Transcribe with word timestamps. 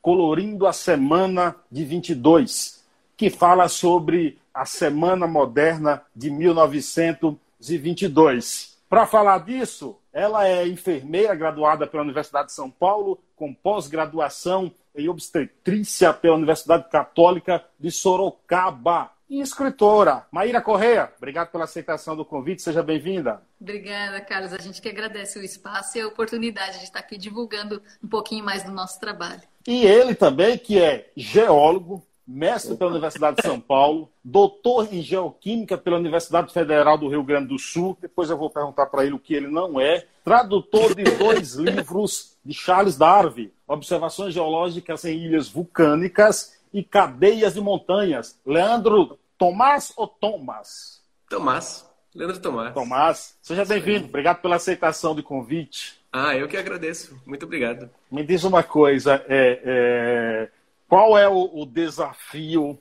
Colorindo 0.00 0.68
a 0.68 0.72
Semana 0.72 1.56
de 1.68 1.84
22, 1.84 2.84
que 3.16 3.28
fala 3.28 3.66
sobre 3.68 4.38
a 4.54 4.64
Semana 4.64 5.26
Moderna 5.26 6.00
de 6.14 6.30
1900 6.30 7.42
2022. 7.62 8.76
Para 8.88 9.06
falar 9.06 9.38
disso, 9.38 9.96
ela 10.12 10.46
é 10.46 10.66
enfermeira 10.66 11.34
graduada 11.34 11.86
pela 11.86 12.02
Universidade 12.02 12.48
de 12.48 12.52
São 12.52 12.68
Paulo, 12.68 13.22
com 13.36 13.54
pós-graduação 13.54 14.72
em 14.94 15.08
obstetrícia 15.08 16.12
pela 16.12 16.36
Universidade 16.36 16.90
Católica 16.90 17.64
de 17.78 17.90
Sorocaba. 17.90 19.10
E 19.30 19.40
escritora, 19.40 20.26
Maíra 20.30 20.60
Correia, 20.60 21.10
obrigado 21.16 21.50
pela 21.50 21.64
aceitação 21.64 22.14
do 22.14 22.22
convite, 22.22 22.60
seja 22.60 22.82
bem-vinda. 22.82 23.40
Obrigada, 23.58 24.20
Carlos. 24.20 24.52
A 24.52 24.58
gente 24.58 24.82
que 24.82 24.90
agradece 24.90 25.38
o 25.38 25.42
espaço 25.42 25.96
e 25.96 26.02
a 26.02 26.08
oportunidade 26.08 26.78
de 26.80 26.84
estar 26.84 26.98
aqui 26.98 27.16
divulgando 27.16 27.80
um 28.04 28.08
pouquinho 28.08 28.44
mais 28.44 28.62
do 28.62 28.70
nosso 28.70 29.00
trabalho. 29.00 29.40
E 29.66 29.86
ele 29.86 30.14
também, 30.14 30.58
que 30.58 30.78
é 30.78 31.10
geólogo, 31.16 32.06
mestre 32.32 32.74
pela 32.76 32.90
Universidade 32.90 33.36
de 33.36 33.42
São 33.42 33.60
Paulo, 33.60 34.10
doutor 34.24 34.88
em 34.92 35.02
geoquímica 35.02 35.76
pela 35.76 35.98
Universidade 35.98 36.52
Federal 36.52 36.96
do 36.96 37.08
Rio 37.08 37.22
Grande 37.22 37.48
do 37.48 37.58
Sul. 37.58 37.96
Depois 38.00 38.30
eu 38.30 38.38
vou 38.38 38.48
perguntar 38.48 38.86
para 38.86 39.04
ele 39.04 39.14
o 39.14 39.18
que 39.18 39.34
ele 39.34 39.48
não 39.48 39.78
é. 39.78 40.06
Tradutor 40.24 40.94
de 40.94 41.04
dois 41.04 41.54
livros 41.56 42.36
de 42.44 42.54
Charles 42.54 42.96
Darwin: 42.96 43.52
Observações 43.68 44.32
Geológicas 44.32 45.04
em 45.04 45.16
Ilhas 45.16 45.48
Vulcânicas 45.48 46.58
e 46.72 46.82
Cadeias 46.82 47.54
de 47.54 47.60
Montanhas. 47.60 48.40
Leandro 48.46 49.18
Tomás 49.36 49.92
ou 49.96 50.06
Thomas? 50.06 51.02
Tomás. 51.28 51.86
Leandro 52.14 52.38
Tomás. 52.40 52.74
Tomás, 52.74 53.38
seja 53.42 53.64
bem-vindo. 53.64 54.06
Obrigado 54.06 54.40
pela 54.40 54.56
aceitação 54.56 55.14
do 55.14 55.22
convite. 55.22 56.00
Ah, 56.12 56.36
eu 56.36 56.46
que 56.46 56.56
agradeço. 56.56 57.18
Muito 57.26 57.44
obrigado. 57.44 57.88
Me 58.10 58.22
diz 58.24 58.44
uma 58.44 58.62
coisa. 58.62 59.24
É, 59.26 59.60
é 59.64 60.61
qual 60.92 61.16
é 61.16 61.26
o, 61.26 61.62
o 61.62 61.64
desafio 61.64 62.78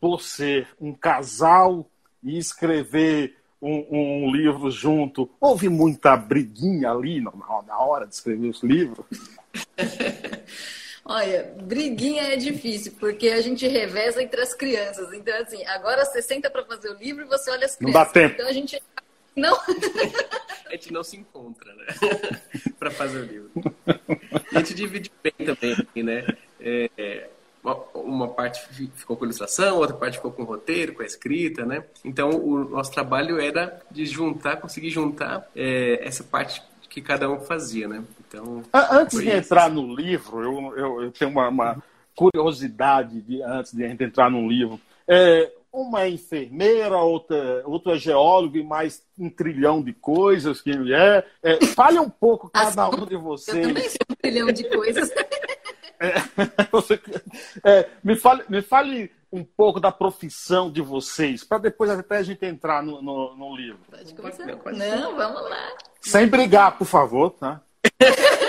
por 0.00 0.20
ser 0.20 0.66
um 0.80 0.92
casal 0.92 1.88
e 2.20 2.36
escrever 2.36 3.36
um, 3.62 4.24
um, 4.26 4.34
livro 4.34 4.72
junto? 4.72 5.30
Houve 5.40 5.68
muita 5.68 6.16
briguinha 6.16 6.90
ali 6.90 7.20
na, 7.20 7.30
na 7.64 7.78
hora 7.78 8.08
de 8.08 8.14
escrever 8.16 8.48
os 8.48 8.60
livros? 8.60 9.06
Olha, 11.06 11.54
briguinha 11.62 12.24
é 12.24 12.36
difícil, 12.36 12.96
porque 12.98 13.28
a 13.28 13.40
gente 13.40 13.68
reveza 13.68 14.20
entre 14.20 14.40
as 14.40 14.52
crianças. 14.52 15.12
Então, 15.12 15.40
assim, 15.40 15.64
agora 15.66 16.04
você 16.04 16.20
senta 16.20 16.50
para 16.50 16.64
fazer 16.64 16.88
o 16.88 16.94
livro 16.94 17.22
e 17.22 17.28
você 17.28 17.52
olha 17.52 17.66
as 17.66 17.76
crianças. 17.76 17.94
Não 17.94 18.04
dá 18.04 18.06
tempo. 18.06 18.34
Então 18.34 18.48
a 18.48 18.52
gente. 18.52 18.82
Não. 19.36 19.54
a 20.66 20.70
gente 20.72 20.92
não 20.92 21.04
se 21.04 21.18
encontra, 21.18 21.72
né? 21.74 21.86
para 22.80 22.90
fazer 22.90 23.18
o 23.18 23.24
livro. 23.26 23.50
A 24.50 24.58
gente 24.58 24.74
divide 24.74 25.12
bem 25.22 25.46
também, 25.46 26.02
né? 26.02 26.26
É, 26.58 27.28
uma 27.94 28.28
parte 28.28 28.60
ficou 28.94 29.16
com 29.16 29.24
ilustração, 29.24 29.78
outra 29.78 29.96
parte 29.96 30.16
ficou 30.16 30.30
com 30.30 30.44
roteiro, 30.44 30.94
com 30.94 31.02
a 31.02 31.06
escrita, 31.06 31.64
né? 31.64 31.84
Então 32.04 32.30
o 32.30 32.64
nosso 32.68 32.92
trabalho 32.92 33.40
era 33.40 33.80
de 33.90 34.04
juntar, 34.04 34.56
conseguir 34.56 34.90
juntar 34.90 35.48
é, 35.56 36.06
essa 36.06 36.22
parte 36.22 36.62
que 36.90 37.00
cada 37.00 37.28
um 37.30 37.40
fazia, 37.40 37.88
né? 37.88 38.04
Então 38.28 38.62
antes 38.72 39.18
de 39.18 39.30
entrar 39.30 39.70
no 39.70 39.94
livro, 39.94 40.42
eu, 40.42 40.76
eu, 40.76 41.02
eu 41.04 41.10
tenho 41.10 41.30
uma, 41.30 41.48
uma 41.48 41.82
curiosidade 42.14 43.20
de, 43.22 43.42
antes 43.42 43.72
de 43.72 43.84
a 43.84 43.88
gente 43.88 44.04
entrar 44.04 44.30
no 44.30 44.46
livro. 44.46 44.78
É, 45.08 45.50
uma 45.72 46.02
é 46.02 46.10
enfermeira, 46.10 46.98
outra, 46.98 47.62
outra 47.64 47.94
é 47.94 47.98
geóloga 47.98 48.58
e 48.58 48.62
mais 48.62 49.02
um 49.18 49.28
trilhão 49.28 49.82
de 49.82 49.92
coisas 49.92 50.60
que 50.60 50.70
é. 50.70 51.24
é 51.42 51.66
fale 51.66 51.98
um 51.98 52.08
pouco 52.08 52.48
cada 52.48 52.88
um 52.88 53.06
de 53.06 53.16
vocês. 53.16 53.56
Eu 53.56 53.74
também 53.74 53.88
sou 53.88 53.98
um 54.10 54.14
trilhão 54.14 54.52
de 54.52 54.68
coisas. 54.68 55.10
É, 56.04 56.14
você, 56.70 57.00
é, 57.64 57.88
me, 58.02 58.16
fale, 58.16 58.44
me 58.48 58.62
fale 58.62 59.10
um 59.32 59.44
pouco 59.44 59.80
da 59.80 59.90
profissão 59.90 60.70
de 60.70 60.80
vocês, 60.80 61.42
para 61.42 61.58
depois 61.58 61.90
até 61.90 62.18
a 62.18 62.22
gente 62.22 62.44
entrar 62.44 62.82
no, 62.82 63.02
no, 63.02 63.36
no 63.36 63.56
livro. 63.56 63.80
Pode 63.90 64.14
começar. 64.14 64.46
Não, 64.46 65.16
vamos 65.16 65.42
lá. 65.42 65.76
Sem 66.00 66.26
brigar, 66.26 66.78
por 66.78 66.86
favor, 66.86 67.30
tá? 67.30 67.60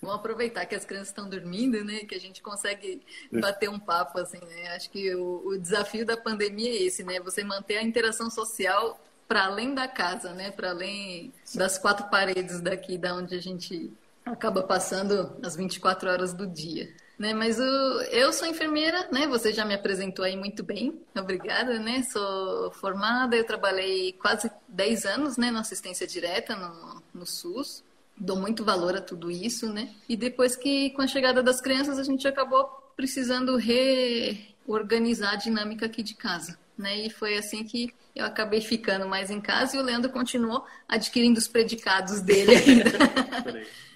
Vamos 0.00 0.16
aproveitar 0.16 0.66
que 0.66 0.74
as 0.74 0.84
crianças 0.84 1.08
estão 1.08 1.28
dormindo, 1.28 1.84
né? 1.84 2.00
Que 2.00 2.14
a 2.14 2.20
gente 2.20 2.42
consegue 2.42 3.02
bater 3.32 3.68
um 3.68 3.78
papo, 3.78 4.18
assim, 4.18 4.38
né? 4.38 4.68
Acho 4.74 4.90
que 4.90 5.14
o, 5.14 5.42
o 5.46 5.58
desafio 5.58 6.04
da 6.04 6.16
pandemia 6.16 6.70
é 6.70 6.82
esse, 6.82 7.02
né? 7.02 7.20
Você 7.20 7.42
manter 7.42 7.78
a 7.78 7.82
interação 7.82 8.30
social 8.30 8.98
para 9.26 9.46
além 9.46 9.74
da 9.74 9.88
casa, 9.88 10.32
né? 10.32 10.50
Para 10.50 10.70
além 10.70 11.32
das 11.54 11.78
quatro 11.78 12.06
paredes 12.08 12.60
daqui, 12.60 12.98
da 12.98 13.14
onde 13.14 13.34
a 13.34 13.40
gente 13.40 13.92
acaba 14.24 14.62
passando 14.62 15.36
as 15.42 15.56
24 15.56 16.10
horas 16.10 16.32
do 16.32 16.46
dia. 16.46 16.94
Né, 17.18 17.32
mas 17.34 17.58
o, 17.60 17.62
eu 18.10 18.32
sou 18.32 18.48
enfermeira, 18.48 19.08
né? 19.12 19.28
Você 19.28 19.52
já 19.52 19.64
me 19.64 19.74
apresentou 19.74 20.24
aí 20.24 20.34
muito 20.36 20.64
bem, 20.64 21.00
obrigada, 21.16 21.78
né? 21.78 22.02
Sou 22.02 22.72
formada, 22.72 23.36
eu 23.36 23.44
trabalhei 23.44 24.12
quase 24.14 24.50
10 24.66 25.04
anos, 25.06 25.36
né, 25.36 25.50
na 25.50 25.60
assistência 25.60 26.04
direta 26.04 26.56
no, 26.56 27.02
no 27.14 27.26
SUS. 27.26 27.84
Dou 28.16 28.36
muito 28.36 28.64
valor 28.64 28.96
a 28.96 29.00
tudo 29.00 29.30
isso, 29.30 29.72
né? 29.72 29.94
E 30.08 30.16
depois 30.16 30.56
que, 30.56 30.90
com 30.90 31.02
a 31.02 31.06
chegada 31.06 31.42
das 31.42 31.60
crianças, 31.60 31.96
a 31.98 32.02
gente 32.02 32.26
acabou 32.26 32.64
precisando 32.96 33.56
reorganizar 33.56 35.34
a 35.34 35.36
dinâmica 35.36 35.86
aqui 35.86 36.02
de 36.02 36.14
casa, 36.14 36.58
né? 36.76 37.06
E 37.06 37.10
foi 37.10 37.36
assim 37.36 37.62
que 37.62 37.94
eu 38.16 38.24
acabei 38.24 38.60
ficando 38.60 39.06
mais 39.06 39.30
em 39.30 39.40
casa 39.40 39.76
e 39.76 39.78
o 39.78 39.82
Leandro 39.82 40.10
continuou 40.10 40.64
adquirindo 40.88 41.38
os 41.38 41.46
predicados 41.46 42.20
dele 42.20 42.56
ainda. 42.56 42.90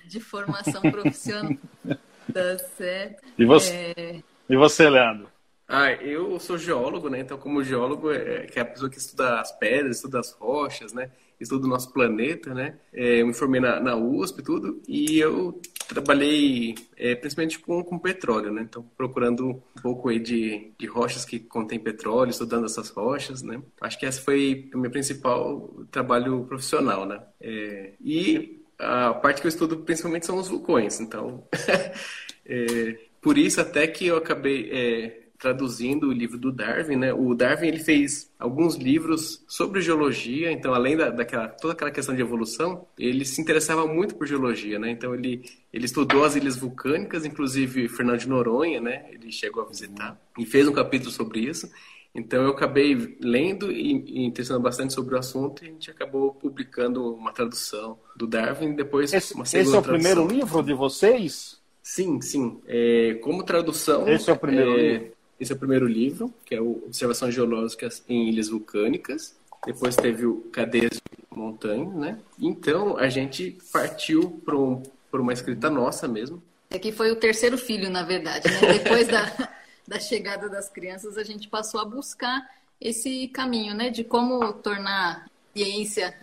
De 0.07 0.21
formação 0.21 0.83
profissional. 0.83 1.57
tá 2.33 2.59
certo. 2.77 3.23
E 3.39 3.45
você, 3.45 3.95
é... 3.97 4.23
e 4.49 4.57
você 4.57 4.89
Leandro? 4.89 5.29
Ah, 5.69 5.93
eu 5.93 6.39
sou 6.39 6.57
geólogo, 6.57 7.09
né? 7.09 7.21
Então, 7.21 7.37
como 7.37 7.65
geólogo, 7.65 8.13
é, 8.13 8.47
que 8.47 8.59
é 8.59 8.63
a 8.63 8.65
pessoa 8.65 8.89
que 8.89 8.99
estuda 8.99 9.41
as 9.41 9.51
pedras, 9.51 9.97
estuda 9.97 10.21
as 10.21 10.31
rochas, 10.33 10.93
né? 10.93 11.11
Estuda 11.41 11.67
o 11.67 11.69
nosso 11.69 11.93
planeta, 11.93 12.55
né? 12.55 12.79
É, 12.93 13.21
eu 13.21 13.27
me 13.27 13.35
formei 13.35 13.61
na, 13.61 13.81
na 13.81 13.97
USP 13.97 14.41
e 14.41 14.45
tudo, 14.45 14.81
e 14.87 15.19
eu 15.19 15.61
trabalhei 15.89 16.77
é, 16.97 17.15
principalmente 17.17 17.59
com, 17.59 17.83
com 17.83 17.99
petróleo, 17.99 18.53
né? 18.53 18.63
Então, 18.63 18.85
procurando 18.97 19.49
um 19.49 19.83
pouco 19.83 20.09
aí 20.09 20.21
de, 20.21 20.73
de 20.79 20.87
rochas 20.87 21.25
que 21.25 21.41
contêm 21.41 21.81
petróleo, 21.81 22.31
estudando 22.31 22.67
essas 22.67 22.89
rochas, 22.91 23.43
né? 23.43 23.61
Acho 23.81 23.99
que 23.99 24.07
esse 24.07 24.21
foi 24.21 24.71
o 24.73 24.79
meu 24.79 24.91
principal 24.91 25.85
trabalho 25.91 26.45
profissional, 26.45 27.05
né? 27.05 27.21
É, 27.41 27.95
e 28.01 28.65
a 28.79 29.15
parte 29.15 29.41
que 29.41 29.47
eu 29.47 29.51
estudo 29.51 29.79
principalmente 29.79 30.27
são 30.27 30.39
os 30.39 30.49
vulcões. 30.49 31.01
Então, 31.01 31.47
é, 32.45 32.99
por 33.21 33.39
isso 33.39 33.61
até 33.61 33.87
que 33.87 34.07
eu 34.07 34.17
acabei 34.17 34.71
é, 34.71 35.27
traduzindo 35.39 36.09
o 36.09 36.13
livro 36.13 36.39
do 36.39 36.51
Darwin, 36.51 36.97
né? 36.97 37.13
O 37.13 37.35
Darwin 37.35 37.69
ele 37.69 37.79
fez 37.79 38.33
alguns 38.39 38.77
livros 38.77 39.45
sobre 39.47 39.81
geologia, 39.81 40.51
então 40.51 40.75
além 40.75 40.97
da, 40.97 41.11
daquela 41.11 41.49
toda 41.49 41.75
aquela 41.75 41.91
questão 41.91 42.15
de 42.15 42.23
evolução, 42.23 42.87
ele 42.99 43.25
se 43.25 43.41
interessava 43.41 43.87
muito 43.87 44.15
por 44.15 44.27
geologia, 44.27 44.79
né? 44.79 44.91
Então 44.91 45.15
ele 45.15 45.45
ele 45.73 45.85
estudou 45.85 46.25
as 46.25 46.37
ilhas 46.37 46.57
vulcânicas, 46.57 47.25
inclusive 47.25 47.89
Fernando 47.89 48.21
de 48.21 48.29
Noronha, 48.29 48.81
né? 48.81 49.07
Ele 49.13 49.31
chegou 49.31 49.63
a 49.63 49.67
visitar 49.67 50.19
e 50.39 50.47
fez 50.47 50.67
um 50.67 50.73
capítulo 50.73 51.11
sobre 51.11 51.41
isso. 51.41 51.71
Então 52.17 52.43
eu 52.43 52.51
acabei 52.51 53.17
lendo 53.21 53.71
e, 53.71 53.93
e 54.07 54.25
interessando 54.25 54.61
bastante 54.61 54.95
sobre 54.95 55.15
o 55.15 55.19
assunto 55.19 55.63
e 55.63 55.69
a 55.69 55.71
gente 55.71 55.91
acabou 55.91 56.33
publicando 56.33 57.15
uma 57.15 57.31
tradução 57.31 57.99
do 58.17 58.27
Darwin 58.27 58.75
depois 58.75 59.13
esse, 59.13 59.35
uma 59.35 59.45
segunda 59.45 59.69
Esse 59.69 59.77
é 59.77 59.79
o 59.79 59.83
tradução. 59.83 60.13
primeiro 60.13 60.35
livro 60.35 60.63
de 60.63 60.73
vocês? 60.73 61.61
Sim, 61.83 62.21
sim. 62.23 62.59
É, 62.67 63.15
como 63.23 63.43
tradução. 63.43 64.09
Esse 64.09 64.31
é 64.31 64.33
o 64.33 64.37
primeiro 64.39 64.73
é, 64.73 64.93
livro. 64.93 65.13
Esse 65.39 65.53
é 65.53 65.55
o 65.55 65.59
primeiro 65.59 65.87
livro, 65.87 66.35
que 66.45 66.55
é 66.55 66.61
o 66.61 66.85
Observações 66.87 67.35
Geológicas 67.35 68.03
em 68.09 68.29
Ilhas 68.31 68.49
Vulcânicas. 68.49 69.37
Depois 69.67 69.95
teve 69.95 70.25
o 70.25 70.41
Cadeias 70.51 70.93
de 70.93 71.39
Montanha, 71.39 71.91
né? 71.91 72.19
Então 72.41 72.97
a 72.97 73.09
gente 73.09 73.59
partiu 73.71 74.41
para 74.45 74.57
um, 74.57 74.83
uma 75.13 75.33
escrita 75.33 75.69
nossa 75.69 76.09
mesmo. 76.09 76.43
Aqui 76.71 76.91
foi 76.91 77.11
o 77.11 77.17
terceiro 77.17 77.59
filho, 77.59 77.91
na 77.91 78.03
verdade. 78.03 78.49
Né? 78.51 78.79
Depois 78.79 79.07
da, 79.07 79.31
da 79.87 80.01
chegada 80.01 80.49
das 80.49 80.69
crianças, 80.69 81.17
a 81.17 81.23
gente 81.23 81.49
passou 81.49 81.81
a 81.81 81.85
buscar 81.85 82.49
esse 82.81 83.29
caminho, 83.29 83.75
né, 83.75 83.89
de 83.91 84.05
como 84.05 84.53
tornar 84.55 85.29
ciência 85.55 86.15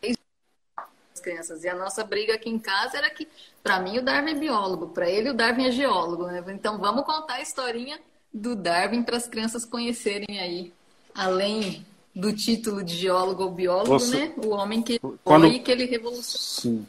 desde 0.00 0.20
as 1.14 1.20
crianças. 1.20 1.64
E 1.64 1.68
a 1.68 1.74
nossa 1.74 2.04
briga 2.04 2.34
aqui 2.34 2.48
em 2.48 2.58
casa 2.58 2.98
era 2.98 3.10
que, 3.10 3.28
para 3.62 3.80
mim, 3.80 3.98
o 3.98 4.02
Darwin 4.02 4.32
é 4.32 4.34
biólogo, 4.34 4.88
para 4.88 5.08
ele, 5.08 5.30
o 5.30 5.34
Darwin 5.34 5.66
é 5.66 5.70
geólogo. 5.70 6.26
Né? 6.26 6.42
Então, 6.48 6.78
vamos 6.78 7.04
contar 7.04 7.34
a 7.34 7.42
historinha 7.42 7.98
do 8.32 8.54
Darwin 8.54 9.02
para 9.02 9.16
as 9.16 9.26
crianças 9.26 9.64
conhecerem 9.64 10.38
aí, 10.40 10.72
além 11.14 11.84
do 12.14 12.32
título 12.32 12.82
de 12.82 12.94
geólogo 12.94 13.44
ou 13.44 13.50
biólogo, 13.50 13.98
Você... 13.98 14.28
né? 14.28 14.34
O 14.44 14.48
homem 14.50 14.82
que 14.82 14.98
Quando... 15.22 15.48
foi 15.48 15.58
que 15.58 15.70
ele 15.70 15.84
revolucionou. 15.84 16.24
Sim, 16.24 16.86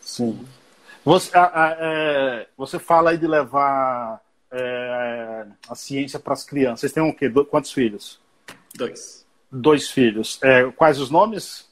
sim. 0.00 0.46
Você, 1.04 1.36
a, 1.36 1.44
a, 1.44 1.76
é, 1.78 2.48
você 2.56 2.78
fala 2.78 3.10
aí 3.10 3.18
de 3.18 3.26
levar 3.26 4.23
é, 4.54 5.46
a 5.68 5.74
ciência 5.74 6.20
para 6.20 6.32
as 6.32 6.44
crianças. 6.44 6.80
Vocês 6.80 6.92
têm 6.92 7.02
um 7.02 7.12
quê? 7.12 7.28
Do, 7.28 7.44
quantos 7.44 7.72
filhos? 7.72 8.20
Dois. 8.74 9.26
Dois 9.50 9.90
filhos. 9.90 10.38
É, 10.42 10.64
quais 10.72 11.00
os 11.00 11.10
nomes? 11.10 11.68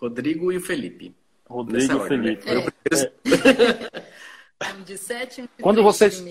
Rodrigo 0.00 0.52
e 0.52 0.56
o 0.56 0.60
Felipe. 0.60 1.14
Rodrigo 1.48 1.92
e 1.92 1.96
o 1.96 1.98
né? 2.00 2.08
Felipe. 2.08 2.46
Né? 2.46 2.66
É. 4.60 4.72
Um 4.72 4.82
de 4.82 4.96
sete, 4.96 5.42
um 5.42 5.44
de 5.44 5.62
quando 5.62 5.82
vocês, 5.82 6.24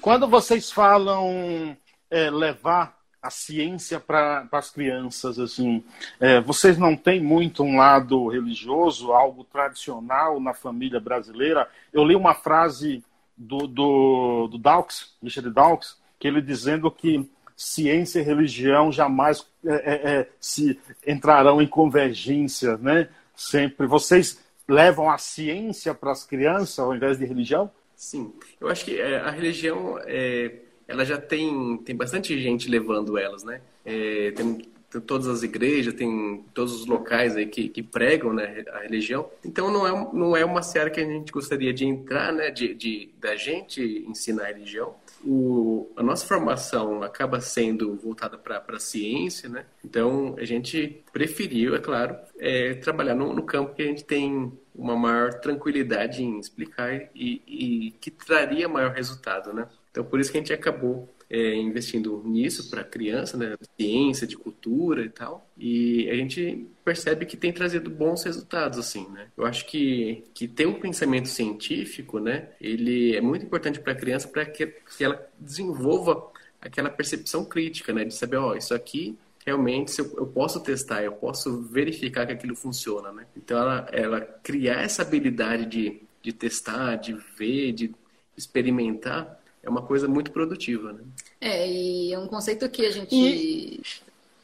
quando 0.00 0.26
vocês 0.26 0.72
falam 0.72 1.76
é, 2.10 2.30
levar 2.30 2.98
a 3.22 3.30
ciência 3.30 3.98
para 4.00 4.46
as 4.52 4.70
crianças, 4.70 5.38
assim, 5.38 5.82
é, 6.20 6.40
vocês 6.40 6.76
não 6.76 6.96
têm 6.96 7.22
muito 7.22 7.62
um 7.62 7.76
lado 7.76 8.28
religioso, 8.28 9.12
algo 9.12 9.44
tradicional 9.44 10.40
na 10.40 10.52
família 10.52 11.00
brasileira? 11.00 11.68
Eu 11.92 12.04
li 12.04 12.14
uma 12.14 12.34
frase 12.34 13.02
do, 13.36 13.66
do, 13.66 14.48
do 14.48 14.58
Dawkins, 14.58 15.14
Richard 15.22 15.50
Dawkins, 15.50 15.96
que 16.18 16.28
ele 16.28 16.40
dizendo 16.40 16.90
que 16.90 17.28
ciência 17.56 18.20
e 18.20 18.22
religião 18.22 18.90
jamais 18.90 19.46
é, 19.64 19.74
é, 19.74 20.12
é, 20.12 20.28
se 20.40 20.78
entrarão 21.06 21.62
em 21.62 21.66
convergência, 21.66 22.76
né? 22.78 23.08
Sempre. 23.36 23.86
Vocês 23.86 24.40
levam 24.68 25.10
a 25.10 25.18
ciência 25.18 25.94
para 25.94 26.12
as 26.12 26.24
crianças 26.24 26.78
ao 26.78 26.94
invés 26.94 27.18
de 27.18 27.24
religião? 27.24 27.70
Sim, 27.96 28.32
eu 28.60 28.68
acho 28.68 28.84
que 28.84 29.00
é, 29.00 29.18
a 29.18 29.30
religião 29.30 29.98
é, 30.04 30.52
ela 30.86 31.04
já 31.04 31.18
tem 31.18 31.76
tem 31.78 31.96
bastante 31.96 32.40
gente 32.40 32.68
levando 32.68 33.16
elas, 33.16 33.44
né? 33.44 33.60
É, 33.84 34.32
tem 34.32 34.62
todas 35.00 35.26
as 35.26 35.42
igrejas, 35.42 35.94
tem 35.94 36.44
todos 36.52 36.74
os 36.74 36.86
locais 36.86 37.36
aí 37.36 37.46
que, 37.46 37.68
que 37.68 37.82
pregam 37.82 38.32
né, 38.32 38.64
a 38.72 38.78
religião. 38.80 39.28
Então 39.44 39.70
não 39.70 39.86
é, 39.86 40.10
não 40.12 40.36
é 40.36 40.44
uma 40.44 40.62
seara 40.62 40.90
que 40.90 41.00
a 41.00 41.04
gente 41.04 41.32
gostaria 41.32 41.72
de 41.72 41.84
entrar, 41.84 42.32
né, 42.32 42.50
de, 42.50 42.74
de 42.74 43.10
da 43.20 43.36
gente 43.36 44.04
ensinar 44.08 44.44
a 44.44 44.46
religião. 44.48 44.94
O, 45.24 45.90
a 45.96 46.02
nossa 46.02 46.26
formação 46.26 47.02
acaba 47.02 47.40
sendo 47.40 47.96
voltada 47.96 48.36
para 48.36 48.62
a 48.68 48.78
ciência, 48.78 49.48
né? 49.48 49.64
Então 49.82 50.34
a 50.38 50.44
gente 50.44 51.02
preferiu, 51.12 51.74
é 51.74 51.78
claro, 51.78 52.14
é, 52.38 52.74
trabalhar 52.74 53.14
no, 53.14 53.32
no 53.32 53.42
campo 53.42 53.74
que 53.74 53.82
a 53.82 53.86
gente 53.86 54.04
tem 54.04 54.52
uma 54.74 54.94
maior 54.94 55.32
tranquilidade 55.34 56.22
em 56.22 56.38
explicar 56.38 57.08
e, 57.14 57.42
e 57.46 57.90
que 58.00 58.10
traria 58.10 58.68
maior 58.68 58.92
resultado, 58.92 59.54
né? 59.54 59.66
Então 59.90 60.04
por 60.04 60.20
isso 60.20 60.30
que 60.30 60.36
a 60.36 60.40
gente 60.40 60.52
acabou 60.52 61.08
é, 61.34 61.56
investindo 61.56 62.22
nisso 62.24 62.70
para 62.70 62.84
criança, 62.84 63.36
né, 63.36 63.56
ciência, 63.76 64.24
de 64.24 64.36
cultura 64.36 65.04
e 65.04 65.08
tal. 65.08 65.50
E 65.58 66.08
a 66.08 66.14
gente 66.14 66.68
percebe 66.84 67.26
que 67.26 67.36
tem 67.36 67.52
trazido 67.52 67.90
bons 67.90 68.22
resultados, 68.22 68.78
assim, 68.78 69.08
né? 69.10 69.28
Eu 69.36 69.44
acho 69.44 69.66
que, 69.66 70.22
que 70.32 70.46
ter 70.46 70.66
um 70.66 70.78
pensamento 70.78 71.28
científico, 71.28 72.20
né, 72.20 72.50
ele 72.60 73.16
é 73.16 73.20
muito 73.20 73.44
importante 73.44 73.80
para 73.80 73.92
a 73.92 73.96
criança 73.96 74.28
para 74.28 74.46
que, 74.46 74.66
que 74.66 75.02
ela 75.02 75.20
desenvolva 75.38 76.30
aquela 76.60 76.88
percepção 76.88 77.44
crítica, 77.44 77.92
né, 77.92 78.04
de 78.04 78.14
saber, 78.14 78.36
ó, 78.36 78.52
oh, 78.52 78.56
isso 78.56 78.72
aqui 78.72 79.18
realmente 79.44 79.98
eu, 79.98 80.10
eu, 80.16 80.26
posso 80.26 80.60
testar, 80.60 81.02
eu 81.02 81.12
posso 81.12 81.60
verificar 81.62 82.26
que 82.26 82.32
aquilo 82.32 82.56
funciona, 82.56 83.12
né? 83.12 83.26
Então 83.36 83.58
ela, 83.58 83.88
ela 83.92 84.20
criar 84.20 84.82
essa 84.82 85.02
habilidade 85.02 85.66
de, 85.66 86.00
de 86.22 86.32
testar, 86.32 86.96
de 86.96 87.12
ver, 87.36 87.72
de 87.72 87.94
experimentar, 88.36 89.38
é 89.64 89.70
uma 89.70 89.82
coisa 89.82 90.06
muito 90.06 90.30
produtiva, 90.30 90.92
né? 90.92 91.02
É, 91.40 91.68
e 91.68 92.12
é 92.12 92.18
um 92.18 92.26
conceito 92.26 92.68
que 92.68 92.84
a 92.84 92.90
gente 92.90 93.14
e... 93.14 93.80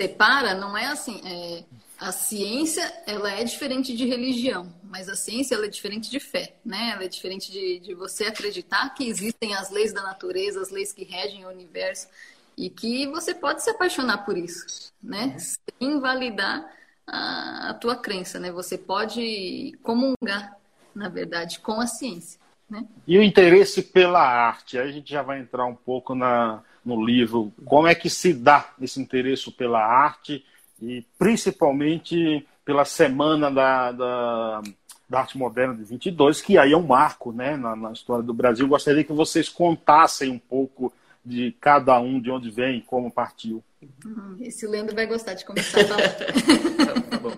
separa, 0.00 0.54
não 0.54 0.76
é 0.76 0.86
assim, 0.86 1.20
é, 1.24 1.64
a 1.98 2.10
ciência, 2.12 2.90
ela 3.06 3.30
é 3.30 3.44
diferente 3.44 3.94
de 3.94 4.06
religião, 4.06 4.72
mas 4.84 5.08
a 5.08 5.14
ciência, 5.14 5.54
ela 5.54 5.66
é 5.66 5.68
diferente 5.68 6.10
de 6.10 6.18
fé, 6.18 6.56
né? 6.64 6.92
Ela 6.94 7.04
é 7.04 7.08
diferente 7.08 7.52
de, 7.52 7.78
de 7.80 7.94
você 7.94 8.24
acreditar 8.24 8.94
que 8.94 9.06
existem 9.06 9.54
as 9.54 9.70
leis 9.70 9.92
da 9.92 10.02
natureza, 10.02 10.62
as 10.62 10.70
leis 10.70 10.92
que 10.92 11.04
regem 11.04 11.44
o 11.44 11.50
universo, 11.50 12.08
e 12.56 12.70
que 12.70 13.06
você 13.08 13.34
pode 13.34 13.62
se 13.62 13.70
apaixonar 13.70 14.24
por 14.24 14.36
isso, 14.36 14.92
né? 15.02 15.36
Sem 15.38 15.58
invalidar 15.80 16.70
a, 17.06 17.70
a 17.70 17.74
tua 17.74 17.96
crença, 17.96 18.38
né? 18.38 18.50
Você 18.50 18.78
pode 18.78 19.78
comungar, 19.82 20.56
na 20.94 21.08
verdade, 21.08 21.60
com 21.60 21.80
a 21.80 21.86
ciência. 21.86 22.40
Né? 22.70 22.84
E 23.06 23.18
o 23.18 23.22
interesse 23.22 23.82
pela 23.82 24.22
arte, 24.22 24.78
aí 24.78 24.88
a 24.88 24.92
gente 24.92 25.10
já 25.10 25.22
vai 25.22 25.40
entrar 25.40 25.66
um 25.66 25.74
pouco 25.74 26.14
na, 26.14 26.62
no 26.84 27.04
livro. 27.04 27.52
Como 27.64 27.88
é 27.88 27.94
que 27.94 28.08
se 28.08 28.32
dá 28.32 28.72
esse 28.80 29.00
interesse 29.00 29.50
pela 29.50 29.84
arte 29.84 30.44
e 30.80 31.04
principalmente 31.18 32.46
pela 32.64 32.84
Semana 32.84 33.50
da, 33.50 33.92
da, 33.92 34.62
da 35.08 35.18
Arte 35.18 35.36
Moderna 35.36 35.74
de 35.74 35.82
22, 35.82 36.40
que 36.40 36.56
aí 36.56 36.72
é 36.72 36.76
um 36.76 36.86
marco 36.86 37.32
né, 37.32 37.56
na, 37.56 37.74
na 37.74 37.92
história 37.92 38.22
do 38.22 38.32
Brasil. 38.32 38.68
Gostaria 38.68 39.02
que 39.02 39.12
vocês 39.12 39.48
contassem 39.48 40.30
um 40.30 40.38
pouco 40.38 40.92
de 41.24 41.54
cada 41.60 41.98
um, 42.00 42.20
de 42.20 42.30
onde 42.30 42.50
vem, 42.50 42.80
como 42.80 43.10
partiu. 43.10 43.62
Uhum. 44.04 44.36
Esse 44.40 44.66
Leandro 44.66 44.94
vai 44.94 45.06
gostar 45.06 45.34
de 45.34 45.44
começar 45.44 45.80
a 45.80 45.84
falar. 45.84 46.08
tá 47.10 47.18
bom. 47.18 47.36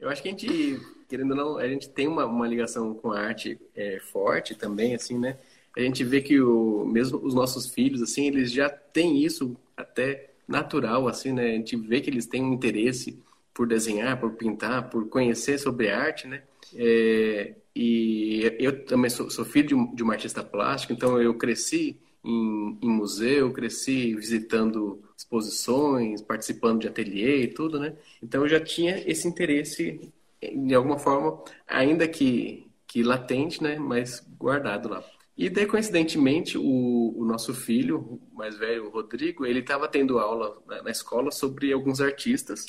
Eu 0.00 0.08
acho 0.08 0.22
que 0.22 0.28
a 0.28 0.30
gente, 0.30 0.80
querendo 1.10 1.32
ou 1.32 1.36
não, 1.36 1.58
a 1.58 1.68
gente 1.68 1.88
tem 1.88 2.06
uma, 2.06 2.24
uma 2.24 2.46
ligação 2.46 2.94
com 2.94 3.12
a 3.12 3.20
arte 3.20 3.60
é, 3.74 3.98
forte 4.00 4.54
também, 4.54 4.94
assim, 4.94 5.18
né? 5.18 5.36
A 5.76 5.80
gente 5.80 6.04
vê 6.04 6.20
que 6.20 6.40
o, 6.40 6.84
mesmo 6.86 7.18
os 7.18 7.34
nossos 7.34 7.66
filhos, 7.66 8.00
assim, 8.00 8.26
eles 8.26 8.52
já 8.52 8.70
têm 8.70 9.22
isso 9.22 9.56
até 9.76 10.30
natural, 10.46 11.08
assim, 11.08 11.32
né? 11.32 11.50
A 11.50 11.54
gente 11.54 11.76
vê 11.76 12.00
que 12.00 12.08
eles 12.08 12.26
têm 12.26 12.42
um 12.42 12.52
interesse 12.52 13.18
por 13.52 13.66
desenhar, 13.66 14.18
por 14.20 14.32
pintar, 14.32 14.88
por 14.88 15.08
conhecer 15.08 15.58
sobre 15.58 15.90
arte, 15.90 16.28
né? 16.28 16.42
É, 16.74 17.54
e 17.74 18.42
eu 18.58 18.84
também 18.84 19.10
sou, 19.10 19.30
sou 19.30 19.44
filho 19.44 19.68
de, 19.68 19.74
um, 19.74 19.94
de 19.94 20.02
uma 20.02 20.14
artista 20.14 20.42
plástica, 20.42 20.92
então 20.92 21.20
eu 21.20 21.34
cresci 21.34 21.98
em, 22.24 22.78
em, 22.82 22.88
museu, 22.88 23.52
cresci 23.52 24.14
visitando 24.14 25.02
exposições, 25.16 26.20
participando 26.20 26.80
de 26.80 26.88
ateliê 26.88 27.42
e 27.42 27.48
tudo, 27.48 27.78
né? 27.78 27.94
Então 28.22 28.42
eu 28.42 28.48
já 28.48 28.60
tinha 28.60 29.02
esse 29.06 29.26
interesse, 29.26 30.00
de 30.40 30.74
alguma 30.74 30.98
forma, 30.98 31.42
ainda 31.66 32.08
que, 32.08 32.70
que 32.86 33.02
latente, 33.02 33.62
né? 33.62 33.78
Mas 33.78 34.26
guardado 34.38 34.88
lá. 34.88 35.04
E 35.40 35.48
daí, 35.48 35.64
coincidentemente, 35.64 36.58
o, 36.58 37.14
o 37.16 37.24
nosso 37.24 37.54
filho, 37.54 38.20
o 38.30 38.36
mais 38.36 38.58
velho, 38.58 38.88
o 38.88 38.90
Rodrigo, 38.90 39.46
ele 39.46 39.60
estava 39.60 39.88
tendo 39.88 40.18
aula 40.18 40.58
na, 40.66 40.82
na, 40.82 40.90
escola 40.90 41.30
sobre 41.30 41.72
alguns 41.72 41.98
artistas, 41.98 42.66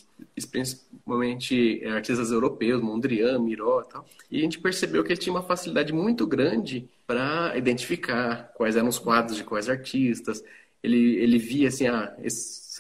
principalmente 0.50 1.84
é, 1.84 1.92
artistas 1.92 2.32
europeus, 2.32 2.82
Mondrian, 2.82 3.40
Miró 3.40 3.82
e 3.82 3.90
tal. 3.92 4.06
E 4.32 4.40
a 4.40 4.42
gente 4.42 4.58
percebeu 4.58 5.04
que 5.04 5.12
ele 5.12 5.20
tinha 5.20 5.34
uma 5.34 5.44
facilidade 5.44 5.92
muito 5.92 6.26
grande 6.26 6.90
para 7.06 7.58
identificar 7.58 8.54
quais 8.56 8.78
eram 8.78 8.88
os 8.88 8.98
quadros 8.98 9.36
de 9.36 9.44
quais 9.44 9.68
artistas. 9.68 10.42
Ele, 10.82 11.18
ele 11.18 11.38
via 11.38 11.68
assim, 11.68 11.88
ah, 11.88 12.16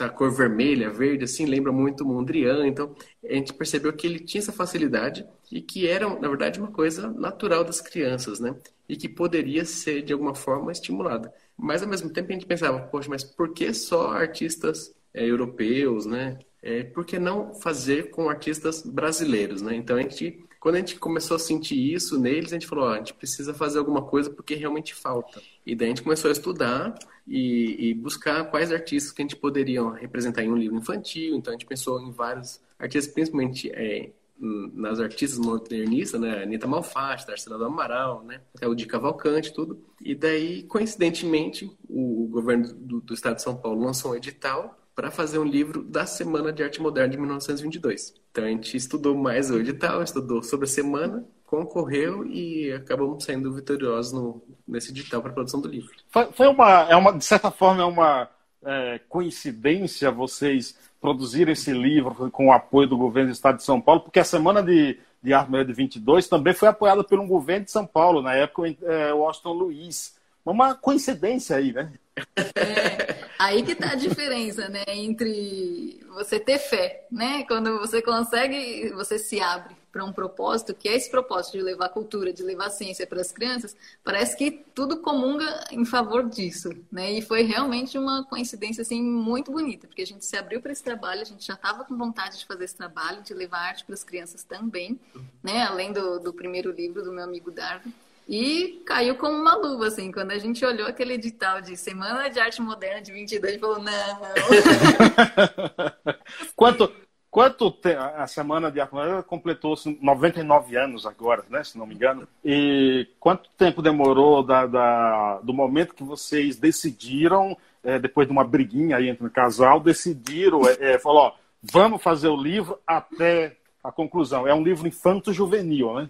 essa 0.01 0.09
cor 0.09 0.31
vermelha, 0.31 0.89
verde, 0.89 1.25
assim, 1.25 1.45
lembra 1.45 1.71
muito 1.71 2.05
Mondrian. 2.05 2.65
Então, 2.65 2.95
a 3.23 3.33
gente 3.33 3.53
percebeu 3.53 3.93
que 3.93 4.07
ele 4.07 4.19
tinha 4.19 4.41
essa 4.41 4.51
facilidade 4.51 5.25
e 5.51 5.61
que 5.61 5.87
era, 5.87 6.09
na 6.19 6.27
verdade, 6.27 6.59
uma 6.59 6.71
coisa 6.71 7.09
natural 7.11 7.63
das 7.63 7.79
crianças, 7.79 8.39
né? 8.39 8.55
E 8.89 8.97
que 8.97 9.07
poderia 9.07 9.63
ser, 9.63 10.01
de 10.01 10.11
alguma 10.11 10.33
forma, 10.33 10.71
estimulada. 10.71 11.31
Mas, 11.57 11.83
ao 11.83 11.87
mesmo 11.89 12.09
tempo, 12.09 12.31
a 12.31 12.33
gente 12.33 12.45
pensava, 12.45 12.79
poxa, 12.79 13.09
mas 13.09 13.23
por 13.23 13.53
que 13.53 13.73
só 13.73 14.11
artistas 14.11 14.93
é, 15.13 15.25
europeus, 15.25 16.05
né? 16.05 16.39
É, 16.61 16.83
por 16.83 17.05
que 17.05 17.19
não 17.19 17.53
fazer 17.53 18.11
com 18.11 18.29
artistas 18.29 18.83
brasileiros, 18.83 19.61
né? 19.61 19.75
Então, 19.75 19.97
a 19.97 20.01
gente 20.01 20.43
quando 20.61 20.75
a 20.75 20.77
gente 20.77 20.97
começou 20.97 21.35
a 21.35 21.39
sentir 21.39 21.75
isso 21.75 22.19
neles, 22.19 22.51
a 22.51 22.55
gente 22.55 22.67
falou, 22.67 22.85
ó, 22.85 22.93
a 22.93 22.97
gente 22.97 23.15
precisa 23.15 23.51
fazer 23.51 23.79
alguma 23.79 24.03
coisa 24.03 24.29
porque 24.29 24.53
realmente 24.53 24.93
falta. 24.93 25.41
E 25.65 25.75
daí 25.75 25.87
a 25.87 25.89
gente 25.89 26.03
começou 26.03 26.29
a 26.29 26.31
estudar 26.31 26.93
e, 27.27 27.89
e, 27.89 27.93
buscar 27.95 28.45
quais 28.45 28.71
artistas 28.71 29.11
que 29.11 29.23
a 29.23 29.25
gente 29.25 29.35
poderia 29.35 29.81
representar 29.93 30.43
em 30.43 30.51
um 30.51 30.55
livro 30.55 30.77
infantil. 30.77 31.35
Então 31.35 31.51
a 31.51 31.55
gente 31.55 31.65
pensou 31.65 31.99
em 31.99 32.11
vários 32.11 32.61
artistas, 32.77 33.11
principalmente 33.11 33.71
é, 33.71 34.11
nas 34.39 34.99
artistas 34.99 35.39
modernistas, 35.39 36.21
né? 36.21 36.43
Anitta 36.43 36.67
Malfatti, 36.67 37.25
Tarsila 37.25 37.57
do 37.57 37.65
Amaral, 37.65 38.23
né? 38.23 38.41
Até 38.55 38.67
o 38.67 38.75
de 38.75 38.85
Cavalcante, 38.85 39.51
tudo. 39.51 39.83
E 39.99 40.13
daí, 40.13 40.61
coincidentemente, 40.61 41.75
o, 41.89 42.27
governo 42.27 42.71
do, 42.71 43.01
do, 43.01 43.13
estado 43.15 43.37
de 43.37 43.41
São 43.41 43.55
Paulo 43.55 43.83
lançou 43.83 44.11
um 44.11 44.15
edital 44.15 44.77
para 45.01 45.09
fazer 45.09 45.39
um 45.39 45.43
livro 45.43 45.81
da 45.81 46.05
Semana 46.05 46.53
de 46.53 46.61
Arte 46.61 46.79
Moderna 46.79 47.09
de 47.09 47.17
1922. 47.17 48.13
Então 48.29 48.43
a 48.43 48.47
gente 48.47 48.77
estudou 48.77 49.17
mais 49.17 49.49
o 49.49 49.57
edital, 49.57 50.03
estudou 50.03 50.43
sobre 50.43 50.65
a 50.65 50.69
semana, 50.69 51.25
concorreu 51.43 52.23
e 52.27 52.71
acabamos 52.71 53.23
saindo 53.23 53.51
vitoriosos 53.51 54.13
no, 54.13 54.43
nesse 54.67 54.91
edital 54.91 55.19
para 55.19 55.31
a 55.31 55.33
produção 55.33 55.59
do 55.59 55.67
livro. 55.67 55.89
Foi, 56.07 56.25
foi, 56.33 56.47
uma, 56.47 56.81
é 56.87 56.95
uma, 56.95 57.17
de 57.17 57.25
certa 57.25 57.49
forma, 57.49 57.81
é 57.81 57.85
uma 57.85 58.29
é, 58.63 58.99
coincidência 59.09 60.11
vocês 60.11 60.77
produzirem 61.01 61.53
esse 61.53 61.73
livro 61.73 62.29
com 62.29 62.49
o 62.49 62.53
apoio 62.53 62.87
do 62.87 62.95
governo 62.95 63.31
do 63.31 63.33
Estado 63.33 63.57
de 63.57 63.63
São 63.63 63.81
Paulo, 63.81 64.01
porque 64.01 64.19
a 64.19 64.23
Semana 64.23 64.61
de, 64.61 64.99
de 65.23 65.33
Arte 65.33 65.49
Moderna 65.49 65.73
de 65.73 65.77
22 65.77 66.27
também 66.27 66.53
foi 66.53 66.67
apoiada 66.67 67.03
pelo 67.03 67.25
governo 67.25 67.65
de 67.65 67.71
São 67.71 67.87
Paulo, 67.87 68.21
na 68.21 68.35
época 68.35 68.67
é, 68.83 69.11
Washington 69.11 69.53
Luiz. 69.53 70.15
Uma 70.45 70.75
coincidência 70.75 71.55
aí, 71.55 71.71
né? 71.71 71.93
É, 72.35 73.25
aí 73.39 73.63
que 73.63 73.75
tá 73.75 73.91
a 73.91 73.95
diferença, 73.95 74.67
né? 74.69 74.83
Entre 74.87 76.03
você 76.09 76.39
ter 76.39 76.59
fé, 76.59 77.07
né? 77.11 77.43
Quando 77.45 77.79
você 77.79 78.01
consegue, 78.01 78.89
você 78.89 79.17
se 79.17 79.39
abre 79.39 79.75
para 79.91 80.05
um 80.05 80.13
propósito, 80.13 80.73
que 80.73 80.87
é 80.87 80.95
esse 80.95 81.11
propósito 81.11 81.57
de 81.57 81.63
levar 81.63 81.89
cultura, 81.89 82.31
de 82.31 82.41
levar 82.43 82.69
ciência 82.69 83.05
para 83.05 83.19
as 83.19 83.31
crianças, 83.31 83.75
parece 84.03 84.37
que 84.37 84.49
tudo 84.73 84.97
comunga 84.97 85.65
em 85.69 85.83
favor 85.83 86.29
disso, 86.29 86.69
né? 86.91 87.11
E 87.11 87.21
foi 87.21 87.43
realmente 87.43 87.97
uma 87.97 88.23
coincidência 88.23 88.81
assim 88.81 89.01
muito 89.01 89.51
bonita, 89.51 89.87
porque 89.87 90.01
a 90.01 90.07
gente 90.07 90.25
se 90.25 90.37
abriu 90.37 90.61
para 90.61 90.71
esse 90.71 90.83
trabalho, 90.83 91.21
a 91.21 91.25
gente 91.25 91.45
já 91.45 91.55
estava 91.55 91.83
com 91.83 91.97
vontade 91.97 92.39
de 92.39 92.45
fazer 92.45 92.63
esse 92.63 92.75
trabalho, 92.75 93.21
de 93.21 93.33
levar 93.33 93.59
arte 93.59 93.83
para 93.83 93.93
as 93.93 94.03
crianças 94.03 94.43
também, 94.43 94.97
né? 95.43 95.63
Além 95.63 95.91
do, 95.91 96.19
do 96.19 96.33
primeiro 96.33 96.71
livro 96.71 97.03
do 97.03 97.11
meu 97.11 97.23
amigo 97.23 97.51
Darwin. 97.51 97.93
E 98.27 98.81
caiu 98.85 99.15
como 99.15 99.37
uma 99.37 99.55
luva, 99.55 99.87
assim, 99.87 100.11
quando 100.11 100.31
a 100.31 100.37
gente 100.37 100.63
olhou 100.65 100.87
aquele 100.87 101.13
edital 101.13 101.61
de 101.61 101.75
Semana 101.75 102.29
de 102.29 102.39
Arte 102.39 102.61
Moderna 102.61 103.01
de 103.01 103.11
22, 103.11 103.43
a 103.43 103.51
gente 103.51 103.59
falou, 103.59 103.79
não. 103.79 103.91
quanto, 106.55 106.91
quanto 107.29 107.77
a 108.17 108.27
Semana 108.27 108.71
de 108.71 108.79
Arte 108.79 108.93
Moderna 108.93 109.23
completou 109.23 109.75
99 110.01 110.77
anos 110.77 111.05
agora, 111.05 111.43
né, 111.49 111.63
se 111.63 111.77
não 111.77 111.85
me 111.85 111.95
engano. 111.95 112.27
E 112.43 113.07
quanto 113.19 113.49
tempo 113.57 113.81
demorou 113.81 114.43
da, 114.43 114.65
da 114.65 115.39
do 115.43 115.53
momento 115.53 115.95
que 115.95 116.03
vocês 116.03 116.55
decidiram, 116.55 117.57
é, 117.83 117.99
depois 117.99 118.27
de 118.27 118.31
uma 118.31 118.43
briguinha 118.43 118.97
aí 118.97 119.09
entre 119.09 119.25
o 119.25 119.31
casal, 119.31 119.79
decidiram, 119.79 120.61
é, 120.67 120.93
é, 120.93 120.99
falou, 120.99 121.21
ó, 121.21 121.33
vamos 121.61 122.01
fazer 122.01 122.27
o 122.27 122.41
livro 122.41 122.79
até 122.85 123.57
a 123.83 123.91
conclusão. 123.91 124.47
É 124.47 124.53
um 124.53 124.63
livro 124.63 124.87
infanto-juvenil, 124.87 125.93
né? 125.95 126.09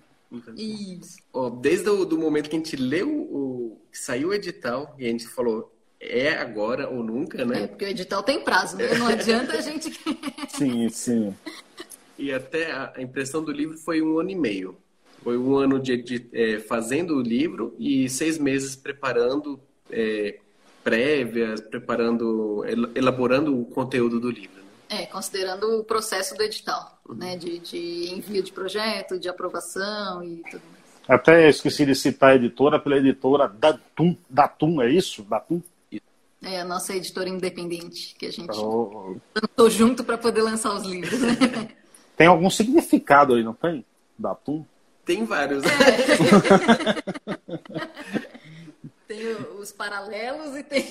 Isso. 0.56 1.18
Ó, 1.34 1.50
desde 1.50 1.90
o 1.90 2.06
do 2.06 2.18
momento 2.18 2.50
que 2.50 2.56
a 2.56 2.60
gente 2.60 2.76
leu 2.76 3.10
o. 3.10 3.82
saiu 3.92 4.30
o 4.30 4.34
edital 4.34 4.96
e 4.98 5.06
a 5.06 5.10
gente 5.10 5.28
falou, 5.28 5.74
é 6.00 6.34
agora 6.34 6.90
ou 6.90 7.04
nunca, 7.04 7.44
né? 7.46 7.64
É, 7.64 7.68
porque 7.68 7.86
o 7.86 7.88
edital 7.88 8.24
tem 8.24 8.44
prazo, 8.44 8.78
né? 8.78 8.94
Não 8.96 9.08
adianta 9.08 9.54
a 9.54 9.62
gente. 9.62 9.92
sim, 10.50 10.90
sim. 10.90 11.36
E 12.18 12.32
até 12.32 12.72
a 12.72 12.94
impressão 13.00 13.44
do 13.44 13.52
livro 13.52 13.78
foi 13.78 14.02
um 14.02 14.20
ano 14.20 14.30
e 14.30 14.36
meio. 14.36 14.78
Foi 15.24 15.38
um 15.38 15.56
ano 15.56 15.80
de, 15.80 15.98
de 15.98 16.30
é, 16.34 16.60
fazendo 16.60 17.18
o 17.18 17.22
livro 17.22 17.76
e 17.78 18.10
seis 18.10 18.40
meses 18.40 18.76
preparando 18.76 19.60
é, 19.90 20.40
prévias, 20.84 21.62
preparando, 21.62 22.64
elaborando 22.96 23.60
o 23.60 23.66
conteúdo 23.66 24.20
do 24.20 24.32
livro. 24.32 24.62
É, 24.90 25.06
considerando 25.06 25.80
o 25.80 25.84
processo 25.84 26.36
do 26.36 26.44
edital, 26.44 27.01
né? 27.16 27.36
De, 27.36 27.60
de 27.60 28.14
envio 28.14 28.44
de 28.44 28.52
projeto, 28.52 29.20
de 29.20 29.30
aprovação 29.30 30.24
e 30.24 30.38
tudo 30.50 30.62
mais. 30.72 30.82
Até 31.08 31.50
esqueci 31.50 31.86
de 31.86 31.96
citar 31.96 32.32
a 32.32 32.36
editora 32.36 32.80
pela 32.80 32.98
editora 32.98 33.48
Datum, 33.48 34.16
Datum 34.30 34.82
é 34.82 34.90
isso? 34.90 35.24
Datum? 35.24 35.62
É 36.44 36.62
a 36.62 36.66
nossa 36.66 36.96
editora 36.96 37.30
independente, 37.30 38.16
que 38.16 38.26
a 38.26 38.32
gente 38.32 38.50
oh. 38.58 39.20
junto 39.70 40.04
para 40.04 40.18
poder 40.18 40.42
lançar 40.42 40.74
os 40.74 40.84
livros. 40.84 41.20
Né? 41.22 41.70
Tem 42.18 42.28
algum 42.28 42.50
significado 42.50 43.36
aí, 43.36 43.44
não 43.44 43.54
tem? 43.54 43.86
Datum? 44.18 44.66
Tem 45.04 45.26
vários. 45.26 45.64
É. 45.64 45.70
tem 49.08 49.34
os 49.60 49.72
paralelos 49.72 50.56
e 50.56 50.64
tem. 50.64 50.86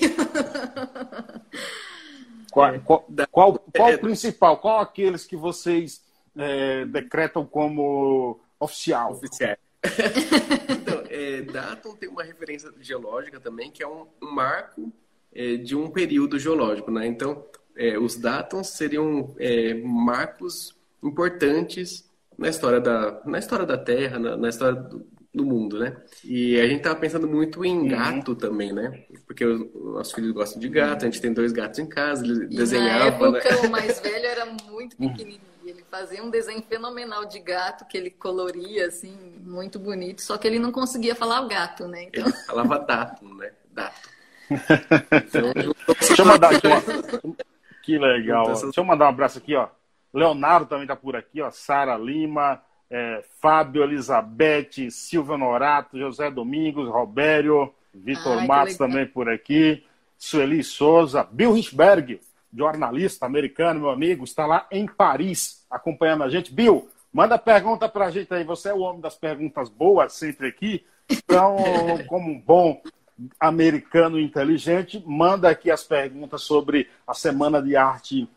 Qual, 2.51 2.79
qual, 2.81 3.07
qual, 3.31 3.65
qual 3.73 3.93
o 3.93 3.97
principal? 3.99 4.57
Qual 4.57 4.79
aqueles 4.81 5.25
que 5.25 5.37
vocês 5.37 6.01
é, 6.35 6.85
decretam 6.85 7.45
como 7.45 8.39
oficial? 8.59 9.13
Oficial. 9.13 9.57
então, 10.69 11.03
é, 11.09 11.41
Datum 11.41 11.95
tem 11.95 12.09
uma 12.09 12.23
referência 12.23 12.71
geológica 12.79 13.39
também, 13.39 13.71
que 13.71 13.81
é 13.81 13.87
um, 13.87 14.05
um 14.21 14.31
marco 14.31 14.91
é, 15.33 15.55
de 15.57 15.75
um 15.75 15.89
período 15.89 16.37
geológico. 16.37 16.91
Né? 16.91 17.07
Então, 17.07 17.45
é, 17.75 17.97
os 17.97 18.15
Datums 18.15 18.67
seriam 18.67 19.33
é, 19.39 19.73
marcos 19.73 20.75
importantes 21.03 22.09
na 22.37 22.49
história 22.49 22.79
da, 22.79 23.21
na 23.25 23.39
história 23.39 23.65
da 23.65 23.77
Terra, 23.77 24.19
na, 24.19 24.37
na 24.37 24.49
história 24.49 24.75
do, 24.75 25.05
do 25.33 25.45
mundo, 25.45 25.79
né? 25.79 25.95
E 26.23 26.59
a 26.59 26.67
gente 26.67 26.81
tava 26.81 26.95
pensando 26.95 27.27
muito 27.27 27.63
em 27.63 27.79
uhum. 27.79 27.87
gato 27.87 28.29
uhum. 28.29 28.35
também, 28.35 28.73
né? 28.73 29.05
Porque 29.25 29.45
os 29.45 29.93
nossos 29.93 30.13
filhos 30.13 30.31
gostam 30.31 30.59
de 30.59 30.67
gato, 30.67 31.03
a 31.03 31.05
gente 31.05 31.21
tem 31.21 31.33
dois 31.33 31.51
gatos 31.51 31.79
em 31.79 31.85
casa, 31.85 32.25
ele 32.25 32.45
e 32.45 32.47
desenhava. 32.55 33.31
Na 33.31 33.37
época, 33.37 33.61
né? 33.61 33.67
o 33.67 33.71
mais 33.71 33.99
velho 34.01 34.25
era 34.25 34.45
muito 34.45 34.95
uhum. 34.99 35.09
pequenininho. 35.09 35.50
Fazia 35.91 36.23
um 36.23 36.29
desenho 36.29 36.61
fenomenal 36.63 37.25
de 37.25 37.37
gato 37.39 37.85
que 37.85 37.97
ele 37.97 38.09
coloria, 38.09 38.87
assim, 38.87 39.13
muito 39.43 39.77
bonito, 39.77 40.21
só 40.21 40.37
que 40.37 40.47
ele 40.47 40.57
não 40.57 40.71
conseguia 40.71 41.13
falar 41.13 41.41
o 41.41 41.47
gato, 41.47 41.87
né? 41.87 42.03
Então... 42.03 42.25
Ele 42.25 42.33
falava 42.47 42.79
dato, 42.79 43.25
né? 43.35 43.51
Dato. 43.71 44.09
então, 44.49 45.51
Deixa 45.99 46.21
eu 46.21 46.25
mandar 46.25 46.55
aqui, 46.55 46.67
ó. 46.67 47.33
Que 47.83 47.97
legal. 47.97 48.45
Deixa 48.47 48.79
eu 48.79 48.85
mandar 48.85 49.05
um 49.05 49.09
abraço 49.09 49.37
aqui, 49.37 49.53
ó. 49.53 49.67
Leonardo 50.13 50.65
também 50.65 50.87
tá 50.87 50.95
por 50.95 51.15
aqui, 51.15 51.41
ó. 51.41 51.51
Sara 51.51 51.97
Lima 51.97 52.61
é, 52.91 53.23
Fábio, 53.39 53.83
Elizabeth, 53.83 54.91
Silvio 54.91 55.37
Norato, 55.37 55.97
José 55.97 56.29
Domingos, 56.29 56.89
Robério, 56.89 57.73
Vitor 57.93 58.45
Matos 58.45 58.75
também 58.75 59.07
por 59.07 59.29
aqui, 59.29 59.85
Sueli 60.17 60.61
Souza, 60.61 61.23
Bill 61.31 61.53
Richberg, 61.53 62.19
jornalista 62.53 63.25
americano, 63.25 63.81
meu 63.81 63.89
amigo, 63.89 64.23
está 64.23 64.45
lá 64.45 64.67
em 64.71 64.85
Paris 64.85 65.65
acompanhando 65.69 66.23
a 66.23 66.29
gente. 66.29 66.53
Bill, 66.53 66.89
manda 67.13 67.37
pergunta 67.37 67.87
para 67.87 68.05
a 68.05 68.11
gente 68.11 68.33
aí. 68.33 68.43
Você 68.43 68.69
é 68.69 68.73
o 68.73 68.79
homem 68.79 69.01
das 69.01 69.15
perguntas 69.15 69.69
boas 69.69 70.13
sempre 70.13 70.47
aqui. 70.47 70.85
Então, 71.09 71.57
como 72.07 72.29
um 72.29 72.39
bom 72.39 72.81
americano 73.39 74.19
inteligente, 74.19 75.01
manda 75.05 75.49
aqui 75.49 75.69
as 75.69 75.83
perguntas 75.83 76.41
sobre 76.41 76.89
a 77.05 77.13
Semana 77.13 77.61
de 77.61 77.75
Arte 77.75 78.27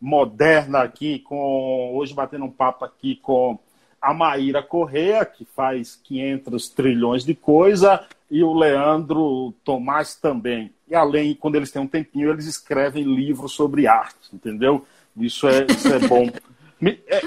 Moderna 0.00 0.82
aqui, 0.82 1.20
com 1.20 1.94
hoje 1.94 2.12
batendo 2.12 2.44
um 2.44 2.50
papo 2.50 2.84
aqui 2.84 3.16
com 3.16 3.58
a 4.00 4.12
Maíra 4.12 4.60
Correa, 4.60 5.24
que 5.24 5.44
faz 5.44 5.94
500 5.94 6.68
trilhões 6.70 7.24
de 7.24 7.36
coisa, 7.36 8.04
e 8.32 8.42
o 8.42 8.54
Leandro 8.54 9.52
Tomás 9.62 10.14
também. 10.14 10.72
E 10.88 10.94
além, 10.94 11.34
quando 11.34 11.56
eles 11.56 11.70
têm 11.70 11.82
um 11.82 11.86
tempinho, 11.86 12.30
eles 12.30 12.46
escrevem 12.46 13.04
livros 13.04 13.52
sobre 13.52 13.86
arte, 13.86 14.34
entendeu? 14.34 14.86
Isso 15.14 15.46
é, 15.46 15.66
isso 15.68 15.92
é 15.92 15.98
bom. 16.08 16.26
É, 17.06 17.20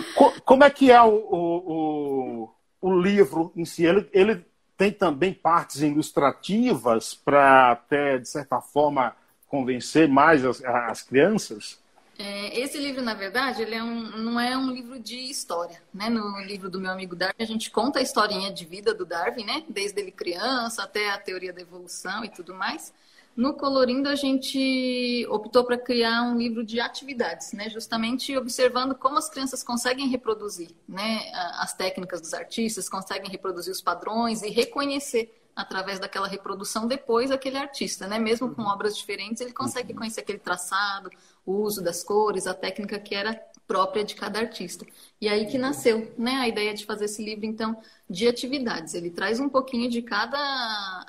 como 0.43 0.63
é 0.63 0.69
que 0.71 0.91
é 0.91 0.99
o, 1.01 1.13
o, 1.13 2.49
o, 2.81 2.99
livro 2.99 3.53
em 3.55 3.63
si? 3.65 3.85
Ele, 3.85 4.09
ele 4.11 4.43
tem 4.75 4.91
também 4.91 5.31
partes 5.31 5.81
ilustrativas 5.81 7.13
para 7.13 7.71
até, 7.71 8.17
de 8.17 8.27
certa 8.27 8.59
forma, 8.59 9.15
convencer 9.47 10.09
mais 10.09 10.43
as, 10.43 10.61
as 10.65 11.03
crianças? 11.03 11.79
É, 12.17 12.59
esse 12.59 12.77
livro, 12.77 13.01
na 13.01 13.13
verdade, 13.13 13.61
ele 13.61 13.75
é 13.75 13.83
um, 13.83 14.01
não 14.17 14.39
é 14.39 14.57
um 14.57 14.71
livro 14.71 14.97
de 14.97 15.17
história, 15.17 15.81
né? 15.93 16.09
No 16.09 16.39
livro 16.41 16.69
do 16.69 16.79
meu 16.79 16.91
amigo 16.91 17.15
Darwin, 17.15 17.43
a 17.43 17.45
gente 17.45 17.69
conta 17.69 17.99
a 17.99 18.01
historinha 18.01 18.51
de 18.53 18.65
vida 18.65 18.93
do 18.93 19.05
Darwin, 19.05 19.43
né? 19.43 19.63
Desde 19.67 19.99
ele 19.99 20.11
criança 20.11 20.83
até 20.83 21.11
a 21.11 21.17
teoria 21.17 21.51
da 21.51 21.61
evolução 21.61 22.23
e 22.23 22.29
tudo 22.29 22.53
mais. 22.53 22.93
No 23.35 23.53
Colorindo, 23.53 24.07
a 24.07 24.15
gente 24.15 25.27
optou 25.29 25.65
para 25.65 25.77
criar 25.77 26.21
um 26.21 26.37
livro 26.37 26.63
de 26.63 26.79
atividades, 26.79 27.51
né? 27.51 27.69
Justamente 27.69 28.35
observando 28.37 28.95
como 28.95 29.17
as 29.17 29.27
crianças 29.27 29.61
conseguem 29.61 30.07
reproduzir, 30.07 30.69
né? 30.87 31.29
As 31.59 31.73
técnicas 31.73 32.21
dos 32.21 32.33
artistas, 32.33 32.87
conseguem 32.87 33.29
reproduzir 33.29 33.73
os 33.73 33.81
padrões 33.81 34.41
e 34.41 34.49
reconhecer 34.49 35.41
através 35.53 35.99
daquela 35.99 36.27
reprodução 36.27 36.87
depois 36.87 37.31
aquele 37.31 37.57
artista, 37.57 38.07
né? 38.07 38.19
Mesmo 38.19 38.55
com 38.55 38.61
uhum. 38.61 38.69
obras 38.69 38.95
diferentes, 38.95 39.41
ele 39.41 39.53
consegue 39.53 39.91
uhum. 39.91 39.99
conhecer 39.99 40.21
aquele 40.21 40.39
traçado, 40.39 41.09
o 41.45 41.53
uso 41.53 41.81
das 41.81 42.03
cores, 42.03 42.47
a 42.47 42.53
técnica 42.53 42.99
que 42.99 43.13
era 43.13 43.39
própria 43.67 44.03
de 44.03 44.15
cada 44.15 44.39
artista. 44.39 44.85
E 45.19 45.27
aí 45.27 45.45
que 45.45 45.55
uhum. 45.55 45.61
nasceu, 45.61 46.13
né, 46.17 46.35
a 46.35 46.47
ideia 46.47 46.73
de 46.73 46.85
fazer 46.85 47.05
esse 47.05 47.23
livro 47.23 47.45
então 47.45 47.77
de 48.09 48.27
atividades. 48.27 48.93
Ele 48.93 49.09
traz 49.09 49.39
um 49.39 49.49
pouquinho 49.49 49.89
de 49.89 50.01
cada 50.01 50.37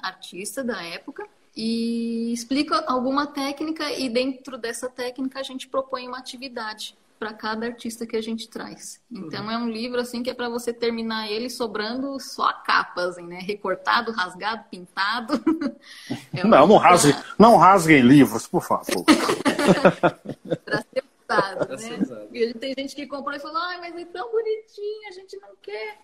artista 0.02 0.64
da 0.64 0.82
época 0.82 1.26
e 1.54 2.32
explica 2.32 2.84
alguma 2.86 3.26
técnica 3.26 3.90
e 3.92 4.08
dentro 4.08 4.58
dessa 4.58 4.88
técnica 4.88 5.40
a 5.40 5.42
gente 5.42 5.68
propõe 5.68 6.06
uma 6.06 6.18
atividade 6.18 6.96
para 7.18 7.32
cada 7.32 7.66
artista 7.66 8.06
que 8.06 8.16
a 8.16 8.22
gente 8.22 8.48
traz. 8.48 9.00
Então 9.10 9.44
uhum. 9.44 9.50
é 9.50 9.58
um 9.58 9.68
livro 9.68 10.00
assim 10.00 10.22
que 10.22 10.30
é 10.30 10.34
para 10.34 10.48
você 10.48 10.72
terminar 10.72 11.30
ele 11.30 11.50
sobrando 11.50 12.18
só 12.20 12.44
a 12.48 12.52
capa, 12.52 13.02
assim, 13.02 13.26
né? 13.26 13.38
Recortado, 13.40 14.12
rasgado, 14.12 14.64
pintado. 14.70 15.42
É 16.34 16.44
não, 16.44 16.66
não 16.66 16.76
rasgue, 16.76 17.14
não 17.38 17.56
rasguem 17.56 18.02
livros, 18.02 18.46
por 18.46 18.62
favor. 18.62 19.04
para 20.64 20.82
ser 20.82 21.04
usado, 21.24 21.76
né? 21.76 22.28
E 22.32 22.54
tem 22.54 22.74
gente 22.78 22.94
que 22.94 23.06
comprou 23.06 23.34
e 23.34 23.40
falou: 23.40 23.56
"Ai, 23.56 23.80
mas 23.80 23.96
é 23.96 24.04
tão 24.04 24.30
bonitinho, 24.30 25.08
a 25.08 25.12
gente 25.12 25.36
não 25.38 25.50
quer" 25.62 25.98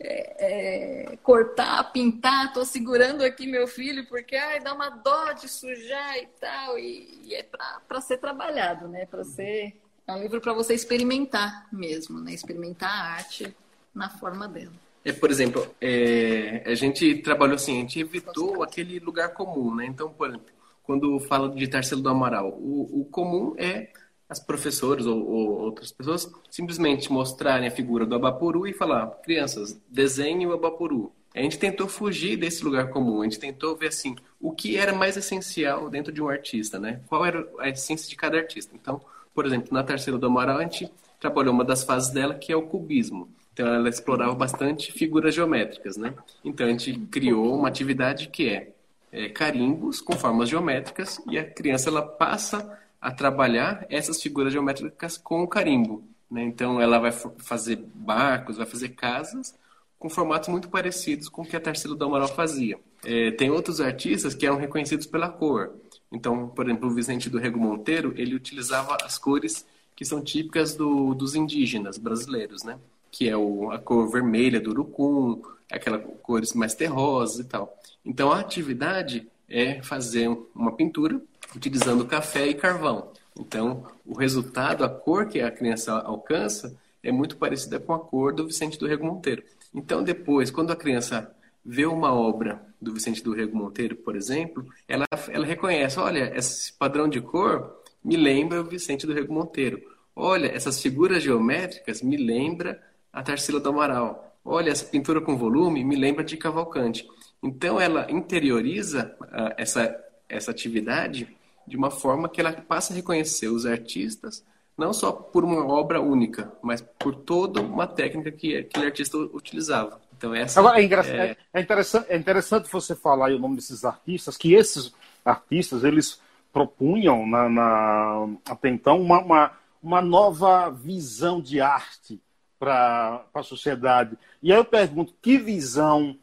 é, 0.00 1.12
é, 1.12 1.16
cortar, 1.18 1.92
pintar, 1.92 2.52
tô 2.52 2.64
segurando 2.64 3.22
aqui 3.22 3.46
meu 3.46 3.66
filho 3.66 4.06
porque 4.06 4.34
ai, 4.34 4.60
dá 4.60 4.72
uma 4.72 4.88
dó 4.88 5.32
de 5.32 5.48
sujar 5.48 6.16
e 6.18 6.26
tal, 6.40 6.78
e, 6.78 7.20
e 7.24 7.34
é 7.34 7.42
para 7.42 8.00
ser 8.00 8.18
trabalhado, 8.18 8.88
né? 8.88 9.06
Para 9.06 9.24
ser 9.24 9.80
é 10.06 10.12
um 10.12 10.20
livro 10.20 10.40
para 10.40 10.52
você 10.52 10.74
experimentar 10.74 11.66
mesmo, 11.72 12.20
né? 12.20 12.32
Experimentar 12.32 12.90
a 12.90 13.14
arte 13.14 13.54
na 13.94 14.08
forma 14.08 14.46
dela. 14.48 14.72
É, 15.04 15.12
por 15.12 15.30
exemplo, 15.30 15.66
é, 15.80 16.62
a 16.66 16.74
gente 16.74 17.16
trabalhou 17.16 17.56
assim, 17.56 17.76
a 17.76 17.80
gente 17.80 18.00
evitou 18.00 18.62
aquele 18.62 18.98
lugar 18.98 19.34
comum, 19.34 19.74
né? 19.74 19.86
Então, 19.86 20.10
por 20.10 20.28
exemplo, 20.28 20.46
quando 20.82 21.18
fala 21.20 21.48
de 21.48 21.68
Tarsilo 21.68 22.00
do 22.00 22.08
Amaral, 22.08 22.50
o, 22.50 23.00
o 23.00 23.04
comum 23.06 23.54
é 23.58 23.90
as 24.28 24.40
professoras 24.40 25.06
ou, 25.06 25.26
ou, 25.26 25.50
outras 25.60 25.92
pessoas 25.92 26.30
simplesmente 26.50 27.12
mostrarem 27.12 27.68
a 27.68 27.70
figura 27.70 28.06
do 28.06 28.14
Abapuru 28.14 28.66
e 28.66 28.72
falar, 28.72 29.06
crianças, 29.22 29.78
desenhe 29.88 30.46
o 30.46 30.52
Abapuru. 30.52 31.12
A 31.34 31.40
gente 31.40 31.58
tentou 31.58 31.88
fugir 31.88 32.36
desse 32.36 32.64
lugar 32.64 32.90
comum, 32.90 33.20
a 33.20 33.24
gente 33.24 33.38
tentou 33.38 33.76
ver 33.76 33.88
assim, 33.88 34.16
o 34.40 34.52
que 34.52 34.76
era 34.76 34.92
mais 34.92 35.16
essencial 35.16 35.90
dentro 35.90 36.12
de 36.12 36.22
um 36.22 36.28
artista, 36.28 36.78
né? 36.78 37.00
Qual 37.08 37.24
era 37.26 37.46
a 37.58 37.68
essência 37.68 38.08
de 38.08 38.16
cada 38.16 38.38
artista. 38.38 38.72
Então, 38.74 39.00
por 39.34 39.46
exemplo, 39.46 39.68
na 39.72 39.82
Terceira 39.82 40.18
do 40.18 40.26
Amaral, 40.26 40.58
a 40.58 40.62
gente 40.62 40.90
trabalhou 41.18 41.52
uma 41.52 41.64
das 41.64 41.84
fases 41.84 42.10
dela, 42.10 42.34
que 42.34 42.52
é 42.52 42.56
o 42.56 42.62
cubismo. 42.62 43.28
Então, 43.52 43.66
ela 43.66 43.88
explorava 43.88 44.34
bastante 44.34 44.92
figuras 44.92 45.34
geométricas, 45.34 45.96
né? 45.96 46.14
Então, 46.44 46.66
a 46.66 46.70
gente 46.70 46.92
criou 47.10 47.56
uma 47.56 47.68
atividade 47.68 48.28
que 48.28 48.48
é, 48.48 48.72
é 49.12 49.28
carimbos 49.28 50.00
com 50.00 50.14
formas 50.14 50.48
geométricas 50.48 51.20
e 51.30 51.38
a 51.38 51.44
criança 51.44 51.88
ela 51.88 52.02
passa 52.02 52.78
a 53.00 53.12
trabalhar 53.12 53.86
essas 53.88 54.20
figuras 54.20 54.52
geométricas 54.52 55.16
com 55.16 55.42
o 55.42 55.48
carimbo. 55.48 56.02
Né? 56.30 56.42
Então, 56.42 56.80
ela 56.80 56.98
vai 56.98 57.12
fazer 57.12 57.76
barcos, 57.94 58.56
vai 58.56 58.66
fazer 58.66 58.90
casas 58.90 59.54
com 59.98 60.10
formatos 60.10 60.48
muito 60.48 60.68
parecidos 60.68 61.28
com 61.28 61.42
o 61.42 61.46
que 61.46 61.56
a 61.56 61.60
Tarsila 61.60 61.94
do 61.94 62.04
Amaral 62.04 62.28
fazia. 62.28 62.78
É, 63.04 63.30
tem 63.30 63.50
outros 63.50 63.80
artistas 63.80 64.34
que 64.34 64.44
eram 64.44 64.56
reconhecidos 64.56 65.06
pela 65.06 65.28
cor. 65.28 65.74
Então, 66.14 66.46
por 66.46 66.66
exemplo, 66.66 66.88
o 66.88 66.94
Vicente 66.94 67.28
do 67.28 67.38
Rego 67.38 67.58
Monteiro, 67.58 68.14
ele 68.16 68.36
utilizava 68.36 68.96
as 69.02 69.18
cores 69.18 69.66
que 69.96 70.04
são 70.04 70.22
típicas 70.22 70.76
do, 70.76 71.12
dos 71.12 71.34
indígenas 71.34 71.98
brasileiros, 71.98 72.62
né? 72.62 72.78
Que 73.10 73.28
é 73.28 73.36
o, 73.36 73.72
a 73.72 73.80
cor 73.80 74.08
vermelha 74.08 74.60
do 74.60 74.70
urucum, 74.70 75.42
aquela 75.70 75.98
cores 75.98 76.52
mais 76.54 76.72
terrosas 76.72 77.40
e 77.40 77.48
tal. 77.48 77.76
Então, 78.04 78.30
a 78.30 78.38
atividade 78.38 79.26
é 79.48 79.82
fazer 79.82 80.28
uma 80.54 80.70
pintura 80.70 81.20
utilizando 81.54 82.06
café 82.06 82.46
e 82.46 82.54
carvão. 82.54 83.10
Então, 83.36 83.84
o 84.06 84.16
resultado, 84.16 84.84
a 84.84 84.88
cor 84.88 85.26
que 85.26 85.40
a 85.40 85.50
criança 85.50 85.94
alcança, 85.98 86.76
é 87.02 87.10
muito 87.10 87.36
parecida 87.36 87.80
com 87.80 87.92
a 87.92 87.98
cor 87.98 88.32
do 88.32 88.46
Vicente 88.46 88.78
do 88.78 88.86
Rego 88.86 89.04
Monteiro. 89.04 89.42
Então, 89.74 90.04
depois, 90.04 90.48
quando 90.48 90.70
a 90.70 90.76
criança 90.76 91.33
vê 91.64 91.86
uma 91.86 92.12
obra 92.12 92.64
do 92.80 92.92
Vicente 92.92 93.22
do 93.22 93.32
Rego 93.32 93.56
Monteiro, 93.56 93.96
por 93.96 94.14
exemplo, 94.14 94.66
ela, 94.86 95.06
ela 95.28 95.46
reconhece, 95.46 95.98
olha, 95.98 96.36
esse 96.36 96.72
padrão 96.74 97.08
de 97.08 97.20
cor 97.20 97.80
me 98.04 98.16
lembra 98.16 98.60
o 98.60 98.64
Vicente 98.64 99.06
do 99.06 99.14
Rego 99.14 99.32
Monteiro. 99.32 99.80
Olha, 100.14 100.46
essas 100.48 100.80
figuras 100.80 101.22
geométricas 101.22 102.02
me 102.02 102.16
lembra 102.16 102.80
a 103.12 103.22
Tarsila 103.22 103.58
do 103.58 103.70
Amaral. 103.70 104.36
Olha, 104.44 104.70
essa 104.70 104.84
pintura 104.84 105.20
com 105.20 105.36
volume 105.36 105.82
me 105.82 105.96
lembra 105.96 106.22
de 106.22 106.36
Cavalcante. 106.36 107.08
Então, 107.42 107.80
ela 107.80 108.10
interioriza 108.10 109.16
uh, 109.22 109.54
essa, 109.56 109.96
essa 110.28 110.50
atividade 110.50 111.34
de 111.66 111.76
uma 111.76 111.90
forma 111.90 112.28
que 112.28 112.40
ela 112.40 112.52
passa 112.52 112.92
a 112.92 112.96
reconhecer 112.96 113.48
os 113.48 113.64
artistas 113.64 114.44
não 114.76 114.92
só 114.92 115.12
por 115.12 115.44
uma 115.44 115.64
obra 115.66 116.00
única, 116.00 116.52
mas 116.62 116.80
por 116.98 117.14
toda 117.14 117.60
uma 117.60 117.86
técnica 117.86 118.32
que 118.32 118.56
aquele 118.56 118.86
artista 118.86 119.16
utilizava. 119.16 120.00
Então 120.16 120.34
essa 120.34 120.60
Agora 120.60 120.80
é, 120.80 120.84
é... 120.84 121.36
é 121.52 121.60
interessante, 121.60 122.06
é 122.08 122.16
interessante 122.16 122.70
você 122.70 122.94
falar 122.94 123.32
o 123.32 123.38
nome 123.38 123.56
desses 123.56 123.84
artistas, 123.84 124.36
que 124.36 124.54
esses 124.54 124.94
artistas 125.24 125.84
eles 125.84 126.20
propunham 126.52 127.26
na, 127.26 127.48
na 127.48 128.28
até 128.48 128.68
então 128.68 129.00
uma, 129.00 129.20
uma, 129.20 129.52
uma 129.82 130.00
nova 130.00 130.70
visão 130.70 131.40
de 131.40 131.60
arte 131.60 132.20
para 132.58 133.24
a 133.34 133.42
sociedade. 133.42 134.16
E 134.42 134.52
aí 134.52 134.58
eu 134.58 134.64
pergunto, 134.64 135.14
que 135.20 135.36
visão 135.36 136.16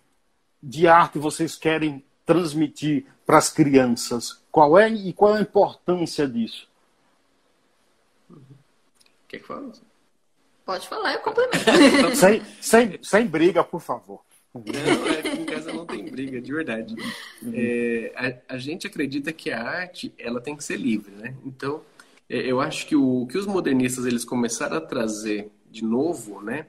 de 0.64 0.88
arte 0.88 1.20
vocês 1.20 1.56
querem 1.56 2.04
transmitir 2.26 3.06
para 3.26 3.38
as 3.38 3.50
crianças? 3.50 4.42
Qual 4.52 4.78
é 4.78 4.90
e 4.90 5.14
qual 5.14 5.36
é 5.36 5.40
a 5.40 5.42
importância 5.42 6.28
disso? 6.28 6.68
Quer 9.28 9.40
que 9.40 9.46
fale? 9.46 9.72
Pode 10.72 10.88
falar, 10.88 11.14
eu 11.16 11.20
complemento. 11.20 12.16
sem, 12.16 12.42
sem, 12.62 12.98
sem 13.04 13.28
briga, 13.28 13.62
por 13.62 13.82
favor. 13.82 14.22
Não, 14.54 14.64
é, 15.06 15.20
aqui 15.20 15.42
em 15.42 15.46
casa 15.46 15.74
não 15.74 15.86
tem 15.86 16.06
briga, 16.06 16.40
de 16.40 16.54
verdade. 16.54 16.96
Uhum. 17.42 17.52
É, 17.54 18.14
a, 18.48 18.56
a, 18.56 18.58
gente 18.58 18.88
acredita 18.88 19.34
que 19.34 19.52
a 19.52 19.62
arte 19.62 20.14
ela 20.18 20.40
tem 20.40 20.56
que 20.56 20.64
ser 20.64 20.78
livre, 20.78 21.12
né? 21.14 21.36
Então, 21.46 21.82
é, 22.30 22.38
eu 22.38 22.62
acho 22.62 22.88
que 22.88 22.96
o 22.96 23.28
que 23.30 23.38
os 23.38 23.46
modernistas 23.46 24.06
eles 24.06 24.24
começaram 24.24 24.78
a 24.78 24.82
trazer 24.82 25.52
de 25.70 25.84
novo, 25.84 26.42
né, 26.42 26.68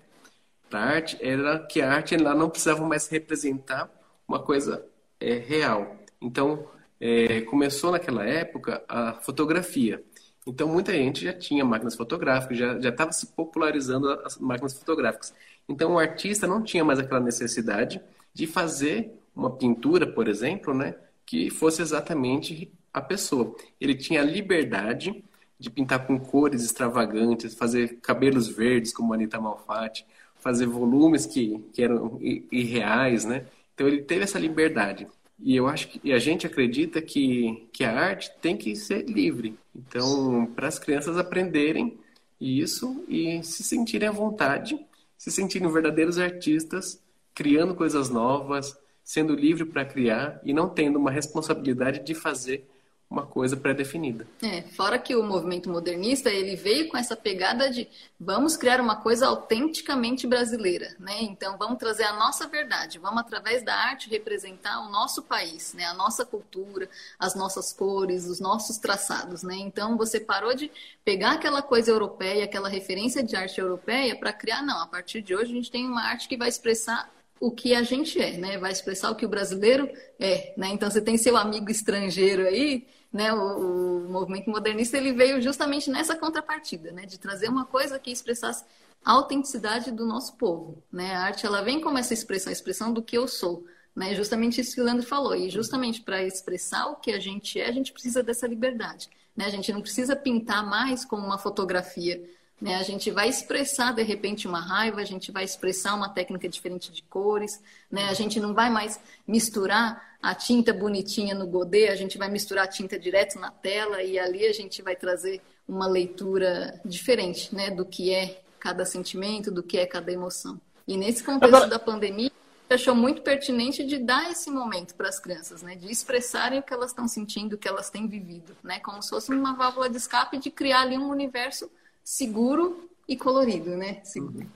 para 0.69 0.81
a 0.81 0.85
arte 0.85 1.17
era 1.21 1.61
que 1.61 1.81
a 1.81 1.93
arte 1.93 2.13
ela 2.13 2.35
não 2.35 2.51
precisava 2.51 2.85
mais 2.85 3.07
representar 3.07 3.89
uma 4.27 4.41
coisa 4.41 4.85
é, 5.21 5.35
real. 5.35 5.97
Então, 6.21 6.67
é, 7.01 7.43
começou 7.43 7.93
naquela 7.93 8.25
época 8.25 8.83
a 8.89 9.13
fotografia. 9.13 10.03
Então, 10.47 10.69
muita 10.69 10.93
gente 10.93 11.25
já 11.25 11.33
tinha 11.33 11.65
máquinas 11.65 11.95
fotográficas, 11.95 12.59
já 12.59 12.89
estava 12.89 13.13
se 13.13 13.27
popularizando 13.29 14.11
as 14.25 14.39
máquinas 14.39 14.75
fotográficas. 14.75 15.33
Então, 15.69 15.95
o 15.95 15.99
artista 15.99 16.47
não 16.47 16.63
tinha 16.63 16.85
mais 16.85 16.99
aquela 16.99 17.21
necessidade 17.21 18.01
de 18.35 18.47
fazer 18.47 19.13
uma 19.35 19.51
pintura, 19.51 20.07
por 20.07 20.29
exemplo, 20.29 20.75
né, 20.75 20.97
que 21.25 21.49
fosse 21.51 21.81
exatamente 21.81 22.73
a 22.93 23.01
pessoa. 23.01 23.55
Ele 23.81 23.95
tinha 23.95 24.21
a 24.21 24.25
liberdade 24.25 25.25
de 25.59 25.71
pintar 25.71 26.07
com 26.07 26.19
cores 26.19 26.65
extravagantes, 26.65 27.55
fazer 27.55 28.01
cabelos 28.01 28.49
verdes, 28.49 28.93
como 28.93 29.15
Anita 29.15 29.41
Malfatti, 29.41 30.05
fazer 30.41 30.67
volumes 30.67 31.25
que, 31.25 31.59
que 31.73 31.83
eram 31.83 32.19
irreais, 32.21 33.25
né? 33.25 33.47
Então, 33.75 33.87
ele 33.87 34.03
teve 34.03 34.25
essa 34.25 34.41
liberdade. 34.41 35.07
E 35.43 35.57
eu 35.57 35.67
acho 35.67 35.89
que 35.89 36.01
e 36.05 36.13
a 36.13 36.19
gente 36.19 36.47
acredita 36.47 37.03
que, 37.03 37.69
que 37.73 37.83
a 37.83 37.93
arte 37.93 38.31
tem 38.41 38.57
que 38.57 38.77
ser 38.77 39.05
livre. 39.05 39.59
Então, 39.75 40.47
para 40.55 40.69
as 40.69 40.79
crianças 40.79 41.19
aprenderem 41.19 41.99
isso 42.41 43.05
e 43.09 43.43
se 43.43 43.65
sentirem 43.65 44.09
à 44.09 44.13
vontade, 44.13 44.79
se 45.19 45.31
sentirem 45.31 45.71
verdadeiros 45.71 46.19
artistas, 46.19 47.03
criando 47.35 47.75
coisas 47.75 48.09
novas, 48.09 48.77
sendo 49.03 49.35
livre 49.35 49.65
para 49.65 49.85
criar 49.85 50.41
e 50.45 50.53
não 50.53 50.69
tendo 50.69 50.99
uma 50.99 51.11
responsabilidade 51.11 52.05
de 52.05 52.15
fazer 52.15 52.69
uma 53.13 53.27
coisa 53.27 53.55
pré-definida. 53.57 54.27
É, 54.43 54.63
fora 54.63 54.99
que 54.99 55.15
o 55.15 55.23
movimento 55.23 55.69
modernista 55.69 56.31
ele 56.31 56.57
veio 56.57 56.89
com 56.89 56.97
essa 56.97 57.15
pegada 57.15 57.69
de 57.69 57.87
vamos 58.19 58.57
criar 58.57 58.81
uma 58.81 58.97
coisa 58.97 59.27
autenticamente 59.27 60.27
brasileira, 60.27 60.97
né? 60.99 61.19
Então 61.21 61.59
vamos 61.59 61.79
trazer 61.79 62.05
a 62.05 62.15
nossa 62.15 62.49
verdade, 62.49 62.99
vamos 62.99 63.21
através 63.21 63.63
da 63.63 63.75
arte 63.75 64.09
representar 64.09 64.81
o 64.81 64.91
nosso 64.91 65.23
país, 65.23 65.75
né? 65.75 65.85
A 65.85 65.93
nossa 65.93 66.25
cultura, 66.25 66.89
as 67.19 67.35
nossas 67.35 67.71
cores, 67.73 68.27
os 68.27 68.41
nossos 68.41 68.79
traçados, 68.79 69.43
né? 69.43 69.57
Então 69.57 69.99
você 69.99 70.19
parou 70.19 70.55
de 70.55 70.71
pegar 71.05 71.33
aquela 71.33 71.61
coisa 71.61 71.91
europeia, 71.91 72.45
aquela 72.45 72.69
referência 72.69 73.23
de 73.23 73.37
arte 73.37 73.61
europeia 73.61 74.17
para 74.19 74.33
criar 74.33 74.63
não. 74.63 74.81
A 74.81 74.87
partir 74.87 75.21
de 75.21 75.35
hoje 75.35 75.53
a 75.53 75.55
gente 75.55 75.71
tem 75.71 75.87
uma 75.87 76.03
arte 76.03 76.27
que 76.27 76.37
vai 76.37 76.49
expressar 76.49 77.13
o 77.39 77.51
que 77.51 77.75
a 77.75 77.83
gente 77.83 78.23
é, 78.23 78.39
né? 78.39 78.57
Vai 78.57 78.73
expressar 78.73 79.11
o 79.11 79.17
que 79.17 79.27
o 79.27 79.29
brasileiro 79.29 79.91
é, 80.19 80.55
né? 80.57 80.69
Então 80.69 80.89
você 80.89 81.03
tem 81.03 81.19
seu 81.19 81.37
amigo 81.37 81.71
estrangeiro 81.71 82.47
aí 82.47 82.87
né, 83.13 83.33
o, 83.33 84.07
o, 84.07 84.11
movimento 84.11 84.49
modernista 84.49 84.97
ele 84.97 85.13
veio 85.13 85.41
justamente 85.43 85.91
nessa 85.91 86.17
contrapartida, 86.17 86.91
né, 86.93 87.05
de 87.05 87.19
trazer 87.19 87.49
uma 87.49 87.67
coisa 87.67 87.99
que 87.99 88.11
expressasse 88.11 88.65
a 89.05 89.13
autenticidade 89.13 89.91
do 89.91 90.07
nosso 90.07 90.37
povo. 90.37 90.83
Né? 90.91 91.15
A 91.15 91.25
arte 91.25 91.45
ela 91.45 91.63
vem 91.63 91.81
como 91.81 91.99
essa 91.99 92.15
expressão, 92.15 92.51
a 92.51 92.53
expressão 92.53 92.93
do 92.93 93.03
que 93.03 93.19
eu 93.19 93.29
sou. 93.29 93.65
Né? 93.95 94.15
Justamente 94.15 94.61
isso 94.61 94.75
que 94.75 94.81
o 94.81 94.85
Leandro 94.85 95.07
falou. 95.07 95.35
E 95.35 95.51
justamente 95.51 96.01
para 96.01 96.23
expressar 96.23 96.87
o 96.87 96.97
que 96.97 97.11
a 97.11 97.19
gente 97.19 97.61
é, 97.61 97.69
a 97.69 97.73
gente 97.73 97.93
precisa 97.93 98.23
dessa 98.23 98.47
liberdade. 98.47 99.11
Né? 99.37 99.45
A 99.45 99.51
gente 99.51 99.73
não 99.73 99.83
precisa 99.83 100.15
pintar 100.15 100.65
mais 100.65 101.05
como 101.05 101.27
uma 101.27 101.39
fotografia. 101.39 102.23
Né? 102.63 102.77
A 102.77 102.85
gente 102.85 103.11
vai 103.11 103.29
expressar, 103.29 103.93
de 103.93 104.05
repente, 104.05 104.47
uma 104.47 104.61
raiva, 104.61 105.01
a 105.01 105.05
gente 105.05 105.33
vai 105.33 105.43
expressar 105.43 105.95
uma 105.95 106.09
técnica 106.09 106.49
diferente 106.49 106.93
de 106.93 107.03
cores. 107.03 107.61
Né? 107.91 108.05
A 108.05 108.15
gente 108.15 108.39
não 108.39 108.55
vai 108.55 108.71
mais 108.71 109.01
misturar 109.27 110.17
a 110.23 110.33
tinta 110.33 110.73
bonitinha 110.73 111.35
no 111.35 111.45
godê, 111.45 111.89
a 111.89 111.97
gente 111.97 112.17
vai 112.17 112.31
misturar 112.31 112.63
a 112.63 112.69
tinta 112.69 112.97
direto 112.97 113.37
na 113.41 113.51
tela 113.51 114.01
e 114.01 114.17
ali 114.17 114.47
a 114.47 114.53
gente 114.53 114.81
vai 114.81 114.95
trazer 114.95 115.43
uma 115.67 115.89
leitura 115.89 116.81
diferente, 116.85 117.53
né, 117.53 117.69
do 117.69 117.85
que 117.85 118.15
é 118.15 118.41
cada 118.61 118.85
sentimento, 118.85 119.51
do 119.51 119.65
que 119.65 119.77
é 119.77 119.85
cada 119.85 120.13
emoção. 120.13 120.61
E 120.87 120.97
nesse 120.97 121.25
contexto 121.25 121.57
Agora... 121.57 121.69
da 121.69 121.81
pandemia, 121.81 122.31
achou 122.71 122.95
muito 122.95 123.23
pertinente 123.23 123.85
de 123.85 123.99
dar 123.99 124.31
esse 124.31 124.49
momento 124.53 124.95
para 124.95 125.09
as 125.09 125.19
crianças, 125.19 125.63
né? 125.63 125.75
De 125.75 125.91
expressarem 125.91 126.61
o 126.61 126.63
que 126.63 126.73
elas 126.73 126.91
estão 126.91 127.07
sentindo, 127.07 127.55
o 127.55 127.59
que 127.59 127.69
elas 127.69 127.91
têm 127.91 128.07
vivido, 128.07 128.57
né? 128.63 128.81
Como 128.81 129.03
se 129.03 129.11
fosse 129.11 129.31
uma 129.31 129.55
válvula 129.55 129.91
de 129.91 129.97
escape 129.97 130.39
de 130.39 130.51
criar 130.51 130.83
ali 130.83 130.97
um 130.97 131.11
universo 131.11 131.71
seguro 132.05 132.89
e 133.09 133.17
colorido, 133.17 133.77
né? 133.77 134.01
Seguro. 134.05 134.47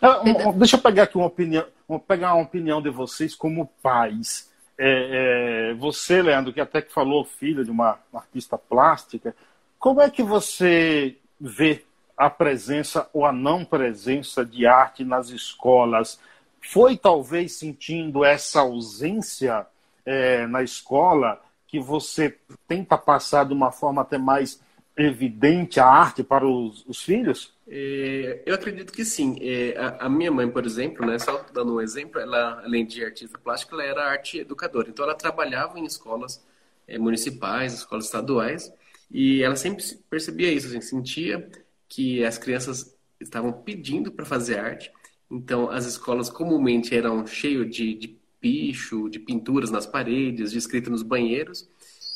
É, 0.00 0.52
deixa 0.52 0.76
eu 0.76 0.80
pegar 0.80 1.04
aqui 1.04 1.16
uma 1.16 1.26
opinião, 1.26 1.64
vou 1.86 1.98
pegar 1.98 2.34
uma 2.34 2.42
opinião 2.42 2.82
de 2.82 2.90
vocês 2.90 3.34
como 3.34 3.70
pais. 3.82 4.50
É, 4.76 5.70
é, 5.70 5.74
você, 5.74 6.22
Leandro, 6.22 6.52
que 6.52 6.60
até 6.60 6.80
que 6.80 6.92
falou 6.92 7.24
filho 7.24 7.64
de 7.64 7.70
uma, 7.70 7.98
uma 8.12 8.20
artista 8.20 8.56
plástica, 8.56 9.34
como 9.78 10.00
é 10.00 10.10
que 10.10 10.22
você 10.22 11.16
vê 11.40 11.84
a 12.16 12.28
presença 12.28 13.08
ou 13.12 13.24
a 13.24 13.32
não 13.32 13.64
presença 13.64 14.44
de 14.44 14.66
arte 14.66 15.04
nas 15.04 15.30
escolas? 15.30 16.18
Foi 16.60 16.96
talvez 16.96 17.52
sentindo 17.52 18.24
essa 18.24 18.60
ausência 18.60 19.66
é, 20.04 20.46
na 20.46 20.62
escola 20.62 21.40
que 21.66 21.78
você 21.78 22.36
tenta 22.66 22.96
passar 22.96 23.44
de 23.44 23.52
uma 23.52 23.70
forma 23.70 24.02
até 24.02 24.18
mais 24.18 24.60
evidente 24.98 25.78
a 25.78 25.86
arte 25.86 26.24
para 26.24 26.46
os, 26.46 26.84
os 26.86 27.00
filhos? 27.02 27.54
É, 27.68 28.42
eu 28.44 28.54
acredito 28.54 28.92
que 28.92 29.04
sim. 29.04 29.36
É, 29.40 29.76
a, 29.78 30.06
a, 30.06 30.08
minha 30.08 30.30
mãe, 30.32 30.50
por 30.50 30.66
exemplo, 30.66 31.06
né, 31.06 31.18
só 31.18 31.44
dando 31.52 31.76
um 31.76 31.80
exemplo, 31.80 32.20
ela, 32.20 32.62
além 32.64 32.84
de 32.84 33.04
artista 33.04 33.38
plástica, 33.38 33.74
ela 33.74 33.84
era 33.84 34.10
arte 34.10 34.38
educadora. 34.38 34.88
Então, 34.88 35.04
ela 35.04 35.14
trabalhava 35.14 35.78
em 35.78 35.84
escolas 35.84 36.44
é, 36.86 36.98
municipais, 36.98 37.74
escolas 37.74 38.06
estaduais, 38.06 38.72
e 39.10 39.42
ela 39.42 39.56
sempre 39.56 39.84
percebia 40.10 40.52
isso, 40.52 40.66
assim, 40.66 40.80
sentia 40.80 41.48
que 41.88 42.24
as 42.24 42.36
crianças 42.36 42.94
estavam 43.20 43.52
pedindo 43.52 44.10
para 44.10 44.24
fazer 44.24 44.58
arte. 44.58 44.92
Então, 45.30 45.70
as 45.70 45.84
escolas 45.84 46.28
comumente 46.28 46.94
eram 46.96 47.26
cheias 47.26 47.70
de, 47.70 47.94
de 47.94 48.16
picho, 48.40 49.08
de 49.08 49.18
pinturas 49.18 49.70
nas 49.70 49.86
paredes, 49.86 50.52
de 50.52 50.58
escrita 50.58 50.90
nos 50.90 51.02
banheiros, 51.02 51.68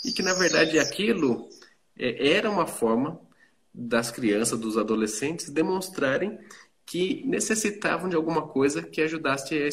e 0.04 0.12
que, 0.12 0.22
na 0.22 0.34
verdade, 0.34 0.78
aquilo 0.78 1.48
era 2.02 2.50
uma 2.50 2.66
forma 2.66 3.20
das 3.72 4.10
crianças, 4.10 4.58
dos 4.58 4.76
adolescentes, 4.76 5.48
demonstrarem 5.48 6.38
que 6.84 7.24
necessitavam 7.26 8.08
de 8.08 8.16
alguma 8.16 8.42
coisa 8.42 8.82
que 8.82 9.00
ajudasse 9.00 9.54
a 9.54 9.68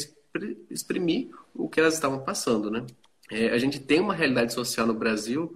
exprimir 0.70 1.30
o 1.54 1.68
que 1.68 1.80
elas 1.80 1.96
estavam 1.96 2.24
passando, 2.24 2.70
né? 2.70 2.86
É, 3.32 3.50
a 3.50 3.58
gente 3.58 3.80
tem 3.80 4.00
uma 4.00 4.14
realidade 4.14 4.54
social 4.54 4.88
no 4.88 4.94
Brasil 4.94 5.56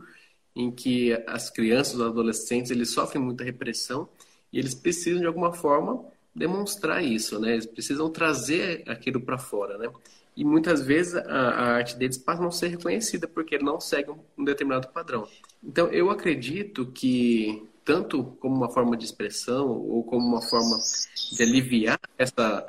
em 0.56 0.72
que 0.72 1.14
as 1.28 1.50
crianças, 1.50 1.96
os 1.96 2.02
adolescentes, 2.02 2.70
eles 2.70 2.92
sofrem 2.92 3.24
muita 3.24 3.44
repressão 3.44 4.10
e 4.52 4.60
eles 4.60 4.76
precisam 4.76 5.22
de 5.22 5.28
alguma 5.28 5.54
forma 5.54 6.06
demonstrar 6.36 7.04
isso, 7.04 7.40
né? 7.40 7.54
Eles 7.54 7.66
precisam 7.66 8.10
trazer 8.10 8.84
aquilo 8.88 9.22
para 9.22 9.38
fora, 9.38 9.78
né? 9.78 9.90
E 10.36 10.44
muitas 10.44 10.82
vezes 10.82 11.16
a, 11.16 11.22
a, 11.22 11.64
arte 11.76 11.96
deles 11.96 12.18
passa 12.18 12.42
a 12.42 12.44
não 12.44 12.52
ser 12.52 12.68
reconhecida 12.70 13.28
porque 13.28 13.60
não 13.60 13.80
segue 13.80 14.12
um, 14.12 14.20
um 14.38 14.44
determinado 14.44 14.88
padrão. 14.88 15.28
Então 15.64 15.88
eu 15.88 16.10
acredito 16.10 16.86
que 16.88 17.68
tanto 17.86 18.24
como 18.40 18.56
uma 18.56 18.70
forma 18.70 18.98
de 18.98 19.06
expressão 19.06 19.70
ou 19.70 20.04
como 20.04 20.26
uma 20.26 20.42
forma 20.42 20.78
de 21.32 21.44
aliviar 21.44 22.00
essa 22.18 22.66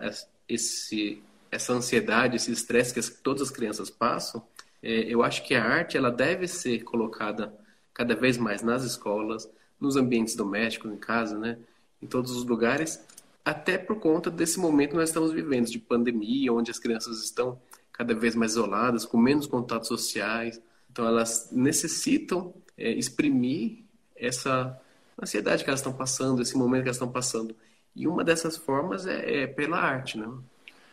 esse 0.49 1.23
essa 1.51 1.73
ansiedade, 1.73 2.37
esse 2.37 2.51
estresse 2.51 2.93
que 2.93 3.01
as, 3.01 3.09
todas 3.09 3.43
as 3.43 3.51
crianças 3.51 3.89
passam, 3.89 4.43
é, 4.83 4.91
eu 5.03 5.23
acho 5.23 5.45
que 5.45 5.55
a 5.55 5.65
arte 5.65 5.97
ela 5.97 6.11
deve 6.11 6.49
ser 6.49 6.83
colocada 6.83 7.55
cada 7.95 8.17
vez 8.17 8.37
mais 8.37 8.61
nas 8.61 8.83
escolas, 8.83 9.49
nos 9.81 9.97
ambientes 9.97 10.35
domésticos, 10.35 10.93
em 10.93 10.97
casa, 10.97 11.39
né? 11.39 11.57
em 12.05 12.07
todos 12.07 12.33
os 12.33 12.45
lugares, 12.45 13.03
até 13.45 13.77
por 13.77 13.97
conta 13.97 14.31
desse 14.31 14.59
momento 14.59 14.91
que 14.91 14.97
nós 14.97 15.11
estamos 15.11 15.33
vivendo, 15.33 15.67
de 15.67 15.79
pandemia, 15.79 16.53
onde 16.53 16.71
as 16.71 16.79
crianças 16.79 17.23
estão 17.23 17.61
cada 17.93 18.15
vez 18.15 18.35
mais 18.35 18.53
isoladas, 18.53 19.05
com 19.05 19.19
menos 19.19 19.47
contatos 19.47 19.89
sociais. 19.89 20.61
Então, 20.91 21.07
elas 21.07 21.51
necessitam 21.53 22.55
é, 22.77 22.91
exprimir 22.91 23.85
essa 24.17 24.81
ansiedade 25.21 25.63
que 25.63 25.71
elas 25.71 25.81
estão 25.81 25.93
passando, 25.93 26.43
esse 26.43 26.57
momento 26.57 26.83
que 26.83 26.89
elas 26.89 26.97
estão 26.97 27.11
passando. 27.11 27.55
E 27.95 28.09
uma 28.09 28.25
dessas 28.25 28.57
formas 28.57 29.07
é, 29.07 29.43
é 29.43 29.47
pela 29.47 29.79
arte. 29.79 30.19
Né? 30.19 30.29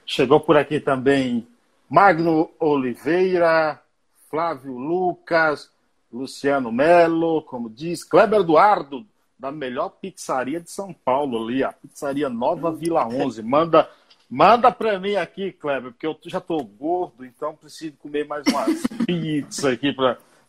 Chegou 0.05 0.39
por 0.39 0.57
aqui 0.57 0.79
também 0.79 1.47
Magno 1.89 2.51
Oliveira, 2.59 3.81
Flávio 4.29 4.77
Lucas, 4.77 5.71
Luciano 6.11 6.71
Melo, 6.71 7.41
como 7.43 7.69
diz, 7.69 8.03
Kleber 8.03 8.41
Eduardo, 8.41 9.05
da 9.41 9.51
melhor 9.51 9.89
pizzaria 9.89 10.61
de 10.61 10.69
São 10.69 10.93
Paulo 10.93 11.43
ali, 11.43 11.63
a 11.63 11.73
pizzaria 11.73 12.29
Nova 12.29 12.71
Vila 12.71 13.07
11. 13.07 13.41
Manda 13.41 13.89
manda 14.29 14.71
para 14.71 14.99
mim 14.99 15.15
aqui, 15.15 15.51
Kleber, 15.51 15.91
porque 15.91 16.05
eu 16.05 16.15
já 16.27 16.37
estou 16.37 16.63
gordo, 16.63 17.25
então 17.25 17.55
preciso 17.55 17.97
comer 17.97 18.25
mais 18.27 18.45
umas 18.47 18.83
pizzas 19.05 19.65
aqui 19.65 19.93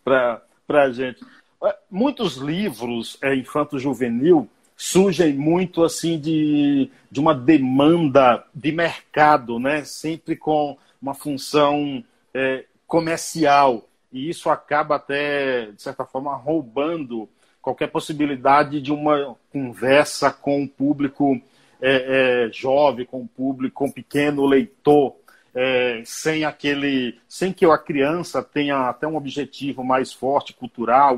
para 0.05 0.43
a 0.69 0.91
gente. 0.91 1.25
É, 1.65 1.75
muitos 1.91 2.37
livros 2.37 3.17
é, 3.23 3.35
infanto-juvenil 3.35 4.47
surgem 4.77 5.33
muito 5.33 5.83
assim 5.83 6.21
de, 6.21 6.91
de 7.11 7.19
uma 7.19 7.35
demanda 7.35 8.45
de 8.55 8.73
mercado, 8.73 9.59
né? 9.59 9.85
sempre 9.85 10.37
com 10.37 10.77
uma 11.01 11.15
função 11.15 12.05
é, 12.35 12.67
comercial. 12.87 13.89
E 14.13 14.29
isso 14.29 14.51
acaba 14.51 14.97
até, 14.97 15.71
de 15.71 15.81
certa 15.81 16.05
forma, 16.05 16.37
roubando 16.37 17.27
qualquer 17.63 17.87
possibilidade 17.87 18.81
de 18.81 18.93
uma 18.93 19.37
conversa 19.53 20.31
com 20.31 20.65
o 20.65 20.69
público 20.69 21.41
é, 21.81 22.47
é, 22.47 22.53
jovem, 22.53 23.07
com 23.07 23.23
o 23.23 23.29
público, 23.29 23.77
com 23.77 23.87
o 23.87 23.93
pequeno 23.93 24.45
leitor, 24.45 25.15
é, 25.55 26.03
sem 26.05 26.45
aquele, 26.45 27.19
sem 27.29 27.53
que 27.53 27.65
a 27.65 27.79
criança 27.79 28.43
tenha 28.43 28.89
até 28.89 29.07
um 29.07 29.17
objetivo 29.17 29.85
mais 29.85 30.13
forte, 30.13 30.53
cultural, 30.53 31.17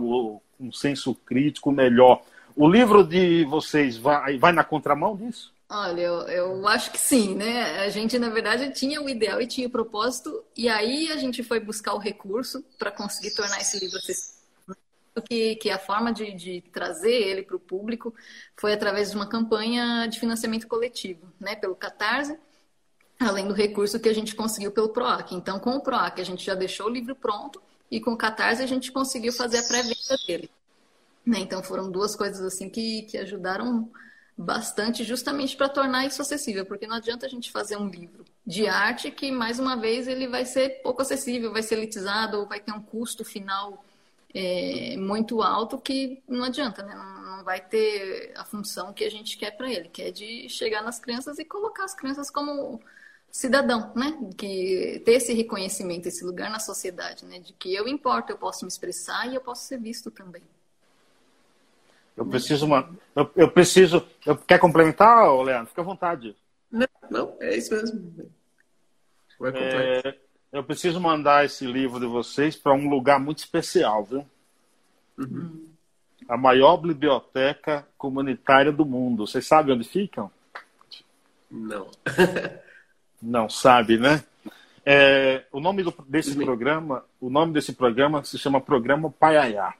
um 0.60 0.70
senso 0.70 1.14
crítico 1.14 1.72
melhor. 1.72 2.22
O 2.54 2.68
livro 2.68 3.02
de 3.02 3.44
vocês 3.46 3.96
vai, 3.96 4.38
vai 4.38 4.52
na 4.52 4.62
contramão 4.62 5.16
disso? 5.16 5.52
Olha, 5.68 6.00
eu, 6.02 6.20
eu, 6.28 6.68
acho 6.68 6.92
que 6.92 6.98
sim, 6.98 7.34
né? 7.34 7.80
A 7.80 7.88
gente, 7.88 8.18
na 8.18 8.28
verdade, 8.28 8.70
tinha 8.70 9.02
o 9.02 9.08
ideal 9.08 9.40
e 9.40 9.46
tinha 9.46 9.66
o 9.66 9.70
propósito, 9.70 10.44
e 10.56 10.68
aí 10.68 11.10
a 11.10 11.16
gente 11.16 11.42
foi 11.42 11.58
buscar 11.58 11.94
o 11.94 11.98
recurso 11.98 12.62
para 12.78 12.90
conseguir 12.90 13.34
tornar 13.34 13.60
esse 13.60 13.80
livro 13.80 13.96
acessível. 13.98 14.33
Que, 15.28 15.54
que 15.56 15.70
a 15.70 15.78
forma 15.78 16.12
de, 16.12 16.32
de 16.34 16.60
trazer 16.72 17.12
ele 17.12 17.42
para 17.42 17.54
o 17.54 17.60
público 17.60 18.12
foi 18.56 18.72
através 18.72 19.10
de 19.10 19.16
uma 19.16 19.28
campanha 19.28 20.08
de 20.08 20.18
financiamento 20.18 20.66
coletivo, 20.66 21.32
né? 21.38 21.54
Pelo 21.54 21.76
Catarse, 21.76 22.36
além 23.20 23.46
do 23.46 23.54
recurso 23.54 24.00
que 24.00 24.08
a 24.08 24.14
gente 24.14 24.34
conseguiu 24.34 24.72
pelo 24.72 24.88
PROAC. 24.88 25.32
Então, 25.32 25.60
com 25.60 25.70
o 25.70 25.80
PROAC, 25.80 26.20
a 26.20 26.24
gente 26.24 26.44
já 26.44 26.54
deixou 26.54 26.86
o 26.86 26.90
livro 26.90 27.14
pronto, 27.14 27.62
e 27.90 28.00
com 28.00 28.12
o 28.12 28.16
Catarse 28.16 28.62
a 28.62 28.66
gente 28.66 28.90
conseguiu 28.90 29.32
fazer 29.32 29.58
a 29.58 29.62
pré-venda 29.62 30.16
dele. 30.26 30.50
Né? 31.24 31.38
Então, 31.38 31.62
foram 31.62 31.90
duas 31.90 32.16
coisas 32.16 32.40
assim 32.40 32.68
que, 32.68 33.02
que 33.02 33.16
ajudaram 33.16 33.90
bastante 34.36 35.04
justamente 35.04 35.56
para 35.56 35.68
tornar 35.68 36.04
isso 36.06 36.20
acessível, 36.20 36.66
porque 36.66 36.86
não 36.86 36.96
adianta 36.96 37.24
a 37.24 37.28
gente 37.28 37.52
fazer 37.52 37.76
um 37.76 37.88
livro 37.88 38.24
de 38.44 38.66
arte 38.66 39.10
que, 39.10 39.30
mais 39.30 39.58
uma 39.58 39.76
vez, 39.76 40.08
ele 40.08 40.26
vai 40.26 40.44
ser 40.44 40.82
pouco 40.82 41.02
acessível, 41.02 41.52
vai 41.52 41.62
ser 41.62 41.76
elitizado 41.76 42.38
ou 42.38 42.46
vai 42.46 42.58
ter 42.58 42.72
um 42.72 42.82
custo 42.82 43.24
final 43.24 43.84
é, 44.34 44.96
muito 44.96 45.40
alto 45.40 45.78
que 45.78 46.22
não 46.28 46.44
adianta, 46.44 46.82
né? 46.82 46.94
Não, 46.94 47.36
não 47.36 47.44
vai 47.44 47.60
ter 47.60 48.32
a 48.36 48.44
função 48.44 48.92
que 48.92 49.04
a 49.04 49.10
gente 49.10 49.38
quer 49.38 49.52
para 49.52 49.70
ele, 49.70 49.88
que 49.88 50.02
é 50.02 50.10
de 50.10 50.48
chegar 50.48 50.82
nas 50.82 50.98
crianças 50.98 51.38
e 51.38 51.44
colocar 51.44 51.84
as 51.84 51.94
crianças 51.94 52.30
como 52.30 52.80
cidadão, 53.30 53.92
né? 53.94 54.18
Que 54.36 55.00
ter 55.04 55.12
esse 55.12 55.32
reconhecimento, 55.32 56.06
esse 56.06 56.24
lugar 56.24 56.50
na 56.50 56.58
sociedade, 56.58 57.24
né? 57.24 57.38
De 57.38 57.52
que 57.52 57.72
eu 57.72 57.86
importo, 57.86 58.32
eu 58.32 58.38
posso 58.38 58.64
me 58.64 58.68
expressar 58.68 59.28
e 59.28 59.36
eu 59.36 59.40
posso 59.40 59.64
ser 59.64 59.78
visto 59.78 60.10
também. 60.10 60.42
Eu 62.16 62.26
preciso 62.26 62.66
uma. 62.66 62.88
Eu, 63.14 63.30
eu 63.36 63.50
preciso. 63.50 64.06
Eu, 64.24 64.36
quer 64.36 64.58
complementar, 64.58 65.32
Leandro? 65.42 65.68
Fica 65.68 65.80
à 65.80 65.84
vontade. 65.84 66.36
Não, 66.70 66.88
não 67.10 67.36
é 67.40 67.56
isso 67.56 67.72
mesmo. 67.74 68.30
É, 69.54 70.16
eu 70.54 70.62
preciso 70.62 71.00
mandar 71.00 71.44
esse 71.44 71.66
livro 71.66 71.98
de 71.98 72.06
vocês 72.06 72.54
para 72.54 72.72
um 72.72 72.88
lugar 72.88 73.18
muito 73.18 73.38
especial, 73.38 74.04
viu? 74.04 74.24
Uhum. 75.18 75.66
A 76.28 76.36
maior 76.36 76.76
biblioteca 76.76 77.84
comunitária 77.98 78.70
do 78.70 78.86
mundo. 78.86 79.26
Vocês 79.26 79.44
sabem 79.44 79.74
onde 79.74 79.82
ficam? 79.82 80.30
Não. 81.50 81.88
não 83.20 83.50
sabe, 83.50 83.98
né? 83.98 84.22
É, 84.86 85.44
o 85.50 85.58
nome 85.58 85.82
do, 85.82 85.92
desse 86.06 86.36
programa, 86.36 87.04
o 87.20 87.28
nome 87.28 87.52
desse 87.52 87.72
programa 87.72 88.22
se 88.22 88.38
chama 88.38 88.60
Programa 88.60 89.10
Paiaiá. 89.10 89.74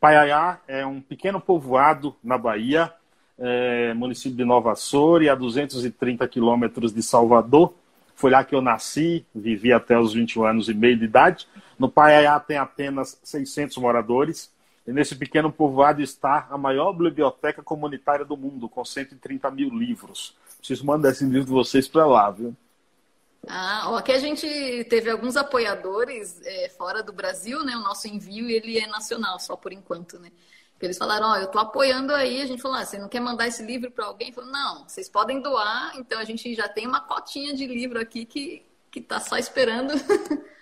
Paiaiá 0.00 0.58
é 0.66 0.86
um 0.86 1.02
pequeno 1.02 1.38
povoado 1.38 2.16
na 2.24 2.38
Bahia, 2.38 2.90
é, 3.38 3.92
município 3.92 4.38
de 4.38 4.44
Nova 4.44 4.72
Açores, 4.72 5.28
a 5.28 5.34
230 5.34 6.26
quilômetros 6.28 6.94
de 6.94 7.02
Salvador. 7.02 7.74
Foi 8.20 8.30
lá 8.30 8.44
que 8.44 8.54
eu 8.54 8.60
nasci, 8.60 9.24
vivi 9.34 9.72
até 9.72 9.98
os 9.98 10.12
21 10.12 10.44
anos 10.44 10.68
e 10.68 10.74
meio 10.74 10.94
de 10.94 11.06
idade. 11.06 11.48
No 11.78 11.88
Paiaiá 11.88 12.38
tem 12.38 12.58
apenas 12.58 13.18
600 13.24 13.78
moradores. 13.78 14.52
E 14.86 14.92
nesse 14.92 15.16
pequeno 15.16 15.50
povoado 15.50 16.02
está 16.02 16.46
a 16.50 16.58
maior 16.58 16.92
biblioteca 16.92 17.62
comunitária 17.62 18.22
do 18.22 18.36
mundo, 18.36 18.68
com 18.68 18.84
130 18.84 19.50
mil 19.50 19.70
livros. 19.70 20.36
Preciso 20.58 20.84
mandar 20.84 21.12
esse 21.12 21.24
livro 21.24 21.46
de 21.46 21.50
vocês 21.50 21.88
para 21.88 22.04
lá, 22.04 22.30
viu? 22.30 22.54
Ah, 23.48 23.96
aqui 23.96 24.12
a 24.12 24.18
gente 24.18 24.46
teve 24.90 25.08
alguns 25.08 25.34
apoiadores 25.34 26.42
é, 26.44 26.68
fora 26.68 27.02
do 27.02 27.14
Brasil, 27.14 27.64
né? 27.64 27.74
O 27.74 27.80
nosso 27.80 28.06
envio 28.06 28.50
ele 28.50 28.78
é 28.78 28.86
nacional, 28.86 29.40
só 29.40 29.56
por 29.56 29.72
enquanto, 29.72 30.18
né? 30.18 30.30
Eles 30.80 30.98
falaram, 30.98 31.28
ó, 31.28 31.32
oh, 31.32 31.36
eu 31.36 31.46
tô 31.48 31.58
apoiando 31.58 32.14
aí. 32.14 32.40
A 32.40 32.46
gente 32.46 32.62
falou, 32.62 32.78
ah, 32.78 32.84
você 32.84 32.98
não 32.98 33.08
quer 33.08 33.20
mandar 33.20 33.46
esse 33.46 33.62
livro 33.62 33.90
para 33.90 34.06
alguém? 34.06 34.32
Falou, 34.32 34.50
não, 34.50 34.88
vocês 34.88 35.08
podem 35.08 35.40
doar. 35.40 35.92
Então 35.96 36.18
a 36.18 36.24
gente 36.24 36.54
já 36.54 36.68
tem 36.68 36.86
uma 36.86 37.00
cotinha 37.00 37.54
de 37.54 37.66
livro 37.66 38.00
aqui 38.00 38.24
que 38.24 38.64
que 38.90 39.00
tá 39.00 39.20
só 39.20 39.38
esperando 39.38 39.94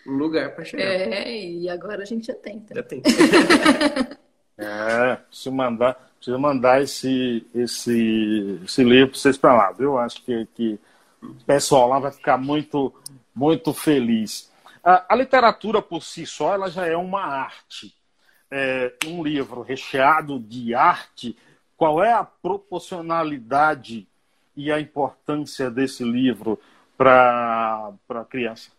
um 0.06 0.16
lugar 0.16 0.54
para 0.54 0.64
chegar. 0.64 0.84
É, 0.84 1.44
e 1.44 1.68
agora 1.68 2.02
a 2.02 2.04
gente 2.04 2.26
já 2.26 2.34
tem. 2.34 2.64
Já 2.74 2.82
tem. 2.82 3.02
é, 4.58 5.16
preciso 5.16 5.52
mandar, 5.52 5.94
preciso 6.16 6.38
mandar 6.38 6.82
esse, 6.82 7.46
esse, 7.54 8.60
esse 8.64 8.84
livro 8.84 9.10
para 9.12 9.18
vocês 9.18 9.38
para 9.38 9.56
lá, 9.56 9.72
viu? 9.72 9.98
Acho 9.98 10.22
que, 10.22 10.46
que 10.54 10.78
o 11.22 11.34
pessoal 11.46 11.88
lá 11.88 11.98
vai 11.98 12.12
ficar 12.12 12.36
muito, 12.36 12.92
muito 13.34 13.72
feliz. 13.72 14.52
A, 14.84 15.14
a 15.14 15.16
literatura 15.16 15.80
por 15.80 16.02
si 16.02 16.26
só, 16.26 16.54
ela 16.54 16.70
já 16.70 16.86
é 16.86 16.96
uma 16.96 17.22
arte 17.22 17.94
é, 18.50 18.94
um 19.06 19.22
livro 19.22 19.62
recheado 19.62 20.38
de 20.38 20.74
arte, 20.74 21.36
qual 21.76 22.02
é 22.02 22.12
a 22.12 22.24
proporcionalidade 22.24 24.08
e 24.56 24.72
a 24.72 24.80
importância 24.80 25.70
desse 25.70 26.02
livro 26.02 26.58
para 26.96 27.94
a 28.08 28.24
criança? 28.24 28.70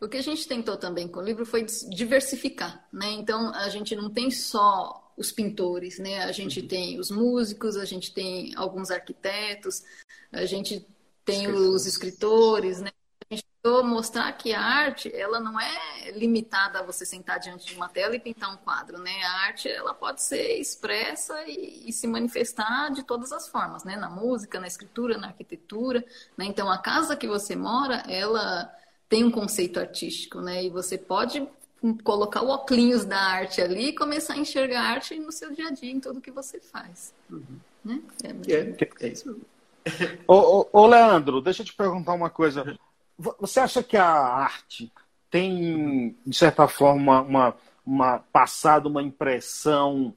O 0.00 0.08
que 0.08 0.16
a 0.16 0.22
gente 0.22 0.46
tentou 0.46 0.76
também 0.76 1.08
com 1.08 1.20
o 1.20 1.22
livro 1.22 1.44
foi 1.44 1.66
diversificar, 1.90 2.86
né? 2.92 3.10
Então 3.12 3.54
a 3.54 3.68
gente 3.68 3.94
não 3.96 4.10
tem 4.10 4.30
só 4.30 5.12
os 5.16 5.32
pintores, 5.32 5.98
né? 5.98 6.24
A 6.24 6.32
gente 6.32 6.60
uhum. 6.60 6.68
tem 6.68 6.98
os 6.98 7.10
músicos, 7.10 7.76
a 7.76 7.84
gente 7.84 8.12
tem 8.12 8.54
alguns 8.56 8.90
arquitetos, 8.90 9.82
a 10.30 10.44
gente 10.44 10.86
tem 11.24 11.48
os 11.48 11.86
escritores, 11.86 12.80
né? 12.80 12.90
Mostrar 13.82 14.32
que 14.32 14.52
a 14.52 14.60
arte 14.60 15.14
ela 15.14 15.40
não 15.40 15.60
é 15.60 16.10
limitada 16.12 16.80
a 16.80 16.82
você 16.82 17.04
sentar 17.04 17.38
diante 17.38 17.66
de 17.66 17.74
uma 17.74 17.88
tela 17.88 18.16
e 18.16 18.20
pintar 18.20 18.52
um 18.52 18.56
quadro, 18.56 18.98
né? 18.98 19.12
A 19.24 19.46
arte 19.46 19.68
ela 19.68 19.94
pode 19.94 20.22
ser 20.22 20.58
expressa 20.58 21.34
e, 21.46 21.88
e, 21.88 21.92
se 21.92 22.06
manifestar 22.06 22.90
de 22.90 23.02
todas 23.02 23.32
as 23.32 23.48
formas, 23.48 23.84
né? 23.84 23.96
Na 23.96 24.08
música, 24.08 24.60
na 24.60 24.66
escritura, 24.66 25.18
na 25.18 25.28
arquitetura, 25.28 26.04
né? 26.36 26.44
Então 26.44 26.70
a 26.70 26.78
casa 26.78 27.16
que 27.16 27.26
você 27.26 27.56
mora, 27.56 28.02
ela 28.08 28.72
tem 29.08 29.24
um 29.24 29.30
conceito 29.30 29.78
artístico, 29.78 30.40
né? 30.40 30.64
E 30.64 30.70
você 30.70 30.98
pode 30.98 31.46
colocar 32.02 32.42
o 32.42 32.48
óculos 32.48 33.04
da 33.04 33.18
arte 33.18 33.60
ali 33.60 33.88
e 33.88 33.94
começar 33.94 34.34
a 34.34 34.38
enxergar 34.38 34.80
a 34.80 34.88
arte 34.88 35.18
no 35.18 35.30
seu 35.30 35.52
dia 35.52 35.68
a 35.68 35.70
dia, 35.70 35.90
em 35.90 36.00
tudo 36.00 36.20
que 36.20 36.30
você 36.30 36.60
faz. 36.60 37.14
Uhum. 37.30 37.60
Né? 37.84 38.00
É, 38.24 38.52
é, 38.52 38.88
é 39.00 39.08
isso. 39.08 39.38
ô, 40.26 40.34
ô, 40.34 40.68
ô, 40.72 40.86
Leandro, 40.86 41.40
deixa 41.40 41.62
eu 41.62 41.66
te 41.66 41.74
perguntar 41.74 42.12
uma 42.14 42.30
coisa. 42.30 42.76
Você 43.18 43.60
acha 43.60 43.82
que 43.82 43.96
a 43.96 44.06
arte 44.06 44.92
tem, 45.30 46.14
de 46.26 46.36
certa 46.36 46.68
forma, 46.68 47.22
uma, 47.22 47.54
uma 47.84 48.18
passado 48.32 48.86
uma 48.86 49.02
impressão 49.02 50.12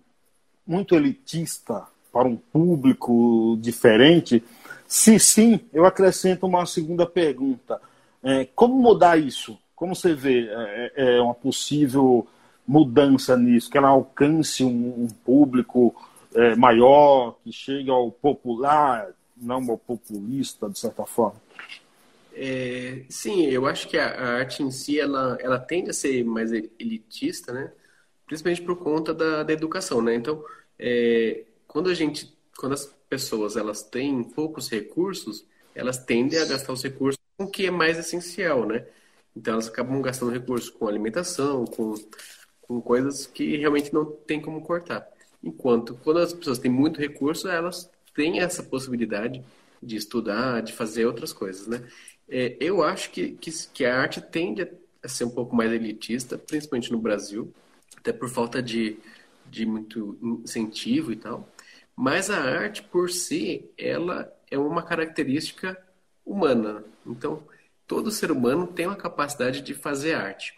muito 0.67 0.95
elitista 0.95 1.87
para 2.11 2.27
um 2.27 2.35
público 2.35 3.57
diferente? 3.61 4.43
Se 4.87 5.19
sim, 5.19 5.59
eu 5.71 5.85
acrescento 5.85 6.45
uma 6.45 6.65
segunda 6.65 7.05
pergunta. 7.05 7.81
É, 8.23 8.45
como 8.55 8.75
mudar 8.75 9.17
isso? 9.17 9.57
Como 9.75 9.95
você 9.95 10.13
vê 10.13 10.49
é, 10.49 10.91
é, 10.95 11.17
é 11.17 11.21
uma 11.21 11.33
possível 11.33 12.27
mudança 12.67 13.37
nisso? 13.37 13.69
Que 13.69 13.77
ela 13.77 13.89
alcance 13.89 14.63
um, 14.63 15.03
um 15.03 15.07
público 15.23 15.95
é, 16.35 16.55
maior, 16.55 17.35
que 17.43 17.51
chegue 17.51 17.89
ao 17.89 18.11
popular, 18.11 19.07
não 19.37 19.71
ao 19.71 19.77
populista, 19.77 20.69
de 20.69 20.77
certa 20.77 21.05
forma? 21.05 21.39
É, 22.41 23.05
sim, 23.09 23.47
eu 23.47 23.65
acho 23.65 23.89
que 23.89 23.97
a, 23.97 24.07
a, 24.11 24.27
arte 24.37 24.63
em 24.63 24.71
si 24.71 24.97
ela, 24.97 25.37
ela 25.41 25.59
tende 25.59 25.89
a 25.89 25.93
ser 25.93 26.23
mais 26.23 26.53
elitista, 26.53 27.51
né? 27.51 27.73
Principalmente 28.25 28.61
por 28.61 28.77
conta 28.77 29.13
da, 29.13 29.43
da 29.43 29.51
educação, 29.51 30.01
né? 30.01 30.15
Então, 30.15 30.41
é, 30.79 31.43
quando 31.67 31.89
a 31.89 31.93
gente, 31.93 32.33
quando 32.57 32.73
as 32.73 32.85
pessoas 33.09 33.57
elas 33.57 33.83
têm 33.83 34.23
poucos 34.23 34.69
recursos, 34.69 35.45
elas 35.75 35.97
tendem 35.97 36.39
a 36.39 36.45
gastar 36.45 36.71
os 36.71 36.81
recursos 36.81 37.19
com 37.37 37.43
o 37.43 37.51
que 37.51 37.65
é 37.65 37.71
mais 37.71 37.97
essencial, 37.97 38.65
né? 38.65 38.87
Então 39.35 39.53
elas 39.55 39.67
acabam 39.67 40.01
gastando 40.01 40.31
recursos 40.31 40.69
com 40.69 40.87
alimentação, 40.87 41.65
com, 41.65 41.95
com 42.61 42.81
coisas 42.81 43.25
que 43.27 43.57
realmente 43.57 43.93
não 43.93 44.05
tem 44.05 44.41
como 44.41 44.61
cortar. 44.61 45.05
Enquanto 45.43 45.95
quando 46.03 46.19
as 46.19 46.33
pessoas 46.33 46.59
têm 46.59 46.71
muito 46.71 47.01
recurso, 47.01 47.49
elas 47.49 47.91
têm 48.15 48.39
essa 48.39 48.63
possibilidade 48.63 49.43
de 49.81 49.95
estudar, 49.95 50.61
de 50.61 50.73
fazer 50.73 51.05
outras 51.05 51.33
coisas, 51.33 51.67
né? 51.67 51.85
É, 52.29 52.55
eu 52.59 52.83
acho 52.83 53.09
que, 53.11 53.31
que, 53.31 53.51
que, 53.73 53.85
a 53.85 53.99
arte 53.99 54.21
tende 54.21 54.67
a 55.03 55.07
ser 55.07 55.25
um 55.25 55.29
pouco 55.29 55.55
mais 55.55 55.71
elitista, 55.71 56.37
principalmente 56.37 56.91
no 56.91 56.99
Brasil, 56.99 57.51
até 57.97 58.13
por 58.13 58.29
falta 58.29 58.61
de, 58.61 58.97
de 59.45 59.65
muito 59.65 60.17
incentivo 60.21 61.11
e 61.11 61.15
tal. 61.15 61.49
Mas 61.95 62.29
a 62.29 62.39
arte, 62.39 62.83
por 62.83 63.09
si, 63.09 63.69
ela 63.77 64.31
é 64.49 64.57
uma 64.57 64.83
característica 64.83 65.77
humana. 66.25 66.83
Então, 67.05 67.43
todo 67.87 68.11
ser 68.11 68.31
humano 68.31 68.67
tem 68.67 68.85
uma 68.85 68.95
capacidade 68.95 69.61
de 69.61 69.73
fazer 69.73 70.13
arte. 70.13 70.53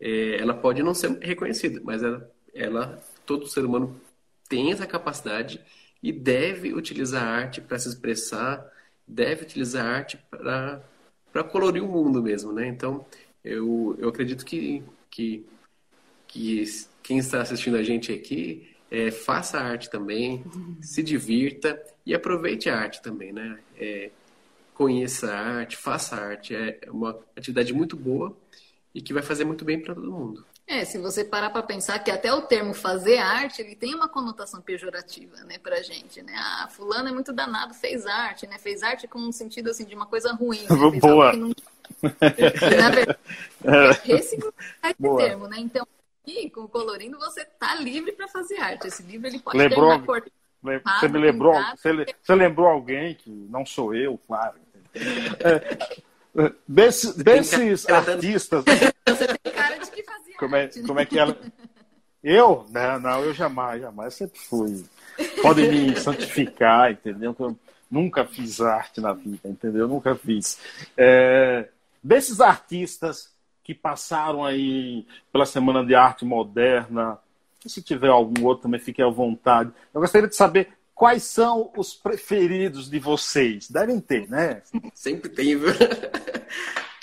É, 0.00 0.36
ela 0.40 0.54
pode 0.54 0.82
não 0.82 0.94
ser 0.94 1.18
reconhecida, 1.20 1.80
mas 1.84 2.02
ela, 2.02 2.30
ela, 2.52 3.02
todo 3.24 3.46
ser 3.46 3.64
humano 3.64 4.00
tem 4.48 4.72
essa 4.72 4.86
capacidade 4.86 5.60
e 6.02 6.12
deve 6.12 6.74
utilizar 6.74 7.22
a 7.22 7.30
arte 7.30 7.60
para 7.60 7.78
se 7.78 7.88
expressar, 7.88 8.66
deve 9.06 9.44
utilizar 9.44 9.86
a 9.86 9.88
arte 9.88 10.18
para 10.30 10.82
para 11.34 11.42
colorir 11.42 11.82
o 11.82 11.88
mundo 11.88 12.22
mesmo, 12.22 12.52
né? 12.52 12.68
Então, 12.68 13.04
eu, 13.44 13.96
eu 13.98 14.08
acredito 14.08 14.44
que, 14.44 14.84
que, 15.10 15.44
que 16.28 16.64
quem 17.02 17.18
está 17.18 17.42
assistindo 17.42 17.76
a 17.76 17.82
gente 17.82 18.12
aqui 18.12 18.68
é, 18.88 19.10
faça 19.10 19.58
arte 19.58 19.90
também, 19.90 20.44
se 20.80 21.02
divirta 21.02 21.82
e 22.06 22.14
aproveite 22.14 22.70
a 22.70 22.78
arte 22.78 23.02
também, 23.02 23.32
né? 23.32 23.58
É, 23.76 24.12
conheça 24.74 25.34
a 25.34 25.40
arte, 25.40 25.76
faça 25.76 26.14
arte, 26.14 26.54
é 26.54 26.78
uma 26.88 27.18
atividade 27.36 27.72
muito 27.72 27.96
boa 27.96 28.36
e 28.94 29.02
que 29.02 29.12
vai 29.12 29.22
fazer 29.22 29.44
muito 29.44 29.64
bem 29.64 29.80
para 29.80 29.92
todo 29.92 30.12
mundo. 30.12 30.46
É, 30.66 30.84
se 30.84 30.96
você 30.96 31.22
parar 31.22 31.50
para 31.50 31.62
pensar 31.62 31.98
que 31.98 32.10
até 32.10 32.32
o 32.32 32.42
termo 32.42 32.72
fazer 32.72 33.18
arte, 33.18 33.60
ele 33.60 33.76
tem 33.76 33.94
uma 33.94 34.08
conotação 34.08 34.62
pejorativa, 34.62 35.36
né, 35.44 35.58
pra 35.58 35.82
gente, 35.82 36.22
né? 36.22 36.32
Ah, 36.36 36.68
fulano 36.70 37.08
é 37.08 37.12
muito 37.12 37.34
danado, 37.34 37.74
fez 37.74 38.06
arte, 38.06 38.46
né? 38.46 38.56
Fez 38.58 38.82
arte 38.82 39.06
com 39.06 39.18
um 39.18 39.30
sentido, 39.30 39.70
assim, 39.70 39.84
de 39.84 39.94
uma 39.94 40.06
coisa 40.06 40.32
ruim. 40.32 40.62
Né? 40.62 40.66
Boa. 41.00 41.32
Não... 41.34 41.52
na 42.02 42.90
verdade, 42.90 43.18
é. 44.08 44.16
esse 44.16 44.36
é 44.82 44.94
o 44.98 45.16
termo, 45.16 45.46
né? 45.48 45.56
Então, 45.58 45.86
aqui, 46.22 46.48
com 46.48 46.62
o 46.62 46.68
colorindo, 46.68 47.18
você 47.18 47.44
tá 47.44 47.74
livre 47.74 48.12
para 48.12 48.26
fazer 48.26 48.56
arte. 48.56 48.86
Esse 48.86 49.02
livro, 49.02 49.26
ele 49.26 49.40
pode 49.40 49.58
lembrou, 49.58 49.90
ter 49.90 49.96
uma 49.96 50.06
cor... 50.06 50.24
Você 50.62 51.08
me 51.08 51.18
lembrou, 51.18 51.54
você, 51.76 52.06
você 52.22 52.34
lembrou 52.34 52.66
alguém 52.66 53.14
que 53.14 53.28
não 53.28 53.66
sou 53.66 53.94
eu, 53.94 54.18
claro. 54.26 54.54
É, 54.94 56.52
desses, 56.66 57.14
desses 57.14 57.86
artistas... 57.86 58.64
Você 59.06 59.26
tem 59.26 59.52
cara 59.52 59.76
de 59.76 59.90
que 59.90 60.02
como 60.38 60.56
é, 60.56 60.68
como 60.86 61.00
é 61.00 61.06
que 61.06 61.18
ela. 61.18 61.36
Eu? 62.22 62.66
Não, 62.70 63.00
não, 63.00 63.20
eu 63.22 63.34
jamais, 63.34 63.82
jamais. 63.82 64.14
Sempre 64.14 64.38
fui. 64.40 64.84
Podem 65.42 65.70
me 65.70 65.96
santificar, 65.96 66.90
entendeu? 66.90 67.36
Eu 67.38 67.58
nunca 67.90 68.24
fiz 68.24 68.60
arte 68.60 69.00
na 69.00 69.12
vida, 69.12 69.48
entendeu? 69.48 69.86
Nunca 69.86 70.14
fiz. 70.14 70.58
É, 70.96 71.68
desses 72.02 72.40
artistas 72.40 73.32
que 73.62 73.74
passaram 73.74 74.44
aí 74.44 75.06
pela 75.32 75.46
Semana 75.46 75.84
de 75.84 75.94
Arte 75.94 76.24
Moderna, 76.24 77.18
se 77.64 77.82
tiver 77.82 78.08
algum 78.08 78.44
outro 78.44 78.64
também 78.64 78.80
fique 78.80 79.02
à 79.02 79.08
vontade. 79.08 79.72
Eu 79.92 80.00
gostaria 80.00 80.28
de 80.28 80.36
saber 80.36 80.68
quais 80.94 81.24
são 81.24 81.72
os 81.76 81.94
preferidos 81.94 82.88
de 82.90 82.98
vocês. 82.98 83.70
Devem 83.70 84.00
ter, 84.00 84.28
né? 84.28 84.62
Sempre 84.94 85.28
tem, 85.30 85.56
viu? 85.56 85.72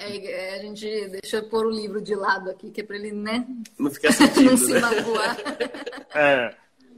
É, 0.01 0.31
é, 0.31 0.55
a 0.55 0.61
gente 0.61 0.85
deixa 1.09 1.37
eu 1.37 1.43
pôr 1.43 1.67
o 1.67 1.69
livro 1.69 2.01
de 2.01 2.15
lado 2.15 2.49
aqui, 2.49 2.71
que 2.71 2.81
é 2.81 2.83
para 2.83 2.95
ele, 2.95 3.11
né? 3.11 3.45
Não 3.77 3.91
ficar 3.91 4.11
sentindo, 4.11 4.49
Não 4.51 4.57
se 4.57 4.73
né? 4.73 4.79
magoar. 4.79 5.37
É. 6.15 6.55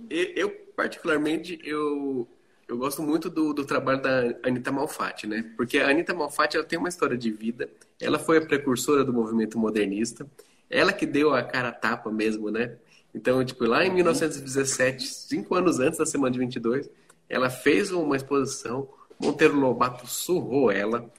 Eu, 0.10 0.50
particularmente, 0.76 1.60
eu, 1.64 2.28
eu 2.68 2.78
gosto 2.78 3.02
muito 3.02 3.30
do, 3.30 3.54
do 3.54 3.66
trabalho 3.66 4.02
da 4.02 4.36
Anita 4.44 4.72
Malfatti, 4.72 5.28
né? 5.28 5.52
Porque 5.58 5.80
a 5.80 5.90
Anita 5.90 6.14
Malfatti, 6.14 6.56
ela 6.56 6.66
tem 6.66 6.80
uma 6.80 6.88
história 6.88 7.18
de 7.18 7.30
vida. 7.30 7.70
Ela 8.00 8.18
foi 8.18 8.38
a 8.38 8.46
precursora 8.46 9.04
do 9.04 9.12
movimento 9.12 9.60
modernista. 9.60 10.26
Ela 10.70 10.94
que 10.94 11.06
deu 11.06 11.34
a 11.34 11.44
cara 11.44 11.70
a 11.70 11.74
tapa 11.74 12.10
mesmo, 12.10 12.50
né? 12.50 12.78
Então, 13.14 13.44
tipo, 13.44 13.66
lá 13.66 13.86
em 13.86 13.94
1917, 13.94 15.08
cinco 15.08 15.56
anos 15.56 15.80
antes 15.80 16.00
da 16.00 16.06
Semana 16.06 16.32
de 16.32 16.40
22, 16.40 16.90
ela 17.30 17.50
fez 17.50 17.92
uma 17.92 18.16
exposição 18.16 18.88
Monteiro 19.24 19.60
Lobato 19.60 20.06
surrou 20.06 20.72
ela, 20.72 21.10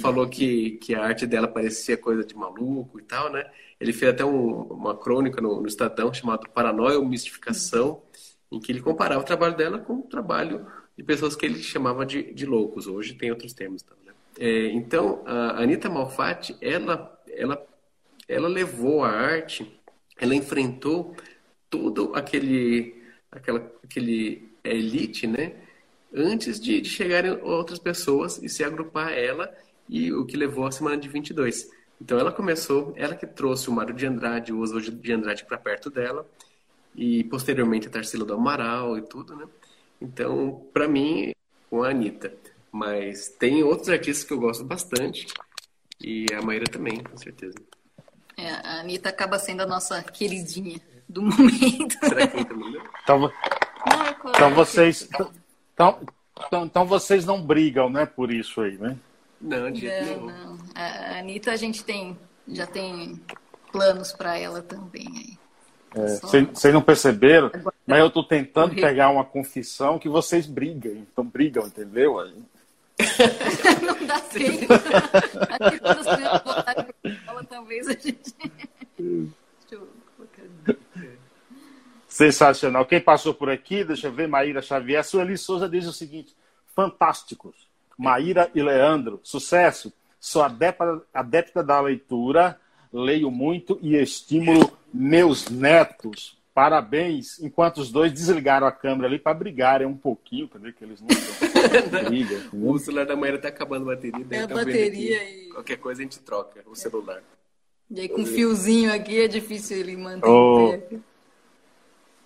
falou 0.00 0.28
que, 0.28 0.72
que 0.72 0.94
a 0.94 1.02
arte 1.04 1.26
dela 1.26 1.48
parecia 1.48 1.96
coisa 1.96 2.24
de 2.24 2.34
maluco 2.36 3.00
e 3.00 3.02
tal, 3.02 3.32
né? 3.32 3.44
Ele 3.80 3.92
fez 3.92 4.12
até 4.12 4.24
um, 4.24 4.62
uma 4.64 4.96
crônica 4.96 5.40
no, 5.40 5.60
no 5.60 5.66
Estadão 5.66 6.12
chamado 6.12 6.48
Paranoia 6.50 6.98
ou 6.98 7.04
Mistificação, 7.04 8.02
em 8.50 8.60
que 8.60 8.70
ele 8.70 8.80
comparava 8.80 9.20
o 9.20 9.24
trabalho 9.24 9.56
dela 9.56 9.78
com 9.78 9.94
o 9.94 10.02
trabalho 10.02 10.66
de 10.96 11.02
pessoas 11.02 11.34
que 11.34 11.44
ele 11.44 11.62
chamava 11.62 12.06
de, 12.06 12.32
de 12.32 12.46
loucos. 12.46 12.86
Hoje 12.86 13.14
tem 13.14 13.30
outros 13.30 13.52
termos. 13.52 13.82
Então, 13.82 13.96
né? 14.04 14.12
é, 14.38 14.66
então 14.68 15.22
a 15.26 15.62
Anita 15.62 15.88
Malfatti, 15.88 16.56
ela, 16.60 17.20
ela, 17.28 17.66
ela 18.28 18.48
levou 18.48 19.02
a 19.02 19.08
arte, 19.08 19.80
ela 20.18 20.34
enfrentou 20.34 21.16
todo 21.68 22.12
aquele, 22.14 23.02
aquela, 23.30 23.72
aquele 23.82 24.48
elite, 24.62 25.26
né? 25.26 25.63
Antes 26.14 26.60
de, 26.60 26.80
de 26.80 26.88
chegarem 26.88 27.32
outras 27.42 27.78
pessoas 27.78 28.38
e 28.42 28.48
se 28.48 28.62
agrupar 28.62 29.08
a 29.08 29.12
ela, 29.12 29.52
e 29.88 30.12
o 30.12 30.24
que 30.24 30.36
levou 30.36 30.66
a 30.66 30.70
semana 30.70 30.96
de 30.96 31.08
22. 31.08 31.70
Então 32.00 32.18
ela 32.18 32.32
começou, 32.32 32.92
ela 32.96 33.14
que 33.14 33.26
trouxe 33.26 33.68
o 33.68 33.72
Mário 33.72 33.94
de 33.94 34.06
Andrade, 34.06 34.52
o 34.52 34.60
Oswald 34.60 34.90
de 34.90 35.12
Andrade 35.12 35.44
para 35.44 35.58
perto 35.58 35.90
dela, 35.90 36.26
e 36.94 37.24
posteriormente 37.24 37.88
a 37.88 37.90
Tarsila 37.90 38.24
do 38.24 38.34
Amaral 38.34 38.96
e 38.96 39.02
tudo, 39.02 39.34
né? 39.34 39.46
Então, 40.00 40.66
para 40.72 40.86
mim, 40.86 41.32
com 41.68 41.82
a 41.82 41.90
Anitta. 41.90 42.32
Mas 42.70 43.28
tem 43.28 43.62
outros 43.62 43.88
artistas 43.88 44.24
que 44.24 44.32
eu 44.32 44.38
gosto 44.38 44.64
bastante, 44.64 45.26
e 46.00 46.26
a 46.34 46.42
Maíra 46.42 46.66
também, 46.66 47.02
com 47.02 47.16
certeza. 47.16 47.54
É, 48.36 48.50
a 48.50 48.80
Anitta 48.80 49.08
acaba 49.08 49.38
sendo 49.38 49.62
a 49.62 49.66
nossa 49.66 50.02
queridinha 50.02 50.80
do 51.08 51.22
momento. 51.26 51.96
Será 52.00 52.26
que 52.26 52.44
também 52.44 52.72
não? 52.72 52.82
Então, 53.02 53.32
então 54.28 54.54
vocês. 54.54 55.08
Então, 55.74 55.98
então, 56.46 56.64
então, 56.64 56.86
vocês 56.86 57.24
não 57.24 57.42
brigam, 57.42 57.90
né, 57.90 58.06
por 58.06 58.32
isso 58.32 58.60
aí, 58.60 58.78
né? 58.78 58.96
Não, 59.40 59.70
de 59.70 59.86
não, 59.86 60.26
não. 60.26 60.58
A 60.74 61.18
Anitta 61.18 61.52
a 61.52 61.56
gente 61.56 61.84
tem, 61.84 62.16
já 62.48 62.66
tem 62.66 63.20
planos 63.70 64.12
para 64.12 64.38
ela 64.38 64.62
também 64.62 65.06
aí. 65.06 65.38
Vocês 65.94 66.64
é, 66.64 66.72
não 66.72 66.82
perceberam? 66.82 67.52
Mas 67.86 68.00
eu 68.00 68.08
estou 68.08 68.24
tentando 68.24 68.74
pegar 68.74 69.10
uma 69.10 69.24
confissão 69.24 69.98
que 69.98 70.08
vocês 70.08 70.44
brigam. 70.46 70.92
Então 70.92 71.24
brigam, 71.24 71.66
entendeu? 71.66 72.16
não 73.82 74.06
dá 74.06 74.20
tempo. 74.20 74.66
Que 75.70 75.78
quando 75.78 75.98
as 75.98 76.16
crianças 76.16 76.42
voltarem 76.44 76.86
para 77.02 77.10
escola, 77.12 77.44
talvez 77.44 77.88
a 77.88 77.92
gente. 77.92 78.34
Sensacional. 82.14 82.86
Quem 82.86 83.00
passou 83.00 83.34
por 83.34 83.50
aqui, 83.50 83.82
deixa 83.82 84.06
eu 84.06 84.12
ver, 84.12 84.28
Maíra 84.28 84.62
Xavier. 84.62 85.02
Sueli 85.02 85.36
Souza 85.36 85.68
diz 85.68 85.84
o 85.84 85.92
seguinte: 85.92 86.32
fantásticos. 86.72 87.68
Maíra 87.98 88.48
e 88.54 88.62
Leandro, 88.62 89.18
sucesso. 89.24 89.92
Sou 90.20 90.40
adepta, 90.40 91.02
adepta 91.12 91.60
da 91.60 91.80
leitura, 91.80 92.56
leio 92.92 93.32
muito 93.32 93.80
e 93.82 93.96
estimulo 93.96 94.70
meus 94.92 95.48
netos. 95.48 96.38
Parabéns, 96.54 97.40
enquanto 97.42 97.78
os 97.78 97.90
dois 97.90 98.12
desligaram 98.12 98.64
a 98.64 98.70
câmera 98.70 99.08
ali 99.08 99.18
para 99.18 99.34
brigarem 99.34 99.84
um 99.84 99.96
pouquinho, 99.96 100.44
entendeu? 100.44 100.72
Que 100.72 100.84
eles 100.84 101.00
não 101.00 101.08
brigam. 102.06 102.38
o 102.52 102.78
celular 102.78 103.06
da 103.06 103.16
manhã 103.16 103.36
tá 103.38 103.48
acabando 103.48 103.90
a 103.90 103.96
bateria. 103.96 104.24
É 104.30 104.42
a 104.44 104.46
bateria 104.46 105.30
e... 105.30 105.48
Qualquer 105.48 105.78
coisa 105.78 106.00
a 106.00 106.04
gente 106.04 106.20
troca 106.20 106.62
o 106.64 106.76
celular. 106.76 107.20
E 107.90 108.02
aí 108.02 108.08
com 108.08 108.22
um 108.22 108.26
fiozinho 108.26 108.94
aqui 108.94 109.20
é 109.20 109.26
difícil 109.26 109.78
ele 109.78 109.96
manter 109.96 110.28
oh, 110.28 110.78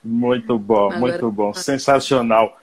Muito 0.08 0.58
bom, 0.58 0.86
Agora... 0.86 0.98
muito 0.98 1.30
bom. 1.30 1.52
Sensacional. 1.52 2.58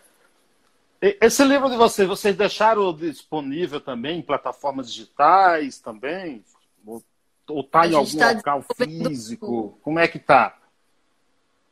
Esse 0.99 1.43
livro 1.43 1.69
de 1.69 1.77
vocês, 1.77 2.07
vocês 2.07 2.35
deixaram 2.35 2.91
disponível 2.91 3.79
também 3.79 4.19
em 4.19 4.21
plataformas 4.23 4.91
digitais 4.91 5.77
também? 5.77 6.43
Ou 6.85 7.61
está 7.61 7.85
em 7.85 7.93
algum 7.93 8.17
tá 8.17 8.31
local 8.31 8.65
físico? 8.75 9.77
Como 9.83 9.99
é 9.99 10.07
que 10.07 10.17
está? 10.17 10.57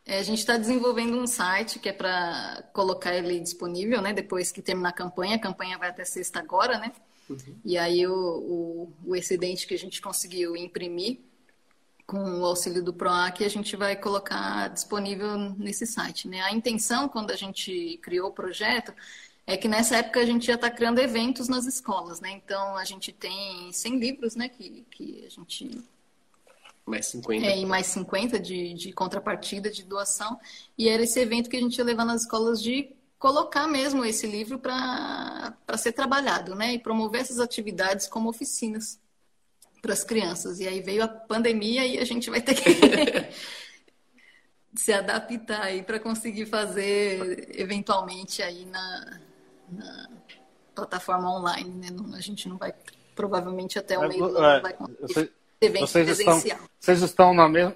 É, 0.05 0.19
a 0.19 0.23
gente 0.23 0.39
está 0.39 0.57
desenvolvendo 0.57 1.17
um 1.17 1.25
site 1.25 1.79
que 1.79 1.89
é 1.89 1.93
para 1.93 2.63
colocar 2.73 3.15
ele 3.15 3.39
disponível, 3.39 4.01
né? 4.01 4.13
Depois 4.13 4.51
que 4.51 4.61
terminar 4.61 4.89
a 4.89 4.93
campanha, 4.93 5.37
a 5.37 5.39
campanha 5.39 5.77
vai 5.79 5.89
até 5.89 6.05
sexta 6.05 6.39
agora, 6.39 6.77
né? 6.77 6.91
Uhum. 7.27 7.37
E 7.65 7.77
aí 7.77 8.05
o, 8.05 8.13
o, 8.13 8.93
o, 9.05 9.15
excedente 9.15 9.65
que 9.65 9.73
a 9.73 9.79
gente 9.79 10.01
conseguiu 10.01 10.55
imprimir 10.57 11.19
com 12.05 12.41
o 12.41 12.45
auxílio 12.45 12.83
do 12.83 12.93
PROAC, 12.93 13.43
a 13.43 13.49
gente 13.49 13.75
vai 13.75 13.95
colocar 13.95 14.67
disponível 14.69 15.37
nesse 15.57 15.85
site, 15.85 16.27
né? 16.27 16.41
A 16.41 16.51
intenção, 16.51 17.07
quando 17.07 17.31
a 17.31 17.35
gente 17.35 17.97
criou 18.01 18.29
o 18.29 18.33
projeto, 18.33 18.93
é 19.45 19.57
que 19.57 19.67
nessa 19.67 19.97
época 19.97 20.19
a 20.19 20.25
gente 20.25 20.45
já 20.45 20.55
está 20.55 20.69
criando 20.69 20.99
eventos 20.99 21.47
nas 21.47 21.65
escolas, 21.65 22.19
né? 22.21 22.31
Então 22.31 22.77
a 22.77 22.83
gente 22.83 23.11
tem 23.11 23.71
100 23.71 23.99
livros, 23.99 24.35
né? 24.35 24.49
Que, 24.49 24.85
que 24.91 25.25
a 25.25 25.29
gente. 25.29 25.83
Mais 26.85 27.07
50. 27.07 27.45
É, 27.45 27.57
e 27.57 27.65
mais 27.65 27.87
50 27.87 28.39
de, 28.39 28.73
de 28.73 28.91
contrapartida, 28.91 29.69
de 29.69 29.83
doação. 29.83 30.37
E 30.77 30.89
era 30.89 31.03
esse 31.03 31.19
evento 31.19 31.49
que 31.49 31.55
a 31.55 31.61
gente 31.61 31.77
ia 31.77 31.83
levar 31.83 32.03
nas 32.03 32.23
escolas 32.23 32.61
de 32.61 32.89
colocar 33.17 33.67
mesmo 33.67 34.03
esse 34.03 34.27
livro 34.27 34.59
para 34.59 35.55
ser 35.77 35.93
trabalhado, 35.93 36.55
né? 36.55 36.73
E 36.73 36.79
promover 36.79 37.21
essas 37.21 37.39
atividades 37.39 38.07
como 38.07 38.29
oficinas 38.29 38.99
para 39.83 39.91
as 39.91 40.03
crianças. 40.03 40.61
E 40.61 40.67
aí 40.67 40.81
veio 40.81 41.03
a 41.03 41.07
pandemia 41.09 41.85
e 41.85 41.99
a 41.99 42.05
gente 42.05 42.29
vai 42.29 42.41
ter 42.41 42.55
que 42.55 42.71
se 44.73 44.93
adaptar 44.93 45.63
aí 45.63 45.83
para 45.83 45.99
conseguir 45.99 46.45
fazer 46.45 47.49
eventualmente 47.53 48.41
aí 48.41 48.65
na, 48.65 49.19
na 49.69 50.09
plataforma 50.73 51.29
online, 51.29 51.69
né? 51.69 51.87
Não, 51.91 52.15
a 52.15 52.21
gente 52.21 52.47
não 52.47 52.57
vai, 52.57 52.73
provavelmente 53.13 53.77
até 53.77 53.99
o 53.99 54.05
é, 54.05 54.07
meio 54.07 54.29
do 54.29 54.37
ano, 54.37 54.45
é, 54.45 54.61
vai 54.61 54.73
conseguir 54.73 55.31
evento 55.59 55.81
vocês 55.81 56.05
presencial. 56.05 56.37
Estão, 56.37 56.69
vocês 56.79 57.01
estão 57.01 57.33
na 57.33 57.49
mesma 57.49 57.75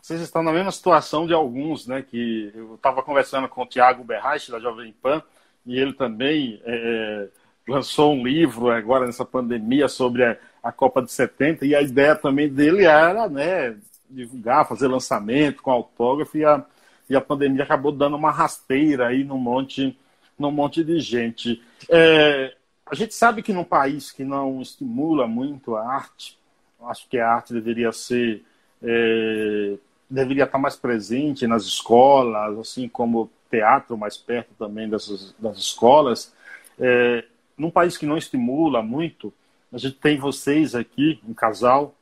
vocês 0.00 0.20
estão 0.22 0.42
na 0.42 0.50
mesma 0.50 0.72
situação 0.72 1.26
de 1.26 1.34
alguns, 1.34 1.86
né? 1.86 2.00
Que 2.00 2.50
eu 2.54 2.76
estava 2.76 3.02
conversando 3.02 3.46
com 3.48 3.62
o 3.62 3.66
Tiago 3.66 4.02
Berrache, 4.02 4.50
da 4.50 4.58
Jovem 4.58 4.94
Pan, 4.94 5.22
e 5.66 5.78
ele 5.78 5.92
também 5.92 6.58
é, 6.64 7.28
lançou 7.68 8.14
um 8.14 8.26
livro 8.26 8.70
agora 8.70 9.04
nessa 9.04 9.26
pandemia 9.26 9.88
sobre 9.88 10.24
a, 10.24 10.38
a, 10.62 10.72
Copa 10.72 11.02
de 11.02 11.10
70, 11.10 11.66
e 11.66 11.74
a 11.74 11.82
ideia 11.82 12.14
também 12.14 12.48
dele 12.48 12.84
era 12.84 13.28
né, 13.28 13.76
divulgar, 14.08 14.68
fazer 14.68 14.88
lançamento 14.88 15.62
com 15.62 15.70
autógrafo, 15.70 16.36
e 16.36 16.44
a, 16.44 16.64
e 17.08 17.16
a 17.16 17.20
pandemia 17.20 17.64
acabou 17.64 17.92
dando 17.92 18.16
uma 18.16 18.30
rasteira 18.30 19.08
aí 19.08 19.24
num 19.24 19.38
monte 19.38 19.96
num 20.38 20.50
monte 20.50 20.82
de 20.82 20.98
gente. 21.00 21.62
É, 21.90 22.54
a 22.86 22.94
gente 22.94 23.14
sabe 23.14 23.42
que 23.42 23.52
num 23.52 23.62
país 23.62 24.10
que 24.10 24.24
não 24.24 24.62
estimula 24.62 25.26
muito 25.26 25.76
a 25.76 25.86
arte, 25.86 26.38
acho 26.84 27.06
que 27.10 27.18
a 27.18 27.28
arte 27.28 27.52
deveria 27.52 27.92
ser 27.92 28.42
é, 28.82 29.76
deveria 30.08 30.44
estar 30.44 30.58
mais 30.58 30.76
presente 30.76 31.46
nas 31.46 31.64
escolas, 31.64 32.58
assim 32.58 32.88
como 32.88 33.30
teatro 33.50 33.98
mais 33.98 34.16
perto 34.16 34.54
também 34.58 34.88
das, 34.88 35.34
das 35.38 35.58
escolas. 35.58 36.34
É, 36.78 37.24
num 37.56 37.70
país 37.70 37.96
que 37.96 38.06
não 38.06 38.16
estimula 38.16 38.82
muito, 38.82 39.32
a 39.72 39.78
gente 39.78 39.96
tem 39.96 40.18
vocês 40.18 40.74
aqui, 40.74 41.20
um 41.26 41.34
casal, 41.34 41.94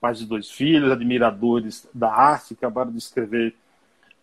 pais 0.00 0.18
de 0.18 0.26
dois 0.26 0.50
filhos, 0.50 0.90
admiradores 0.90 1.86
da 1.94 2.12
arte, 2.12 2.54
acabaram 2.54 2.90
de 2.90 2.98
escrever 2.98 3.54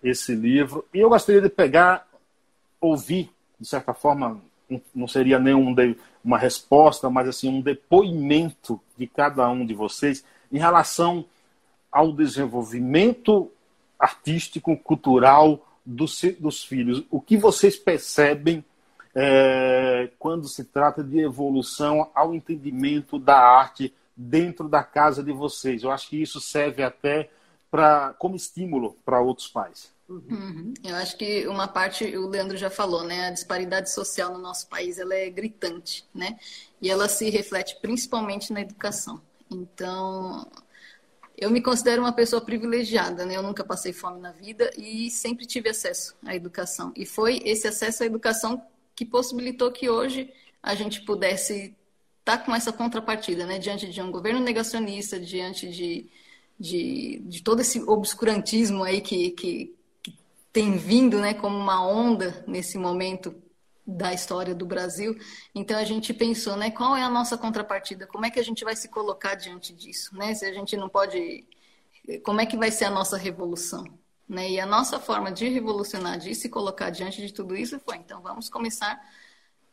esse 0.04 0.36
livro. 0.36 0.86
E 0.94 1.00
eu 1.00 1.10
gostaria 1.10 1.42
de 1.42 1.50
pegar, 1.50 2.08
ouvir 2.82 3.32
de 3.60 3.68
certa 3.68 3.94
forma, 3.94 4.42
não 4.96 5.08
seria 5.08 5.38
nenhum 5.38 5.76
uma 6.24 6.38
resposta, 6.38 7.10
mas 7.10 7.28
assim 7.28 7.50
um 7.50 7.62
depoimento 7.62 8.80
de 8.98 9.06
cada 9.06 9.50
um 9.50 9.66
de 9.66 9.74
vocês 9.74 10.24
em 10.52 10.58
relação 10.58 11.26
ao 11.92 12.14
desenvolvimento 12.14 13.52
artístico, 14.00 14.78
cultural 14.78 15.66
dos, 15.86 16.22
dos 16.40 16.64
filhos. 16.64 17.04
O 17.10 17.20
que 17.20 17.36
vocês 17.36 17.76
percebem 17.76 18.64
é, 19.21 20.10
quando 20.17 20.47
se 20.47 20.63
trata 20.63 21.03
de 21.03 21.19
evolução 21.19 22.10
ao 22.15 22.34
entendimento 22.34 23.19
da 23.19 23.38
arte 23.38 23.93
dentro 24.15 24.69
da 24.69 24.82
casa 24.82 25.21
de 25.21 25.34
vocês? 25.34 25.84
Eu 25.84 25.91
acho 25.91 26.08
que 26.08 26.21
isso 26.21 26.39
serve 26.39 26.82
até 26.82 27.29
para 27.69 28.13
como 28.13 28.38
estímulo 28.38 28.95
para 29.03 29.19
outros 29.19 29.49
pais. 29.49 29.91
Uhum. 30.08 30.73
Eu 30.82 30.95
acho 30.95 31.17
que 31.17 31.45
uma 31.49 31.67
parte, 31.67 32.05
o 32.15 32.29
Leandro 32.29 32.55
já 32.55 32.69
falou, 32.69 33.03
né? 33.03 33.27
A 33.27 33.32
disparidade 33.32 33.91
social 33.91 34.32
no 34.32 34.39
nosso 34.39 34.67
país 34.69 34.97
ela 34.97 35.13
é 35.13 35.29
gritante, 35.29 36.08
né? 36.15 36.39
E 36.82 36.89
ela 36.89 37.10
se 37.10 37.29
reflete 37.29 37.77
principalmente 37.82 38.53
na 38.53 38.62
educação. 38.62 39.21
Então, 39.51 40.49
eu 41.38 41.51
me 41.51 41.62
considero 41.62 42.03
uma 42.03 42.13
pessoa 42.13 42.41
privilegiada, 42.41 43.25
né? 43.25 43.36
Eu 43.36 43.43
nunca 43.43 43.65
passei 43.65 43.91
fome 43.91 44.21
na 44.21 44.32
vida 44.32 44.71
e 44.77 45.12
sempre 45.12 45.45
tive 45.45 45.69
acesso 45.69 46.15
à 46.25 46.34
educação. 46.34 46.93
E 46.95 47.05
foi 47.05 47.41
esse 47.43 47.67
acesso 47.67 48.03
à 48.03 48.05
educação 48.05 48.63
que 49.00 49.06
possibilitou 49.06 49.72
que 49.72 49.89
hoje 49.89 50.30
a 50.62 50.76
gente 50.76 51.00
pudesse 51.06 51.74
estar 52.20 52.38
tá 52.38 52.43
com 52.43 52.54
essa 52.54 52.74
contrapartida, 52.74 53.45
né? 53.45 53.58
Diante 53.58 53.89
de 53.89 54.02
um 54.02 54.12
governo 54.12 54.41
negacionista, 54.41 55.18
diante 55.18 55.70
de, 55.70 56.10
de, 56.60 57.22
de 57.24 57.41
todo 57.41 57.62
esse 57.62 57.82
obscurantismo 57.84 58.84
aí 58.84 59.00
que, 59.00 59.32
que 59.32 59.74
tem 60.52 60.76
vindo 60.76 61.18
né, 61.18 61.34
como 61.34 61.58
uma 61.58 61.82
onda 61.82 62.43
nesse 62.45 62.78
momento 62.78 63.34
da 63.88 64.14
história 64.14 64.54
do 64.54 64.66
Brasil. 64.66 65.18
Então 65.56 65.80
a 65.80 65.86
gente 65.86 66.14
pensou, 66.14 66.58
né, 66.58 66.70
qual 66.70 66.93
é 66.97 67.02
a 67.02 67.10
nossa 67.10 67.38
contrapartida? 67.38 68.06
Como 68.06 68.26
é 68.26 68.30
que 68.30 68.39
a 68.41 68.43
gente 68.43 68.66
vai 68.66 68.76
se 68.76 68.89
colocar 68.89 69.36
diante 69.36 69.72
disso, 69.74 70.14
né? 70.14 70.36
Se 70.36 70.43
a 70.43 70.52
gente 70.52 70.76
não 70.76 70.89
pode, 70.89 71.47
como 72.22 72.41
é 72.41 72.45
que 72.45 72.58
vai 72.58 72.70
ser 72.70 72.84
a 72.84 72.91
nossa 72.91 73.16
revolução? 73.16 73.86
Né? 74.30 74.51
E 74.51 74.59
a 74.59 74.65
nossa 74.65 74.99
forma 74.99 75.32
de 75.32 75.49
revolucionar, 75.49 76.19
de 76.19 76.36
se 76.36 76.47
colocar 76.47 76.91
diante 76.91 77.19
de 77.25 77.34
tudo 77.34 77.57
isso 77.57 77.80
foi, 77.80 77.97
então 77.97 78.21
vamos 78.21 78.47
começar 78.47 79.01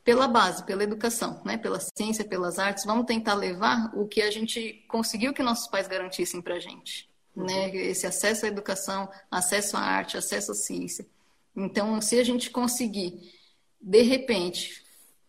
pela 0.02 0.26
base, 0.26 0.64
pela 0.64 0.82
educação, 0.82 1.42
né? 1.44 1.58
pela 1.58 1.78
ciência, 1.78 2.24
pelas 2.24 2.58
artes, 2.58 2.86
vamos 2.86 3.04
tentar 3.04 3.34
levar 3.34 3.90
o 3.94 4.06
que 4.08 4.22
a 4.22 4.30
gente 4.30 4.84
conseguiu 4.88 5.34
que 5.34 5.42
nossos 5.42 5.68
pais 5.68 5.86
garantissem 5.86 6.40
para 6.40 6.54
a 6.54 6.60
gente. 6.60 7.06
Né? 7.34 7.42
Uhum. 7.42 7.46
Né? 7.46 7.76
Esse 7.76 8.06
acesso 8.06 8.46
à 8.46 8.48
educação, 8.48 9.10
acesso 9.30 9.76
à 9.76 9.80
arte, 9.80 10.16
acesso 10.16 10.52
à 10.52 10.54
ciência. 10.54 11.06
Então, 11.54 12.00
se 12.00 12.18
a 12.18 12.24
gente 12.24 12.48
conseguir, 12.50 13.30
de 13.80 14.02
repente, 14.02 14.82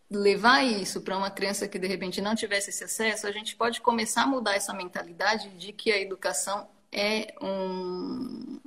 levar 0.10 0.64
isso 0.64 1.02
para 1.02 1.18
uma 1.18 1.30
criança 1.30 1.68
que 1.68 1.78
de 1.78 1.88
repente 1.88 2.22
não 2.22 2.34
tivesse 2.34 2.70
esse 2.70 2.84
acesso, 2.84 3.28
a 3.28 3.32
gente 3.32 3.58
pode 3.58 3.82
começar 3.82 4.24
a 4.24 4.28
mudar 4.28 4.56
essa 4.56 4.74
mentalidade 4.74 5.50
de 5.58 5.74
que 5.74 5.92
a 5.92 6.00
educação 6.00 6.70
é 6.92 7.34
um, 7.42 8.60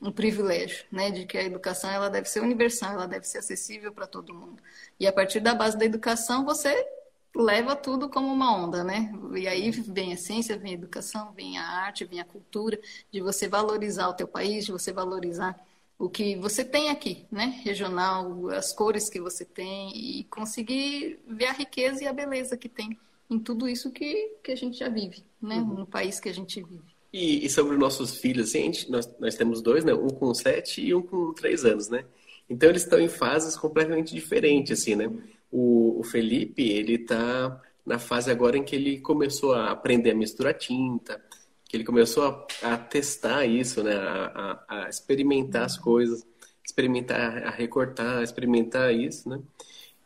um 0.00 0.10
privilégio, 0.10 0.84
né, 0.90 1.10
de 1.10 1.26
que 1.26 1.36
a 1.36 1.42
educação 1.42 1.90
ela 1.90 2.08
deve 2.08 2.28
ser 2.28 2.40
universal, 2.40 2.94
ela 2.94 3.06
deve 3.06 3.26
ser 3.26 3.38
acessível 3.38 3.92
para 3.92 4.06
todo 4.06 4.34
mundo. 4.34 4.62
E 4.98 5.06
a 5.06 5.12
partir 5.12 5.40
da 5.40 5.54
base 5.54 5.76
da 5.76 5.84
educação, 5.84 6.44
você 6.44 6.86
leva 7.34 7.76
tudo 7.76 8.08
como 8.08 8.32
uma 8.32 8.56
onda, 8.56 8.82
né? 8.82 9.12
E 9.36 9.46
aí 9.46 9.70
vem 9.70 10.12
a 10.12 10.16
ciência, 10.16 10.56
vem 10.56 10.72
a 10.72 10.74
educação, 10.74 11.32
vem 11.32 11.58
a 11.58 11.64
arte, 11.64 12.04
vem 12.04 12.20
a 12.20 12.24
cultura, 12.24 12.78
de 13.12 13.20
você 13.20 13.46
valorizar 13.46 14.08
o 14.08 14.14
teu 14.14 14.26
país, 14.26 14.64
de 14.64 14.72
você 14.72 14.92
valorizar 14.92 15.56
o 15.98 16.08
que 16.08 16.34
você 16.36 16.64
tem 16.64 16.88
aqui, 16.88 17.26
né? 17.30 17.60
Regional, 17.62 18.48
as 18.48 18.72
cores 18.72 19.08
que 19.08 19.20
você 19.20 19.44
tem 19.44 19.94
e 19.94 20.24
conseguir 20.24 21.20
ver 21.26 21.46
a 21.46 21.52
riqueza 21.52 22.02
e 22.02 22.06
a 22.06 22.12
beleza 22.12 22.56
que 22.56 22.68
tem 22.68 22.98
em 23.28 23.38
tudo 23.38 23.68
isso 23.68 23.92
que, 23.92 24.38
que 24.42 24.50
a 24.50 24.56
gente 24.56 24.78
já 24.78 24.88
vive, 24.88 25.22
né? 25.40 25.56
Uhum. 25.56 25.74
No 25.74 25.86
país 25.86 26.18
que 26.18 26.28
a 26.28 26.34
gente 26.34 26.60
vive. 26.62 26.99
E, 27.12 27.44
e 27.44 27.50
sobre 27.50 27.76
nossos 27.76 28.18
filhos, 28.18 28.50
assim, 28.50 28.64
gente, 28.64 28.90
nós, 28.90 29.08
nós 29.18 29.34
temos 29.34 29.60
dois, 29.60 29.84
né? 29.84 29.92
Um 29.92 30.08
com 30.08 30.32
sete 30.32 30.80
e 30.80 30.94
um 30.94 31.02
com 31.02 31.32
três 31.34 31.64
anos, 31.64 31.88
né? 31.88 32.04
Então 32.48 32.68
eles 32.68 32.82
estão 32.82 33.00
em 33.00 33.08
fases 33.08 33.56
completamente 33.56 34.14
diferentes, 34.14 34.80
assim, 34.80 34.94
né? 34.94 35.10
O, 35.50 36.00
o 36.00 36.04
Felipe, 36.04 36.62
ele 36.62 36.94
está 36.94 37.60
na 37.84 37.98
fase 37.98 38.30
agora 38.30 38.56
em 38.56 38.62
que 38.62 38.76
ele 38.76 39.00
começou 39.00 39.54
a 39.54 39.70
aprender 39.70 40.12
a 40.12 40.14
misturar 40.14 40.54
tinta, 40.54 41.20
que 41.64 41.76
ele 41.76 41.84
começou 41.84 42.24
a, 42.24 42.46
a 42.74 42.76
testar 42.76 43.44
isso, 43.46 43.82
né? 43.82 43.94
A, 43.94 44.64
a, 44.68 44.84
a, 44.84 44.88
experimentar 44.88 45.64
as 45.64 45.78
coisas, 45.78 46.24
experimentar, 46.64 47.44
a 47.44 47.50
recortar, 47.50 48.22
experimentar 48.22 48.94
isso, 48.94 49.28
né? 49.28 49.40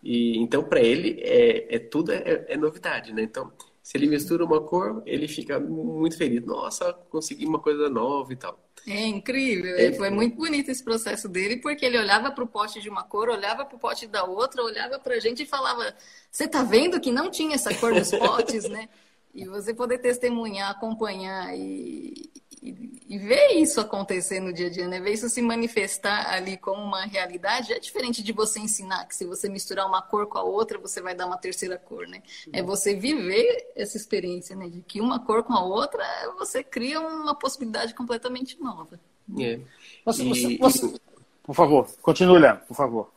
E 0.03 0.39
então 0.39 0.63
para 0.65 0.81
ele 0.81 1.21
é, 1.23 1.77
é 1.77 1.79
tudo 1.79 2.13
é, 2.13 2.45
é 2.49 2.57
novidade, 2.57 3.13
né? 3.13 3.23
Então 3.23 3.51
se 3.85 3.99
ele 3.99 4.07
mistura 4.07 4.43
uma 4.47 4.63
cor, 4.63 5.03
ele 5.05 5.29
fica 5.29 5.61
muito 5.61 6.17
feliz. 6.17 6.43
Nossa, 6.43 6.91
consegui 7.11 7.45
uma 7.45 7.59
coisa 7.59 7.91
nova 7.91 8.33
e 8.33 8.37
tal. 8.37 8.59
É 8.87 9.07
incrível. 9.07 9.77
É, 9.77 9.93
foi 9.93 10.09
muito 10.09 10.37
bonito 10.37 10.71
esse 10.71 10.83
processo 10.83 11.29
dele, 11.29 11.59
porque 11.59 11.85
ele 11.85 11.99
olhava 11.99 12.31
para 12.31 12.43
o 12.43 12.47
pote 12.47 12.81
de 12.81 12.89
uma 12.89 13.03
cor, 13.03 13.29
olhava 13.29 13.63
para 13.67 13.77
o 13.77 13.79
pote 13.79 14.07
da 14.07 14.25
outra, 14.25 14.63
olhava 14.63 14.99
para 14.99 15.17
a 15.17 15.21
gente 15.21 15.43
e 15.43 15.47
falava: 15.47 15.95
Você 16.31 16.49
tá 16.49 16.63
vendo 16.63 16.99
que 16.99 17.13
não 17.13 17.31
tinha 17.31 17.57
essa 17.57 17.75
cor 17.75 17.93
nos 17.93 18.11
potes, 18.11 18.65
né? 18.65 18.89
E 19.37 19.47
você 19.47 19.75
poder 19.75 19.99
testemunhar, 19.99 20.71
acompanhar 20.71 21.53
e, 21.59 22.31
e, 22.65 23.01
e, 23.11 23.19
ver 23.19 23.53
isso 23.57 23.79
acontecer 23.79 24.41
no 24.41 24.51
dia 24.51 24.69
a 24.69 24.71
dia, 24.71 24.89
né? 24.89 24.99
Ver 24.99 25.13
isso 25.13 25.29
se 25.29 25.43
manifestar 25.43 26.33
ali 26.33 26.57
como 26.57 26.83
uma 26.83 27.05
realidade 27.05 27.75
é 27.75 27.79
diferente 27.79 28.23
de 28.23 28.33
você 28.33 28.59
ensinar 28.59 29.05
que 29.05 29.15
se 29.15 29.27
você 29.27 29.51
misturar 29.51 29.87
uma 29.87 30.01
cor 30.01 30.27
com 30.27 30.39
a 30.39 30.43
outra, 30.43 30.79
você 30.79 31.03
vai 31.03 31.15
dar 31.15 31.27
uma 31.27 31.37
terceira 31.37 31.77
cor, 31.77 32.09
né? 32.09 32.23
É 32.51 32.63
você 32.63 32.95
viver 32.95 33.71
essa 33.77 33.99
experiência, 33.99 34.57
né? 34.57 34.71
De 34.71 34.81
que 34.81 34.99
uma 34.99 35.21
cor 35.21 35.43
com 35.43 35.53
a 35.53 35.63
outra, 35.63 36.03
você 36.39 36.65
cria 36.65 36.99
uma 37.01 37.35
possibilidade 37.35 37.93
completamente 37.93 38.59
nova. 38.59 38.99
É. 39.39 39.61
Você, 40.07 40.23
e... 40.23 40.57
você, 40.57 40.95
por 41.43 41.55
favor, 41.55 41.87
continue, 42.01 42.39
Léo, 42.39 42.57
por 42.67 42.75
favor. 42.75 43.11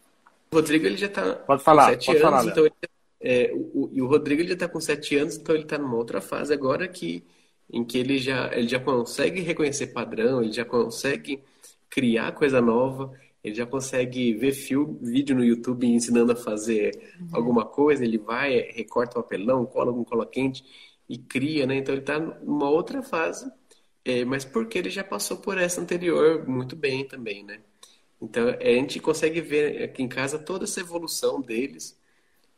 O 0.52 0.56
Rodrigo, 0.58 0.86
ele 0.86 0.98
já 0.98 1.08
está 1.08 1.36
Pode 1.36 1.64
falar, 1.64 1.91
sete 1.91 2.08
pode 2.08 2.18
anos, 2.18 2.30
falar, 2.30 2.52
então 2.52 2.66
ele, 2.66 2.76
é, 3.22 3.52
o, 3.54 3.89
e 3.93 4.02
o 4.02 4.08
Rodrigo, 4.08 4.41
ele 4.41 4.50
já 4.50 4.56
está 4.56 4.68
com 4.68 4.82
sete 4.82 5.16
anos, 5.16 5.38
então 5.38 5.56
ele 5.56 5.64
está 5.64 5.78
numa 5.78 5.95
outra 5.95 6.20
fase 6.20 6.54
agora 6.54 6.86
que 6.86 7.24
em 7.72 7.84
que 7.84 7.97
ele 7.97 8.18
já, 8.18 8.53
ele 8.53 8.68
já 8.68 8.80
consegue 8.80 9.41
reconhecer 9.41 9.88
padrão, 9.88 10.41
ele 10.41 10.51
já 10.51 10.65
consegue 10.65 11.43
criar 11.89 12.32
coisa 12.34 12.61
nova, 12.61 13.13
ele 13.43 13.55
já 13.55 13.65
consegue 13.65 14.34
ver 14.34 14.53
filme, 14.53 14.97
vídeo 15.01 15.36
no 15.36 15.43
YouTube 15.43 15.88
ensinando 15.88 16.32
a 16.32 16.36
fazer 16.36 16.91
uhum. 17.20 17.30
alguma 17.34 17.65
coisa, 17.65 18.03
ele 18.03 18.18
vai, 18.18 18.59
recorta 18.72 19.20
o 19.20 19.24
papelão, 19.24 19.65
cola 19.65 19.89
algum 19.89 20.03
cola 20.03 20.26
quente 20.26 20.63
e 21.07 21.18
cria, 21.18 21.65
né? 21.65 21.78
Então 21.78 21.93
ele 21.93 22.01
está 22.01 22.20
numa 22.20 22.70
outra 22.70 23.01
fase, 23.01 23.49
é, 24.03 24.26
mas 24.26 24.43
porque 24.43 24.78
ele 24.78 24.89
já 24.89 25.03
passou 25.03 25.38
por 25.38 25.57
essa 25.57 25.82
anterior 25.82 26.47
muito 26.47 26.76
bem 26.76 27.07
também, 27.07 27.43
né? 27.43 27.59
Então 28.22 28.49
a 28.49 28.63
gente 28.63 28.99
consegue 28.99 29.41
ver 29.41 29.84
aqui 29.84 30.01
em 30.03 30.07
casa 30.07 30.39
toda 30.39 30.65
essa 30.65 30.82
evolução 30.82 31.41
deles, 31.41 31.97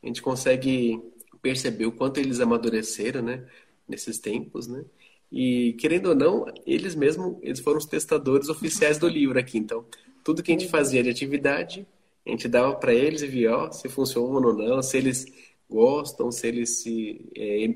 a 0.01 0.07
gente 0.07 0.21
consegue 0.21 1.01
perceber 1.41 1.85
o 1.85 1.91
quanto 1.91 2.19
eles 2.19 2.39
amadureceram, 2.39 3.21
né? 3.21 3.45
Nesses 3.87 4.19
tempos, 4.19 4.67
né? 4.67 4.85
E, 5.31 5.73
querendo 5.73 6.07
ou 6.07 6.15
não, 6.15 6.45
eles 6.65 6.95
mesmos 6.95 7.37
eles 7.41 7.59
foram 7.59 7.77
os 7.77 7.85
testadores 7.85 8.49
oficiais 8.49 8.97
do 8.97 9.07
livro 9.07 9.37
aqui. 9.37 9.57
Então, 9.57 9.85
tudo 10.23 10.41
que 10.41 10.51
a 10.51 10.57
gente 10.57 10.69
fazia 10.69 11.03
de 11.03 11.09
atividade, 11.09 11.85
a 12.25 12.29
gente 12.31 12.47
dava 12.47 12.75
para 12.75 12.93
eles 12.93 13.21
e 13.21 13.27
via 13.27 13.55
ó, 13.55 13.71
se 13.71 13.87
funciona 13.89 14.47
ou 14.47 14.53
não, 14.53 14.81
se 14.81 14.97
eles 14.97 15.25
gostam, 15.69 16.31
se 16.31 16.47
eles 16.47 16.81
se, 16.81 17.29
é, 17.35 17.75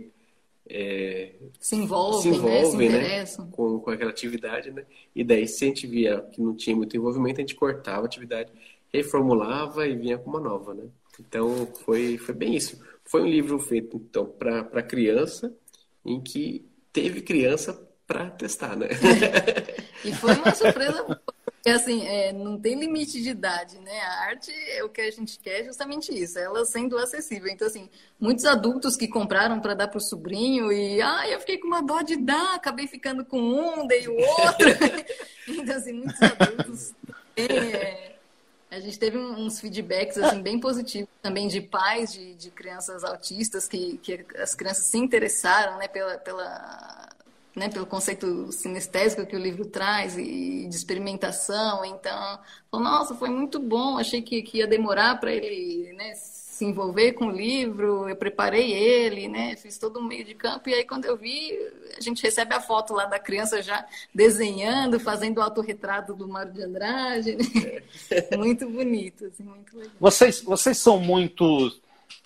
é, 0.67 1.33
se 1.59 1.75
envolvem, 1.75 2.21
se 2.21 2.29
envolvem 2.29 2.89
né, 2.89 3.25
se 3.25 3.39
né 3.39 3.47
com, 3.51 3.79
com 3.79 3.91
aquela 3.91 4.09
atividade. 4.09 4.71
Né? 4.71 4.85
E 5.15 5.23
daí, 5.23 5.47
se 5.47 5.63
a 5.63 5.67
gente 5.67 5.85
via 5.85 6.21
que 6.21 6.41
não 6.41 6.55
tinha 6.55 6.75
muito 6.75 6.97
envolvimento, 6.97 7.39
a 7.39 7.41
gente 7.41 7.55
cortava 7.55 8.01
a 8.01 8.05
atividade, 8.05 8.51
reformulava 8.91 9.87
e 9.87 9.95
vinha 9.95 10.17
com 10.17 10.29
uma 10.29 10.39
nova. 10.39 10.73
Né? 10.73 10.85
Então, 11.19 11.67
foi, 11.85 12.17
foi 12.17 12.33
bem 12.33 12.55
isso. 12.55 12.79
Foi 13.05 13.21
um 13.21 13.27
livro 13.27 13.59
feito 13.59 13.97
então 13.97 14.25
para 14.25 14.81
criança, 14.81 15.55
em 16.05 16.19
que 16.19 16.65
teve 16.93 17.21
criança 17.21 17.73
para 18.05 18.29
testar, 18.29 18.75
né? 18.75 18.87
e 20.05 20.13
foi 20.13 20.35
uma 20.35 20.53
surpresa, 20.53 21.03
porque 21.45 21.69
assim, 21.69 22.05
é, 22.05 22.31
não 22.31 22.59
tem 22.59 22.79
limite 22.79 23.21
de 23.21 23.29
idade, 23.29 23.79
né? 23.79 23.99
A 24.01 24.25
arte, 24.25 24.51
é 24.51 24.83
o 24.83 24.89
que 24.89 25.01
a 25.01 25.09
gente 25.09 25.39
quer 25.39 25.61
é 25.61 25.63
justamente 25.63 26.13
isso, 26.13 26.37
ela 26.37 26.63
sendo 26.65 26.97
acessível. 26.97 27.49
Então, 27.49 27.67
assim, 27.67 27.89
muitos 28.19 28.45
adultos 28.45 28.95
que 28.95 29.07
compraram 29.07 29.59
para 29.59 29.73
dar 29.73 29.87
para 29.87 29.97
o 29.97 30.01
sobrinho 30.01 30.71
e, 30.71 31.01
ah, 31.01 31.27
eu 31.27 31.39
fiquei 31.39 31.57
com 31.57 31.67
uma 31.67 31.81
dó 31.81 32.01
de 32.01 32.15
dar, 32.17 32.55
acabei 32.55 32.87
ficando 32.87 33.25
com 33.25 33.39
um, 33.39 33.87
dei 33.87 34.07
o 34.07 34.15
outro. 34.15 34.69
então, 35.47 35.75
assim, 35.75 35.93
muitos 35.93 36.21
adultos 36.21 36.93
é, 37.35 38.12
a 38.73 38.79
gente 38.79 38.97
teve 38.97 39.17
uns 39.17 39.59
feedbacks 39.59 40.17
assim, 40.17 40.41
bem 40.41 40.59
positivos 40.59 41.09
também 41.21 41.47
de 41.47 41.61
pais 41.61 42.11
de, 42.11 42.33
de 42.33 42.49
crianças 42.49 43.03
autistas, 43.03 43.67
que, 43.67 43.97
que 43.99 44.25
as 44.37 44.55
crianças 44.55 44.85
se 44.85 44.97
interessaram 44.97 45.77
né, 45.77 45.87
pela, 45.87 46.17
pela, 46.17 47.09
né, 47.55 47.69
pelo 47.69 47.85
conceito 47.85 48.51
sinestésico 48.51 49.25
que 49.25 49.35
o 49.35 49.39
livro 49.39 49.65
traz 49.65 50.17
e 50.17 50.65
de 50.67 50.75
experimentação. 50.75 51.85
Então, 51.85 52.39
falou, 52.71 52.85
nossa, 52.85 53.13
foi 53.13 53.29
muito 53.29 53.59
bom, 53.59 53.97
achei 53.99 54.21
que, 54.21 54.41
que 54.41 54.57
ia 54.57 54.67
demorar 54.67 55.19
para 55.19 55.31
ele 55.31 55.93
né, 55.93 56.13
se 56.53 56.65
envolver 56.65 57.13
com 57.13 57.25
o 57.25 57.31
livro, 57.31 58.07
eu 58.07 58.15
preparei 58.15 58.71
ele, 58.71 59.27
né? 59.27 59.55
Fiz 59.55 59.79
todo 59.79 59.97
o 59.97 60.03
meio 60.03 60.23
de 60.23 60.35
campo. 60.35 60.69
E 60.69 60.73
aí, 60.75 60.85
quando 60.85 61.05
eu 61.05 61.17
vi, 61.17 61.51
a 61.97 61.99
gente 61.99 62.21
recebe 62.21 62.53
a 62.53 62.61
foto 62.61 62.93
lá 62.93 63.05
da 63.05 63.17
criança 63.17 63.59
já 63.59 63.83
desenhando, 64.13 64.99
fazendo 64.99 65.39
o 65.39 65.41
autorretrato 65.41 66.13
do 66.13 66.27
Mário 66.27 66.53
de 66.53 66.61
Andrade. 66.61 67.35
Né? 67.37 67.81
Muito 68.37 68.69
bonito, 68.69 69.25
assim, 69.25 69.41
muito 69.41 69.75
legal. 69.75 69.93
Vocês, 69.99 70.43
vocês 70.43 70.77
são 70.77 70.99
muito 70.99 71.71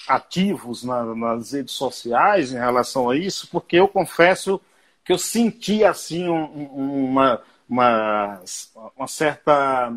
ativos 0.05 0.83
na, 0.83 1.05
nas 1.15 1.53
redes 1.53 1.73
sociais 1.73 2.51
em 2.51 2.57
relação 2.57 3.09
a 3.09 3.15
isso? 3.15 3.47
Porque 3.47 3.77
eu 3.77 3.87
confesso 3.87 4.59
que 5.05 5.13
eu 5.13 5.17
senti, 5.17 5.85
assim, 5.85 6.27
um, 6.27 7.05
uma, 7.05 7.41
uma, 7.69 8.41
uma 8.93 9.07
certa 9.07 9.93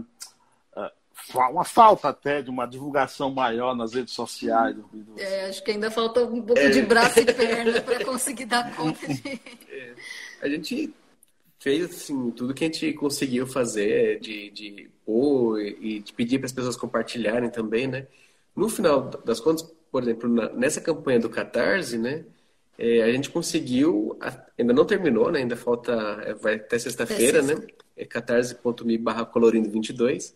uma 1.38 1.64
falta 1.64 2.08
até 2.08 2.42
de 2.42 2.50
uma 2.50 2.66
divulgação 2.66 3.30
maior 3.30 3.74
nas 3.74 3.94
redes 3.94 4.14
sociais. 4.14 4.76
É, 5.16 5.48
acho 5.48 5.62
que 5.62 5.70
ainda 5.70 5.90
falta 5.90 6.24
um 6.24 6.42
pouco 6.42 6.60
é. 6.60 6.70
de 6.70 6.82
braço 6.82 7.20
e 7.20 7.24
perna 7.24 7.80
para 7.80 8.04
conseguir 8.04 8.46
dar 8.46 8.70
conta 8.76 9.06
de... 9.06 9.40
É. 9.70 9.94
A 10.42 10.48
gente 10.48 10.92
fez 11.58 11.84
assim, 11.84 12.30
tudo 12.30 12.54
que 12.54 12.64
a 12.64 12.66
gente 12.66 12.92
conseguiu 12.94 13.46
fazer 13.46 14.18
de, 14.20 14.50
de 14.50 14.90
pôr 15.04 15.60
e 15.60 16.00
de 16.00 16.12
pedir 16.12 16.38
para 16.38 16.46
as 16.46 16.52
pessoas 16.52 16.76
compartilharem 16.76 17.50
também, 17.50 17.86
né? 17.86 18.06
No 18.56 18.68
final 18.68 19.02
das 19.24 19.40
contas, 19.40 19.62
por 19.90 20.02
exemplo, 20.02 20.28
na, 20.28 20.48
nessa 20.50 20.80
campanha 20.80 21.20
do 21.20 21.28
Catarse, 21.28 21.98
né? 21.98 22.24
É, 22.78 23.02
a 23.02 23.12
gente 23.12 23.28
conseguiu, 23.28 24.18
ainda 24.58 24.72
não 24.72 24.86
terminou, 24.86 25.30
né? 25.30 25.40
Ainda 25.40 25.54
falta, 25.54 25.92
é, 26.24 26.32
vai 26.32 26.54
até 26.54 26.78
sexta-feira, 26.78 27.42
né? 27.42 27.54
É 27.96 28.06
catarse.me 28.06 28.96
barra 28.96 29.26
colorindo 29.26 29.70
22 29.70 30.34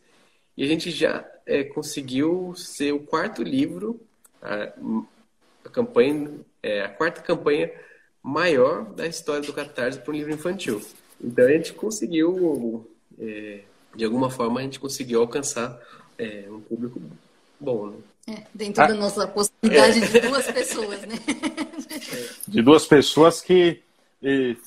E 0.57 0.65
a 0.65 0.67
gente 0.67 0.91
já 0.91 1.25
é, 1.47 1.65
conseguiu 1.65 2.55
ser 2.57 2.93
o 2.93 3.01
quarto 3.01 3.43
livro, 3.43 4.01
a, 4.41 4.73
a 5.65 5.69
campanha, 5.69 6.31
é, 6.63 6.83
a 6.83 6.89
quarta 6.89 7.21
campanha 7.21 7.71
maior 8.23 8.85
da 8.95 9.07
história 9.07 9.43
do 9.43 9.53
Catarse 9.53 9.99
para 9.99 10.13
um 10.13 10.17
livro 10.17 10.33
infantil. 10.33 10.81
Então 11.23 11.45
a 11.45 11.51
gente 11.51 11.73
conseguiu, 11.73 12.89
é, 13.19 13.61
de 13.95 14.05
alguma 14.05 14.31
forma, 14.31 14.61
a 14.61 14.63
gente 14.63 14.81
conseguiu 14.81 15.21
alcançar 15.21 15.79
é, 16.19 16.47
um 16.49 16.61
público 16.61 17.01
bom. 17.61 17.89
Né? 17.89 17.97
É, 18.27 18.43
dentro 18.55 18.83
ah, 18.83 18.87
da 18.87 18.95
nossa 18.95 19.27
possibilidade 19.27 20.01
de 20.01 20.21
duas 20.21 20.47
pessoas, 20.51 21.01
né? 21.03 21.17
De 22.49 22.63
duas 22.63 22.87
pessoas 22.87 23.43
que 23.43 23.83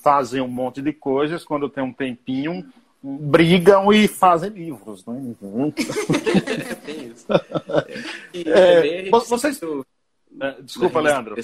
fazem 0.04 0.40
um 0.40 0.48
monte 0.48 0.84
de 0.84 0.94
coisas, 0.94 1.44
quando 1.44 1.68
tem 1.68 1.84
um 1.84 1.92
tempinho, 1.92 2.72
brigam 3.04 3.91
e 3.93 4.08
fazem 4.08 4.50
livros. 4.50 5.06
Né? 5.06 5.36
Tem 6.86 7.08
isso. 7.08 7.26
É, 8.45 9.10
vocês... 9.10 9.60
É, 10.39 10.62
desculpa, 10.62 11.00
Leandro. 11.00 11.36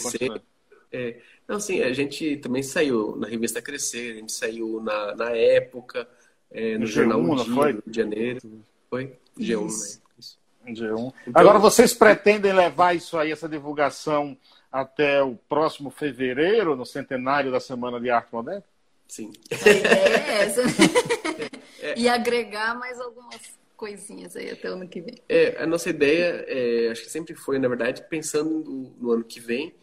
É, 0.91 1.18
não, 1.47 1.60
sim, 1.60 1.82
a 1.82 1.91
gente 1.91 2.38
também 2.38 2.62
saiu 2.62 3.16
na 3.16 3.28
revista 3.28 3.62
Crescer, 3.62 4.12
a 4.12 4.16
gente 4.16 4.32
saiu 4.32 4.80
na, 4.82 5.16
na 5.16 5.32
época, 5.32 6.08
é, 6.51 6.78
no, 6.78 6.86
Jornal 6.86 7.20
G1, 7.22 7.36
Dia, 7.43 7.56
foi? 7.56 7.72
Rio 7.72 7.84
de 7.88 7.97
Janeiro. 7.97 8.64
Foi? 8.89 9.18
G1, 9.39 9.68
isso. 9.68 9.95
né? 9.95 10.04
Isso. 10.20 10.39
G1. 10.68 11.14
Então, 11.28 11.34
Agora, 11.34 11.58
vocês 11.58 11.93
pretendem 11.93 12.54
levar 12.54 12.95
isso 12.95 13.18
aí, 13.18 13.32
essa 13.32 13.49
divulgação, 13.49 14.38
até 14.72 15.24
o 15.24 15.36
próximo 15.49 15.89
fevereiro, 15.89 16.76
no 16.76 16.86
centenário 16.86 17.51
da 17.51 17.60
Semana 17.60 17.99
de 17.99 18.12
Arte 18.12 18.32
Moderna? 18.32 18.64
Sim. 19.08 19.32
A 19.51 19.70
ideia 19.70 20.18
é 20.18 20.43
essa. 20.43 20.62
É. 21.84 21.99
E 21.99 22.08
agregar 22.08 22.80
mais 22.80 22.97
algumas 22.97 23.41
coisinhas 23.76 24.38
aí 24.38 24.49
até 24.49 24.72
o 24.72 24.76
ano 24.76 24.88
que 24.88 25.01
vem. 25.01 25.16
É, 25.28 25.62
a 25.62 25.68
nossa 25.68 25.89
ideia, 25.89 26.45
é, 26.47 26.88
acho 26.89 27.04
que 27.04 27.10
sempre 27.10 27.36
foi, 27.36 27.60
na 27.60 27.68
verdade, 27.68 28.06
pensando 28.10 28.64
no, 28.64 28.95
no 28.97 29.12
ano 29.12 29.24
que 29.26 29.41
vem, 29.41 29.76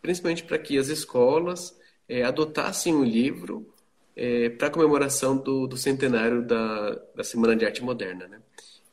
principalmente 0.00 0.44
para 0.44 0.58
que 0.58 0.78
as 0.78 0.88
escolas 0.88 1.78
é, 2.08 2.22
adotassem 2.22 2.94
o 2.94 3.04
livro 3.04 3.70
é, 4.16 4.48
para 4.48 4.70
comemoração 4.70 5.36
do, 5.36 5.66
do 5.66 5.76
centenário 5.76 6.42
da, 6.42 6.98
da 7.14 7.22
Semana 7.22 7.54
de 7.54 7.66
Arte 7.66 7.84
Moderna. 7.84 8.26
Né? 8.26 8.40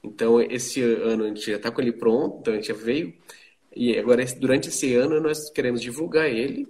Então, 0.04 0.42
esse 0.42 0.82
ano 0.82 1.24
a 1.24 1.28
gente 1.28 1.50
já 1.50 1.56
está 1.56 1.72
com 1.72 1.80
ele 1.80 1.94
pronto, 1.94 2.40
então 2.42 2.54
a 2.54 2.58
gente 2.58 2.68
já 2.68 2.74
veio, 2.74 3.14
e 3.74 3.98
agora, 3.98 4.24
durante 4.38 4.68
esse 4.68 4.94
ano, 4.96 5.22
nós 5.22 5.50
queremos 5.50 5.82
divulgar 5.82 6.30
ele, 6.30 6.68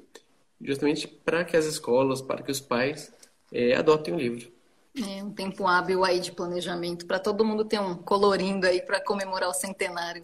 justamente 0.63 1.07
para 1.07 1.43
que 1.43 1.57
as 1.57 1.65
escolas, 1.65 2.21
para 2.21 2.41
que 2.41 2.51
os 2.51 2.59
pais 2.59 3.13
é, 3.51 3.75
adotem 3.75 4.13
o 4.13 4.17
livro. 4.17 4.51
É 4.95 5.23
um 5.23 5.31
tempo 5.31 5.67
hábil 5.67 6.05
aí 6.05 6.19
de 6.19 6.31
planejamento 6.31 7.05
para 7.05 7.19
todo 7.19 7.43
mundo 7.43 7.65
ter 7.65 7.79
um 7.79 7.95
colorindo 7.95 8.67
aí 8.67 8.81
para 8.81 9.03
comemorar 9.03 9.49
o 9.49 9.53
centenário. 9.53 10.21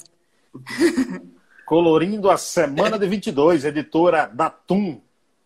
Colorindo 1.66 2.32
a 2.32 2.38
Semana 2.38 2.98
de 2.98 3.08
22, 3.08 3.66
editora 3.66 4.28
da 4.28 4.50
TUM. 4.50 5.00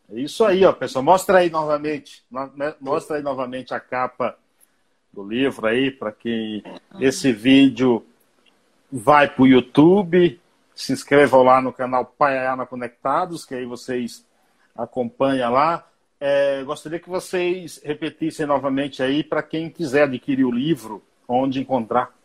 É 0.09 0.19
isso 0.19 0.45
aí, 0.45 0.63
ó, 0.63 0.71
pessoal. 0.71 1.03
Mostra 1.03 1.39
aí 1.39 1.49
novamente, 1.49 2.23
né, 2.55 2.75
mostra 2.79 3.17
aí 3.17 3.23
novamente 3.23 3.73
a 3.73 3.79
capa 3.79 4.37
do 5.11 5.23
livro 5.23 5.67
aí 5.67 5.91
para 5.91 6.11
quem 6.11 6.63
esse 6.99 7.31
vídeo 7.31 8.05
vai 8.91 9.27
para 9.29 9.43
o 9.43 9.47
YouTube. 9.47 10.39
Se 10.75 10.91
inscrevam 10.91 11.43
lá 11.43 11.61
no 11.61 11.73
canal 11.73 12.05
Paiana 12.05 12.65
Conectados, 12.65 13.45
que 13.45 13.55
aí 13.55 13.65
vocês 13.65 14.25
acompanham 14.75 15.51
lá. 15.51 15.87
É, 16.19 16.63
gostaria 16.63 16.99
que 16.99 17.09
vocês 17.09 17.81
repetissem 17.83 18.45
novamente 18.45 19.03
aí 19.03 19.23
para 19.23 19.43
quem 19.43 19.69
quiser 19.69 20.03
adquirir 20.03 20.45
o 20.45 20.51
livro, 20.51 21.03
onde 21.27 21.59
encontrar. 21.59 22.15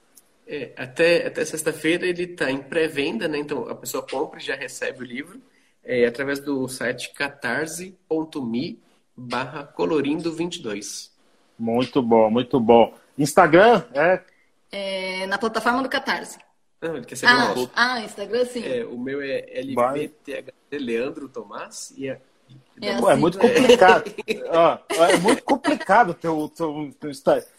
É, 0.46 0.72
até 0.76 1.26
até 1.26 1.44
sexta-feira 1.44 2.06
ele 2.06 2.22
está 2.22 2.50
em 2.50 2.58
pré-venda, 2.58 3.28
né? 3.28 3.38
Então 3.38 3.68
a 3.68 3.74
pessoa 3.74 4.06
compra 4.06 4.38
e 4.38 4.42
já 4.42 4.54
recebe 4.54 5.00
o 5.00 5.06
livro 5.06 5.40
é, 5.84 6.06
através 6.06 6.38
do 6.38 6.66
site 6.68 7.12
catarse.me 7.12 8.78
barra 9.16 9.64
colorindo 9.64 10.32
22. 10.32 11.12
Muito 11.58 12.00
bom, 12.00 12.30
muito 12.30 12.60
bom. 12.60 12.94
Instagram 13.18 13.84
é? 13.92 14.22
é 14.70 15.26
na 15.26 15.38
plataforma 15.38 15.82
do 15.82 15.88
Catarse. 15.88 16.38
Não, 16.80 16.96
ele 16.96 17.04
quer 17.04 17.16
saber 17.16 17.32
ah, 17.32 17.54
o 17.58 17.70
Ah, 17.74 18.00
Instagram 18.00 18.44
sim. 18.44 18.64
É, 18.64 18.84
o 18.84 18.96
meu 18.96 19.20
é 19.20 19.44
LVTHD 19.60 20.78
Leandro 20.78 21.28
Tomás 21.28 21.92
e 21.96 22.08
é 22.08 22.20
é, 22.82 22.94
assim, 22.94 23.06
é, 23.10 23.14
muito 23.16 23.38
complicado. 23.38 24.14
é 24.90 25.16
muito 25.18 25.42
complicado 25.42 26.14
ter 26.14 26.28
o 26.28 26.48
teu, 26.48 26.94
teu 26.98 27.10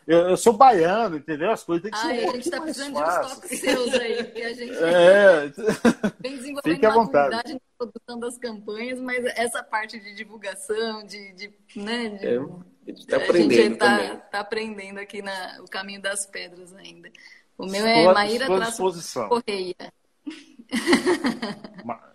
eu, 0.08 0.30
eu, 0.30 0.38
sou 0.38 0.54
baiano, 0.54 1.18
entendeu? 1.18 1.52
As 1.52 1.64
coisas 1.64 1.84
têm 1.84 1.92
que 1.92 1.98
ser. 1.98 2.08
Ai, 2.08 2.26
um 2.26 2.30
a 2.30 2.34
gente 2.34 2.46
está 2.46 2.62
precisando 2.62 2.94
de 2.94 3.02
uns 3.02 3.34
toques 3.34 3.60
seus 3.60 3.94
aí, 3.94 4.24
porque 4.24 4.42
a 4.42 4.54
gente 4.54 4.74
é. 4.74 5.52
vem 6.20 6.38
desenvolvendo 6.38 6.74
Fique 6.74 6.86
à 6.86 6.90
vontade. 6.90 7.54
na 7.54 7.60
produção 7.78 8.20
das 8.20 8.38
campanhas, 8.38 9.00
mas 9.00 9.26
essa 9.38 9.64
parte 9.64 10.00
de 10.00 10.16
divulgação, 10.16 11.04
de. 11.06 11.34
de, 11.34 11.54
né, 11.76 12.10
de 12.10 12.28
é, 12.28 12.38
a 12.38 12.92
gente 12.92 13.02
está 13.02 13.18
aprendendo. 13.18 13.74
está 13.74 14.16
tá 14.16 14.40
aprendendo 14.40 15.00
aqui 15.00 15.22
na, 15.22 15.58
o 15.62 15.66
caminho 15.66 16.02
das 16.02 16.26
pedras 16.26 16.74
ainda. 16.74 17.12
O 17.58 17.66
meu 17.66 17.86
é 17.86 18.12
Maíra 18.12 18.46
Traço 18.46 19.28
Correia. 19.28 19.94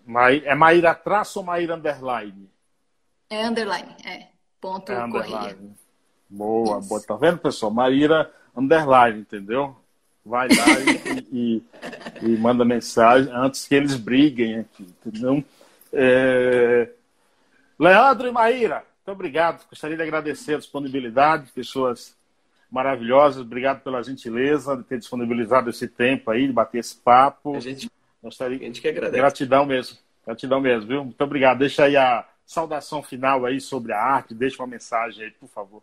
Ma, 0.06 0.32
é 0.32 0.54
Maíra 0.54 0.94
Traço 0.94 1.38
ou 1.40 1.44
Maíra 1.44 1.74
Underline? 1.74 2.50
É 3.34 3.46
underline, 3.46 3.88
é. 4.04 4.28
Ponto 4.60 4.92
é 4.92 5.02
underline. 5.02 5.72
Boa, 6.30 6.80
boa. 6.80 7.02
Tá 7.02 7.16
vendo, 7.16 7.38
pessoal? 7.38 7.72
Maíra 7.72 8.32
underline, 8.56 9.20
entendeu? 9.20 9.76
Vai 10.24 10.48
lá 10.48 10.64
e, 10.80 11.28
e, 11.32 11.62
e, 12.22 12.36
manda 12.38 12.64
mensagem 12.64 13.30
antes 13.34 13.66
que 13.66 13.74
eles 13.74 13.96
briguem 13.96 14.60
aqui, 14.60 14.86
entendeu? 15.04 15.44
É... 15.92 16.88
Leandro 17.78 18.28
e 18.28 18.32
Maíra, 18.32 18.76
muito 18.76 19.14
obrigado. 19.14 19.66
Gostaria 19.68 19.96
de 19.96 20.02
agradecer 20.02 20.54
a 20.54 20.58
disponibilidade, 20.58 21.50
pessoas 21.52 22.16
maravilhosas. 22.70 23.42
Obrigado 23.42 23.82
pela 23.82 24.02
gentileza 24.02 24.76
de 24.76 24.84
ter 24.84 24.98
disponibilizado 24.98 25.68
esse 25.68 25.88
tempo 25.88 26.30
aí, 26.30 26.46
de 26.46 26.52
bater 26.52 26.78
esse 26.78 26.94
papo. 26.94 27.56
A 27.56 27.60
gente, 27.60 27.90
Gostaria... 28.22 28.58
a 28.58 28.62
gente 28.62 28.80
que 28.80 28.88
agradece. 28.88 29.16
Gratidão 29.16 29.66
mesmo. 29.66 29.98
Gratidão 30.24 30.60
mesmo, 30.60 30.88
viu? 30.88 31.04
Muito 31.04 31.20
obrigado. 31.22 31.58
Deixa 31.58 31.84
aí 31.84 31.96
a 31.96 32.24
saudação 32.44 33.02
final 33.02 33.44
aí 33.44 33.60
sobre 33.60 33.92
a 33.92 34.00
arte, 34.00 34.34
deixa 34.34 34.62
uma 34.62 34.68
mensagem 34.68 35.24
aí, 35.24 35.30
por 35.30 35.48
favor. 35.48 35.82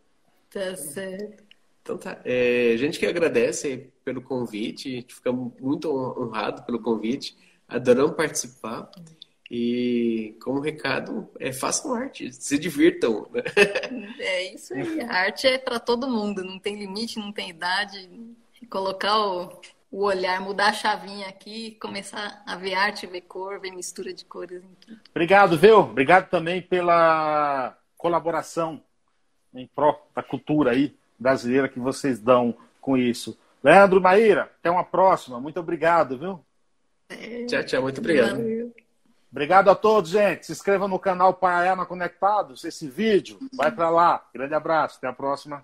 Tá 0.50 0.76
certo. 0.76 1.44
Então 1.82 1.98
tá. 1.98 2.20
É, 2.24 2.72
a 2.74 2.78
gente 2.78 3.00
que 3.00 3.06
agradece 3.06 3.92
pelo 4.04 4.22
convite, 4.22 4.90
a 4.90 4.92
gente 4.92 5.16
fica 5.16 5.32
muito 5.32 5.90
honrado 5.92 6.64
pelo 6.64 6.80
convite, 6.80 7.36
adoramos 7.68 8.16
participar. 8.16 8.90
E 9.54 10.38
como 10.42 10.62
recado, 10.62 11.30
é 11.38 11.52
façam 11.52 11.94
arte, 11.94 12.32
se 12.32 12.58
divirtam. 12.58 13.28
Né? 13.32 13.42
É 14.20 14.54
isso 14.54 14.74
aí. 14.74 15.02
A 15.02 15.14
arte 15.14 15.46
é 15.46 15.58
para 15.58 15.78
todo 15.78 16.10
mundo, 16.10 16.42
não 16.42 16.58
tem 16.58 16.80
limite, 16.80 17.20
não 17.20 17.34
tem 17.34 17.50
idade. 17.50 18.10
Colocar 18.70 19.20
o, 19.20 19.62
o 19.92 20.06
olhar, 20.06 20.40
mudar 20.40 20.70
a 20.70 20.74
chavinha 20.74 21.28
aqui, 21.28 21.72
começar 21.82 22.42
a 22.46 22.56
ver 22.56 22.76
arte, 22.76 23.06
ver 23.06 23.22
cor, 23.22 23.60
ver 23.60 23.72
mistura 23.72 24.14
de 24.14 24.24
cores 24.24 24.64
em 24.64 24.76
tudo. 24.76 25.00
Obrigado, 25.10 25.58
viu? 25.58 25.80
Obrigado 25.80 26.30
também 26.30 26.62
pela 26.62 27.78
colaboração 27.98 28.82
em 29.54 29.68
prol 29.68 30.10
da 30.16 30.24
cultura 30.24 30.72
aí 30.72 30.96
brasileira 31.20 31.68
que 31.68 31.80
vocês 31.80 32.20
dão 32.20 32.56
com 32.80 32.98
isso. 32.98 33.38
Leandro 33.62 34.02
Maíra, 34.02 34.44
até 34.60 34.72
uma 34.72 34.84
próxima. 34.84 35.40
Muito 35.40 35.60
obrigado, 35.60 36.18
viu? 36.18 36.44
É, 37.10 37.46
tchau, 37.46 37.64
tchau. 37.64 37.82
Muito 37.82 38.00
obrigado. 38.00 38.38
Valeu. 38.38 38.74
Obrigado 39.30 39.70
a 39.70 39.76
todos, 39.76 40.10
gente. 40.10 40.46
Se 40.46 40.52
inscreva 40.52 40.88
no 40.88 40.98
canal 40.98 41.34
Paiana 41.34 41.86
Conectados. 41.86 42.64
Esse 42.64 42.90
vídeo 42.90 43.40
vai 43.54 43.72
para 43.72 43.90
lá. 43.90 44.26
Grande 44.34 44.54
abraço. 44.54 44.98
Até 44.98 45.08
a 45.08 45.14
próxima. 45.14 45.64